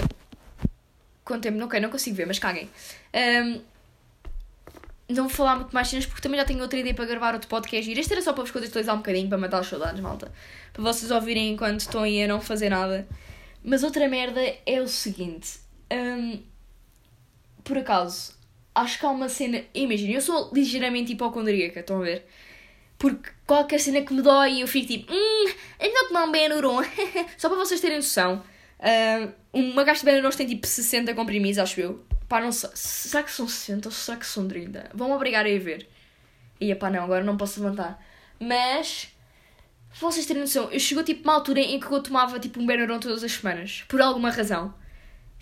quanto 1.28 1.42
tempo, 1.42 1.58
não, 1.58 1.68
não 1.68 1.90
consigo 1.90 2.16
ver, 2.16 2.26
mas 2.26 2.38
caguem. 2.38 2.68
Um, 3.14 3.60
não 5.08 5.24
vou 5.24 5.28
falar 5.28 5.56
muito 5.56 5.72
mais 5.72 5.88
cenas 5.88 6.06
porque 6.06 6.20
também 6.20 6.38
já 6.38 6.44
tenho 6.44 6.60
outra 6.60 6.78
ideia 6.78 6.94
para 6.94 7.04
gravar 7.04 7.34
outro 7.34 7.48
podcast. 7.48 7.90
Este 7.90 8.12
era 8.12 8.22
só 8.22 8.32
para 8.32 8.42
vos 8.42 8.50
contextualizar 8.50 8.94
um 8.94 8.98
bocadinho, 8.98 9.28
para 9.28 9.38
matar 9.38 9.60
as 9.60 9.66
saudades, 9.66 10.00
malta. 10.00 10.32
Para 10.72 10.82
vocês 10.82 11.10
ouvirem 11.10 11.52
enquanto 11.52 11.80
estão 11.80 12.02
aí 12.02 12.22
a 12.22 12.28
não 12.28 12.40
fazer 12.40 12.70
nada. 12.70 13.06
Mas 13.62 13.82
outra 13.82 14.08
merda 14.08 14.40
é 14.66 14.80
o 14.80 14.88
seguinte. 14.88 15.60
Um, 15.92 16.42
por 17.64 17.78
acaso, 17.78 18.34
acho 18.74 18.98
que 18.98 19.06
há 19.06 19.10
uma 19.10 19.28
cena. 19.28 19.62
Imagina, 19.74 20.14
eu 20.14 20.20
sou 20.20 20.50
ligeiramente 20.52 21.12
hipocondríaca, 21.12 21.80
estão 21.80 22.00
a 22.00 22.04
ver? 22.04 22.26
Porque 22.98 23.30
qualquer 23.46 23.78
cena 23.78 24.02
que 24.02 24.12
me 24.12 24.22
dói, 24.22 24.62
eu 24.62 24.68
fico 24.68 24.88
tipo, 24.88 25.12
hum, 25.12 25.52
melhor 25.80 26.08
tomar 26.08 26.24
um 26.24 26.32
Benuron. 26.32 26.82
Só 27.38 27.48
para 27.48 27.58
vocês 27.58 27.80
terem 27.80 27.98
noção. 27.98 28.42
Uh, 28.78 29.32
uma 29.52 29.84
de 29.84 30.04
Benuron 30.04 30.30
tem 30.30 30.46
tipo 30.46 30.66
60 30.66 31.14
comprimidos, 31.14 31.58
acho 31.58 31.80
eu. 31.80 32.04
Pá, 32.28 32.40
não 32.40 32.52
sei. 32.52 32.70
Será 32.74 33.22
que 33.22 33.30
são 33.30 33.48
60 33.48 33.88
ou 33.88 33.92
será 33.92 34.16
que 34.16 34.26
são 34.26 34.46
30? 34.46 34.90
Vão 34.94 35.12
obrigar 35.12 35.44
a 35.44 35.48
ir 35.48 35.58
ver. 35.58 35.88
E 36.60 36.74
pá, 36.74 36.90
não, 36.90 37.04
agora 37.04 37.24
não 37.24 37.36
posso 37.36 37.60
levantar. 37.62 38.02
Mas, 38.38 39.08
vocês 40.00 40.26
terem 40.26 40.42
noção, 40.42 40.70
eu 40.70 40.78
chegou 40.78 41.02
tipo 41.02 41.24
uma 41.24 41.34
altura 41.34 41.60
em 41.60 41.80
que 41.80 41.90
eu 41.90 42.02
tomava 42.02 42.38
tipo 42.38 42.60
um 42.60 42.66
Benuron 42.66 43.00
todas 43.00 43.24
as 43.24 43.32
semanas. 43.32 43.84
Por 43.88 44.00
alguma 44.00 44.30
razão. 44.30 44.74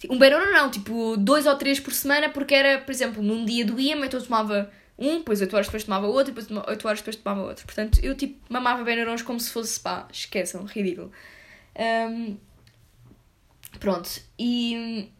Um 0.09 0.19
Benuron 0.19 0.53
não, 0.53 0.71
tipo 0.71 1.17
dois 1.17 1.47
ou 1.47 1.57
três 1.57 1.81
por 1.81 1.93
semana, 1.93 2.29
porque 2.29 2.55
era, 2.55 2.79
por 2.79 2.91
exemplo, 2.93 3.23
num 3.23 3.45
dia 3.45 3.65
doía-me, 3.65 4.07
então 4.07 4.21
eu 4.21 4.25
tomava 4.25 4.71
um, 4.99 5.19
depois 5.19 5.41
8 5.41 5.55
horas 5.55 5.67
depois 5.67 5.85
tomava 5.85 6.07
outro, 6.07 6.33
depois 6.33 6.51
8 6.51 6.89
horas 6.89 7.01
depois 7.01 7.17
tomava 7.17 7.43
outro. 7.43 7.67
Portanto, 7.67 8.01
eu 8.03 8.15
tipo 8.15 8.41
mamava 8.49 8.83
Benurons 8.83 9.23
como 9.23 9.39
se 9.39 9.51
fosse 9.51 9.79
pá, 9.81 10.09
esqueçam, 10.11 10.65
ridículo. 10.65 11.13
Um, 11.79 12.37
Pronto, 13.79 14.09
e 14.39 15.11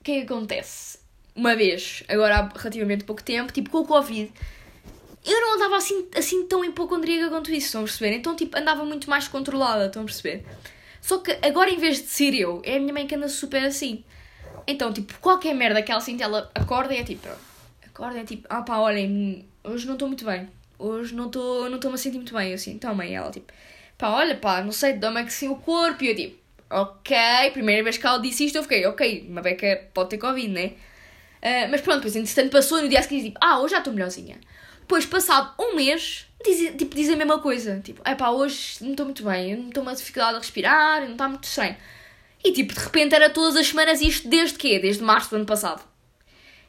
o 0.00 0.04
que 0.04 0.12
é 0.12 0.14
que 0.20 0.32
acontece? 0.32 0.98
Uma 1.34 1.54
vez, 1.54 2.02
agora 2.08 2.38
há 2.38 2.58
relativamente 2.58 3.04
pouco 3.04 3.22
tempo, 3.22 3.52
tipo 3.52 3.70
com 3.70 3.78
o 3.78 3.86
Covid, 3.86 4.32
eu 5.24 5.40
não 5.40 5.54
andava 5.56 5.76
assim, 5.76 6.08
assim 6.16 6.46
tão 6.46 6.64
hipocondríaca 6.64 7.28
quanto 7.28 7.50
isso, 7.52 7.66
estão 7.66 7.82
a 7.82 7.84
perceber? 7.84 8.16
Então, 8.16 8.34
tipo, 8.34 8.56
andava 8.58 8.84
muito 8.84 9.08
mais 9.08 9.28
controlada, 9.28 9.86
estão 9.86 10.02
a 10.02 10.04
perceber? 10.04 10.44
Só 11.00 11.18
que 11.18 11.32
agora, 11.42 11.70
em 11.70 11.78
vez 11.78 11.98
de 11.98 12.08
ser 12.08 12.34
eu, 12.34 12.62
é 12.64 12.76
a 12.76 12.80
minha 12.80 12.92
mãe 12.92 13.06
que 13.06 13.14
anda 13.14 13.28
super 13.28 13.62
assim. 13.64 14.04
Então, 14.66 14.92
tipo, 14.92 15.18
qualquer 15.20 15.54
merda 15.54 15.82
que 15.82 15.90
ela 15.90 16.00
sinta, 16.00 16.24
ela 16.24 16.50
acorda 16.54 16.94
e 16.94 16.98
é 16.98 17.04
tipo, 17.04 17.28
acorda 17.86 18.18
e 18.18 18.20
é 18.20 18.24
tipo, 18.24 18.46
ah 18.48 18.62
pá, 18.62 18.78
olhem, 18.78 19.46
hoje 19.64 19.86
não 19.86 19.94
estou 19.94 20.08
muito 20.08 20.24
bem. 20.24 20.48
Hoje 20.78 21.14
não 21.14 21.26
estou 21.26 21.68
não 21.68 21.76
estou 21.76 21.92
a 21.92 21.96
sentir 21.96 22.16
muito 22.16 22.34
bem. 22.34 22.52
Assim, 22.54 22.72
então, 22.72 22.94
mãe, 22.94 23.14
ela 23.14 23.30
tipo, 23.30 23.52
pá, 23.98 24.10
olha, 24.10 24.36
pá, 24.36 24.62
não 24.62 24.72
sei, 24.72 24.94
dá-me 24.94 25.20
assim 25.20 25.48
o 25.48 25.56
corpo. 25.56 26.04
E 26.04 26.08
eu 26.08 26.16
tipo, 26.16 26.39
ok, 26.70 27.16
primeira 27.52 27.82
vez 27.82 27.98
que 27.98 28.06
ela 28.06 28.18
disse 28.18 28.44
isto, 28.46 28.56
eu 28.56 28.62
fiquei, 28.62 28.86
ok, 28.86 29.26
uma 29.28 29.42
beca 29.42 29.88
pode 29.92 30.10
ter 30.10 30.18
Covid, 30.18 30.48
né? 30.48 30.72
Uh, 31.42 31.70
mas 31.70 31.80
pronto, 31.80 31.96
depois 31.96 32.16
entretanto 32.16 32.50
passou 32.50 32.80
no 32.80 32.88
dia 32.88 33.02
seguinte, 33.02 33.24
tipo, 33.24 33.38
ah, 33.42 33.58
hoje 33.60 33.72
já 33.72 33.78
estou 33.78 33.92
melhorzinha. 33.92 34.38
Depois, 34.80 35.06
passado 35.06 35.54
um 35.58 35.76
mês, 35.76 36.26
diz, 36.44 36.74
tipo, 36.76 36.94
dizem 36.94 37.14
a 37.14 37.18
mesma 37.18 37.38
coisa. 37.38 37.80
Tipo, 37.80 38.02
é 38.04 38.14
pá, 38.14 38.30
hoje 38.30 38.78
não 38.80 38.90
estou 38.90 39.06
muito 39.06 39.24
bem, 39.24 39.56
não 39.56 39.68
estou 39.68 39.82
uma 39.82 39.94
dificuldade 39.94 40.36
a 40.36 40.38
respirar, 40.38 41.02
não 41.02 41.12
está 41.12 41.28
muito 41.28 41.44
estranho. 41.44 41.76
E 42.44 42.52
tipo, 42.52 42.74
de 42.74 42.80
repente 42.80 43.14
era 43.14 43.30
todas 43.30 43.56
as 43.56 43.68
semanas 43.68 44.00
isto 44.00 44.28
desde 44.28 44.58
quê? 44.58 44.78
Desde 44.78 45.02
março 45.02 45.30
do 45.30 45.36
ano 45.36 45.46
passado. 45.46 45.82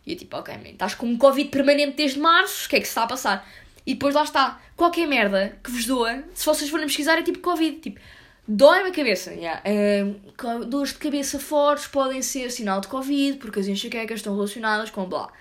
E 0.06 0.12
eu 0.12 0.18
tipo, 0.18 0.36
ok, 0.38 0.56
man, 0.58 0.70
estás 0.70 0.96
com 0.96 1.06
um 1.06 1.18
Covid 1.18 1.50
permanente 1.50 1.96
desde 1.96 2.20
março, 2.20 2.66
o 2.66 2.70
que 2.70 2.76
é 2.76 2.80
que 2.80 2.86
se 2.86 2.92
está 2.92 3.04
a 3.04 3.08
passar? 3.08 3.50
E 3.86 3.94
depois 3.94 4.14
lá 4.14 4.24
está, 4.24 4.62
qualquer 4.76 5.08
merda 5.08 5.58
que 5.64 5.72
vos 5.72 5.86
doa, 5.86 6.24
se 6.34 6.46
vocês 6.46 6.70
forem 6.70 6.86
pesquisar, 6.88 7.18
é 7.18 7.24
tipo 7.24 7.40
Covid. 7.40 7.80
Tipo, 7.80 8.00
Dói-me 8.48 8.90
a 8.90 8.92
cabeça. 8.92 9.32
Yeah. 9.32 9.62
Uh, 9.66 10.66
dores 10.66 10.94
de 10.94 11.00
cabeça 11.00 11.40
fortes 11.40 11.88
podem 11.88 12.22
ser 12.22 12.52
sinal 12.52 12.82
de 12.82 12.88
Covid, 12.88 13.38
porque 13.38 13.60
as 13.60 13.68
enxaquecas 13.68 14.20
estão 14.20 14.36
relacionadas 14.36 14.90
com 14.90 15.06
blá. 15.06 15.32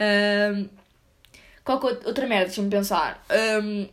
Uh, 0.00 0.68
qual 1.64 1.80
outra 1.82 2.26
merda? 2.26 2.46
Deixa-me 2.46 2.70
pensar. 2.70 3.24
Um, 3.62 3.88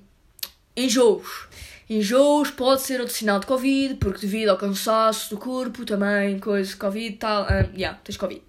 enjoos. 0.77 1.47
Enjoos 1.89 2.51
pode 2.51 2.81
ser 2.81 2.99
outro 2.99 3.15
sinal 3.15 3.39
de 3.39 3.45
Covid, 3.45 3.95
porque 3.95 4.21
devido 4.21 4.49
ao 4.49 4.57
cansaço 4.57 5.29
do 5.31 5.37
corpo 5.37 5.85
também, 5.85 6.39
coisa, 6.39 6.75
Covid, 6.77 7.17
tal. 7.17 7.43
Ah, 7.43 7.67
yeah, 7.75 7.99
tens 8.03 8.15
Covid. 8.15 8.41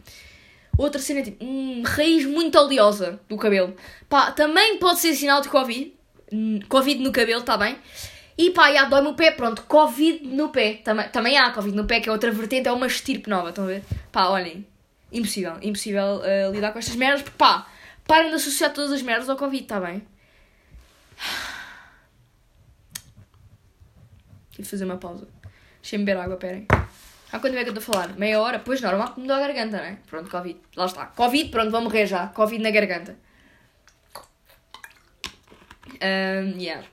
Outra 0.77 1.01
cena 1.01 1.21
é 1.21 1.23
tipo, 1.23 1.45
hum, 1.45 1.83
raiz 1.85 2.27
muito 2.27 2.59
oleosa 2.59 3.21
do 3.29 3.37
cabelo. 3.37 3.75
Pá, 4.09 4.31
também 4.31 4.79
pode 4.79 5.01
ser 5.01 5.15
sinal 5.15 5.41
de 5.41 5.49
Covid. 5.49 5.93
Hum, 6.33 6.61
Covid 6.69 7.03
no 7.03 7.13
cabelo, 7.13 7.43
tá 7.43 7.57
bem? 7.57 7.77
E 8.37 8.51
pá, 8.51 8.73
já 8.73 8.85
dói-me 8.85 9.09
o 9.09 9.15
pé, 9.15 9.31
pronto, 9.31 9.63
Covid 9.63 10.27
no 10.27 10.49
pé. 10.49 10.81
Também, 10.85 11.09
também 11.09 11.39
há 11.39 11.53
Covid 11.53 11.77
no 11.77 11.87
pé, 11.87 12.01
que 12.01 12.09
é 12.09 12.13
outra 12.13 12.31
vertente, 12.33 12.69
é 12.69 12.73
uma 12.73 12.87
estirpe 12.87 13.31
nova, 13.31 13.51
estão 13.51 13.65
a 13.65 13.69
ver? 13.69 13.85
Pá, 14.11 14.29
olhem, 14.29 14.67
impossível, 15.13 15.57
impossível 15.63 16.21
uh, 16.21 16.53
lidar 16.53 16.73
com 16.73 16.79
estas 16.79 16.97
merdas, 16.97 17.23
porque 17.23 17.39
pá, 17.39 17.67
parem 18.07 18.31
de 18.31 18.37
associar 18.37 18.73
todas 18.73 18.93
as 18.93 19.03
merdas 19.03 19.29
ao 19.31 19.37
Covid, 19.37 19.65
tá 19.67 19.81
bem? 19.81 20.03
Tive 24.51 24.69
fazer 24.69 24.85
uma 24.85 24.97
pausa. 24.97 25.29
Deixem-me 25.81 26.05
beber 26.05 26.21
água, 26.21 26.37
perem. 26.37 26.67
Há 27.33 27.39
quanto 27.39 27.57
é 27.57 27.65
que 27.65 27.71
eu 27.71 27.75
estou 27.75 27.95
a 27.97 28.03
falar? 28.03 28.17
Meia 28.17 28.41
hora? 28.41 28.59
Pois, 28.61 28.81
normal 28.81 29.13
que 29.13 29.21
me 29.21 29.27
dá 29.27 29.37
a 29.37 29.41
garganta, 29.41 29.77
não 29.77 29.85
é? 29.85 29.99
Pronto, 30.07 30.31
Covid. 30.31 30.59
Lá 30.77 30.87
está. 30.87 31.07
Covid, 31.07 31.51
pronto, 31.51 31.71
vou 31.71 31.81
morrer 31.81 32.07
já. 32.07 32.29
Covid 32.29 32.63
na 32.63 32.71
garganta. 32.71 33.17
Um, 36.01 36.59
yeah. 36.59 36.87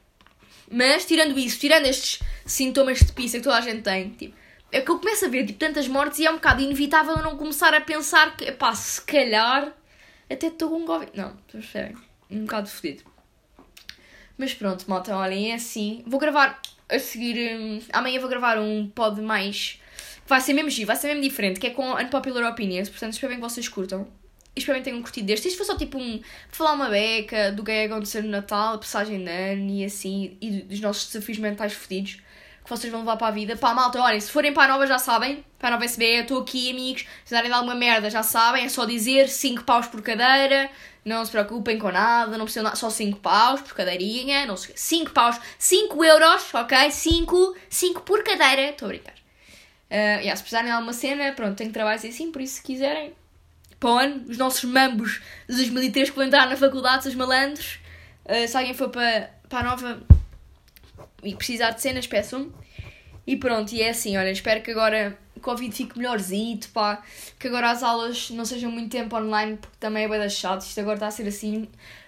Mas, 0.71 1.05
tirando 1.05 1.37
isso, 1.37 1.59
tirando 1.59 1.85
estes 1.85 2.19
sintomas 2.45 2.99
de 2.99 3.11
pizza 3.11 3.37
que 3.37 3.43
toda 3.43 3.57
a 3.57 3.61
gente 3.61 3.81
tem, 3.81 4.09
tipo, 4.11 4.35
é 4.71 4.79
que 4.79 4.89
eu 4.89 4.99
começo 4.99 5.25
a 5.25 5.27
ver 5.27 5.45
tipo, 5.45 5.59
tantas 5.59 5.87
mortes 5.87 6.19
e 6.19 6.25
é 6.25 6.31
um 6.31 6.35
bocado 6.35 6.61
inevitável 6.61 7.17
eu 7.17 7.23
não 7.23 7.35
começar 7.35 7.73
a 7.73 7.81
pensar 7.81 8.37
que, 8.37 8.51
pá, 8.53 8.73
se 8.73 9.01
calhar 9.01 9.73
até 10.29 10.47
estou 10.47 10.69
com 10.69 10.85
Covid. 10.85 11.11
Não, 11.13 11.37
vocês 11.47 11.65
percebem? 11.65 11.97
Um 12.29 12.45
bocado 12.45 12.69
fodido. 12.69 13.03
Mas 14.37 14.53
pronto, 14.53 14.85
malta, 14.89 15.15
olhem, 15.15 15.51
é 15.51 15.55
assim. 15.55 16.03
Vou 16.07 16.19
gravar 16.19 16.61
a 16.87 16.99
seguir. 16.99 17.59
Hum, 17.59 17.81
amanhã 17.91 18.19
vou 18.19 18.29
gravar 18.29 18.57
um 18.57 18.87
pod 18.87 19.19
mais. 19.21 19.79
Vai 20.25 20.39
ser 20.39 20.53
mesmo 20.53 20.69
giro, 20.69 20.87
vai 20.87 20.95
ser 20.95 21.07
mesmo 21.07 21.21
diferente, 21.21 21.59
que 21.59 21.67
é 21.67 21.71
com 21.71 21.93
Unpopular 21.95 22.49
Opinions. 22.49 22.87
Portanto, 22.87 23.11
espero 23.11 23.33
bem 23.33 23.41
que 23.41 23.49
vocês 23.49 23.67
curtam. 23.67 24.07
Espero 24.55 24.77
que 24.79 24.83
tenham 24.83 25.01
curtido 25.01 25.27
deste. 25.27 25.47
Isto 25.47 25.57
foi 25.57 25.65
só 25.65 25.77
tipo 25.77 25.97
um. 25.97 26.21
falar 26.49 26.73
uma 26.73 26.89
beca 26.89 27.51
do 27.51 27.63
que 27.63 27.71
é 27.71 27.85
acontecer 27.85 28.21
no 28.21 28.29
Natal, 28.29 28.75
a 28.75 28.77
passagem 28.77 29.23
de 29.23 29.29
ano 29.29 29.69
e 29.69 29.85
assim. 29.85 30.37
E 30.41 30.61
dos 30.61 30.79
nossos 30.81 31.11
desafios 31.11 31.37
mentais 31.37 31.73
fodidos 31.73 32.21
que 32.63 32.69
vocês 32.69 32.91
vão 32.91 33.01
levar 33.01 33.17
para 33.17 33.27
a 33.27 33.31
vida. 33.31 33.55
Pá, 33.55 33.73
malta, 33.73 33.99
olhem, 33.99 34.19
se 34.19 34.29
forem 34.29 34.53
para 34.53 34.65
a 34.65 34.67
nova 34.75 34.85
já 34.87 34.99
sabem. 34.99 35.43
Para 35.57 35.69
a 35.69 35.71
nova 35.71 35.85
SB, 35.85 36.17
eu 36.17 36.21
estou 36.21 36.41
aqui, 36.41 36.69
amigos. 36.69 37.05
Se 37.25 37.33
darem 37.33 37.49
de 37.49 37.55
alguma 37.55 37.75
merda 37.75 38.09
já 38.09 38.23
sabem. 38.23 38.65
É 38.65 38.69
só 38.69 38.85
dizer 38.85 39.29
5 39.29 39.63
paus 39.63 39.87
por 39.87 40.01
cadeira. 40.01 40.69
Não 41.03 41.25
se 41.25 41.31
preocupem 41.31 41.79
com 41.79 41.91
nada, 41.91 42.37
não 42.37 42.45
precisam 42.45 42.63
nada, 42.63 42.75
só 42.75 42.89
5 42.89 43.19
paus 43.19 43.61
por 43.61 43.73
cadeirinha, 43.73 44.45
não 44.45 44.55
sei 44.55 44.75
5 44.77 45.11
paus, 45.11 45.35
5 45.57 46.05
euros, 46.05 46.53
ok? 46.53 46.91
5, 46.91 47.55
5 47.67 48.01
por 48.01 48.23
cadeira, 48.23 48.69
estou 48.69 48.85
a 48.85 48.89
brincar. 48.89 49.15
Uh, 49.89 50.21
yeah, 50.21 50.35
se 50.35 50.43
precisarem 50.43 50.67
de 50.67 50.73
alguma 50.73 50.93
cena, 50.93 51.33
pronto, 51.33 51.57
tenho 51.57 51.71
trabalhos 51.71 52.05
assim, 52.05 52.31
por 52.31 52.39
isso 52.39 52.57
se 52.57 52.61
quiserem, 52.61 53.13
para 53.81 53.89
o 53.89 53.97
ano, 53.97 54.25
os 54.29 54.37
nossos 54.37 54.63
mambos 54.63 55.21
de 55.49 55.55
2003 55.55 56.11
que 56.11 56.15
vão 56.15 56.25
entrar 56.25 56.47
na 56.47 56.55
faculdade, 56.55 57.07
os 57.07 57.15
malandros, 57.15 57.79
uh, 58.25 58.47
se 58.47 58.55
alguém 58.55 58.75
for 58.75 58.89
para, 58.89 59.31
para 59.49 59.59
a 59.59 59.63
nova 59.63 60.03
e 61.23 61.35
precisar 61.35 61.71
de 61.71 61.81
cenas, 61.81 62.05
peçam-me. 62.05 62.51
E 63.25 63.35
pronto, 63.35 63.73
e 63.73 63.81
é 63.81 63.89
assim, 63.89 64.15
olha, 64.17 64.31
espero 64.31 64.61
que 64.61 64.69
agora 64.69 65.17
o 65.35 65.39
Covid 65.39 65.75
fique 65.75 65.97
melhorzito, 65.97 66.69
pá, 66.69 67.01
que 67.39 67.47
agora 67.47 67.71
as 67.71 67.81
aulas 67.81 68.29
não 68.29 68.45
sejam 68.45 68.71
muito 68.71 68.91
tempo 68.91 69.15
online, 69.15 69.57
porque 69.57 69.77
também 69.79 70.05
é 70.05 70.07
bem 70.07 70.29
chato, 70.29 70.61
isto 70.61 70.79
agora 70.79 70.97
está 70.97 71.07
a 71.07 71.11
ser 71.11 71.27
assim. 71.27 71.67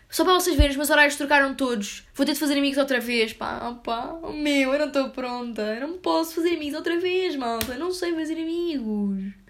Só 0.09 0.23
para 0.23 0.33
vocês 0.35 0.55
verem, 0.55 0.71
os 0.71 0.77
meus 0.77 0.91
horários 0.91 1.15
trocaram 1.15 1.55
todos. 1.55 2.03
Vou 2.13 2.23
ter 2.23 2.33
de 2.33 2.39
fazer 2.39 2.55
amigos 2.55 2.77
outra 2.77 2.99
vez, 2.99 3.33
pá, 3.33 3.79
pá, 3.83 4.15
oh, 4.21 4.31
meu, 4.31 4.73
eu 4.73 4.79
não 4.79 4.87
estou 4.87 5.09
pronta, 5.09 5.61
eu 5.61 5.87
não 5.87 5.97
posso 5.97 6.35
fazer 6.35 6.55
amigos 6.55 6.75
outra 6.75 6.99
vez, 6.99 7.35
malta, 7.35 7.73
eu 7.73 7.79
não 7.79 7.91
sei 7.91 8.13
fazer 8.13 8.39
amigos. 8.39 9.42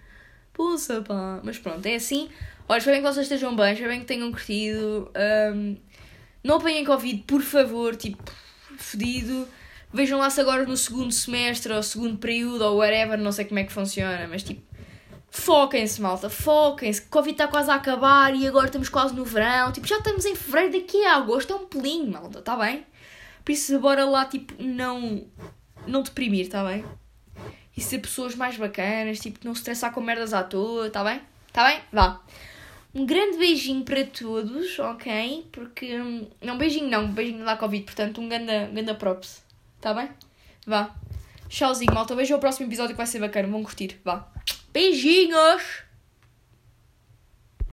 Poxa, 0.54 1.02
pá, 1.02 1.40
mas 1.42 1.58
pronto, 1.58 1.84
é 1.84 1.96
assim. 1.96 2.30
Olha, 2.68 2.78
espero 2.78 2.96
bem 2.96 3.04
que 3.04 3.12
vocês 3.12 3.26
estejam 3.26 3.54
bem, 3.54 3.72
espero 3.72 3.90
bem 3.90 4.00
que 4.00 4.06
tenham 4.06 4.30
curtido. 4.30 5.10
Um, 5.52 5.76
não 6.42 6.56
apanhem 6.56 6.84
Covid, 6.84 7.24
por 7.26 7.42
favor, 7.42 7.96
tipo, 7.96 8.22
fedido. 8.78 9.46
Vejam 9.92 10.18
lá 10.18 10.30
se 10.30 10.40
agora 10.40 10.64
no 10.64 10.76
segundo 10.76 11.12
semestre 11.12 11.72
ou 11.72 11.82
segundo 11.82 12.18
período 12.18 12.62
ou 12.62 12.78
whatever, 12.78 13.18
não 13.18 13.32
sei 13.32 13.44
como 13.44 13.60
é 13.60 13.64
que 13.64 13.72
funciona, 13.72 14.26
mas 14.28 14.42
tipo, 14.42 14.62
foquem-se, 15.30 16.00
malta, 16.00 16.30
foquem-se. 16.30 17.02
Covid 17.02 17.32
está 17.32 17.48
quase 17.48 17.70
a 17.70 17.74
acabar 17.74 18.34
e 18.34 18.46
agora 18.46 18.66
estamos 18.66 18.88
quase 18.88 19.14
no 19.14 19.24
verão. 19.24 19.72
Tipo, 19.72 19.86
já 19.86 19.98
estamos 19.98 20.24
em 20.24 20.34
fevereiro, 20.34 20.80
daqui 20.80 21.04
a 21.04 21.16
agosto 21.16 21.52
é 21.52 21.56
um 21.56 21.66
pelinho, 21.66 22.10
malta, 22.10 22.38
está 22.38 22.56
bem? 22.56 22.86
Por 23.44 23.52
isso, 23.52 23.78
bora 23.78 24.04
lá, 24.04 24.24
tipo, 24.24 24.54
não, 24.62 25.26
não 25.86 26.02
deprimir, 26.02 26.46
está 26.46 26.64
bem? 26.64 26.84
E 27.76 27.80
ser 27.80 27.98
pessoas 27.98 28.34
mais 28.34 28.56
bacanas, 28.56 29.18
tipo, 29.18 29.40
não 29.44 29.52
estressar 29.52 29.92
com 29.92 30.00
merdas 30.00 30.32
à 30.32 30.42
toa, 30.42 30.86
está 30.86 31.02
bem? 31.02 31.20
Está 31.48 31.66
bem? 31.66 31.80
Vá. 31.92 32.20
Um 32.94 33.04
grande 33.04 33.38
beijinho 33.38 33.84
para 33.84 34.04
todos, 34.04 34.78
ok? 34.78 35.46
Porque. 35.50 35.96
Hum, 35.96 36.28
não, 36.40 36.56
beijinho 36.56 36.88
não, 36.88 37.08
beijinho 37.08 37.44
da 37.44 37.56
Covid, 37.56 37.84
portanto, 37.84 38.20
um 38.20 38.28
ganda, 38.28 38.70
ganda 38.72 38.94
props. 38.94 39.42
Tá 39.80 39.92
bem? 39.92 40.08
Vá. 40.66 40.94
Tchauzinho, 41.48 41.92
malta. 41.92 42.14
Vejo 42.14 42.36
o 42.36 42.38
próximo 42.38 42.66
episódio 42.66 42.94
que 42.94 42.96
vai 42.96 43.06
ser 43.06 43.18
bacana. 43.18 43.48
Vão 43.48 43.62
curtir. 43.62 44.00
Vá. 44.04 44.26
Beijinhos! 44.72 45.83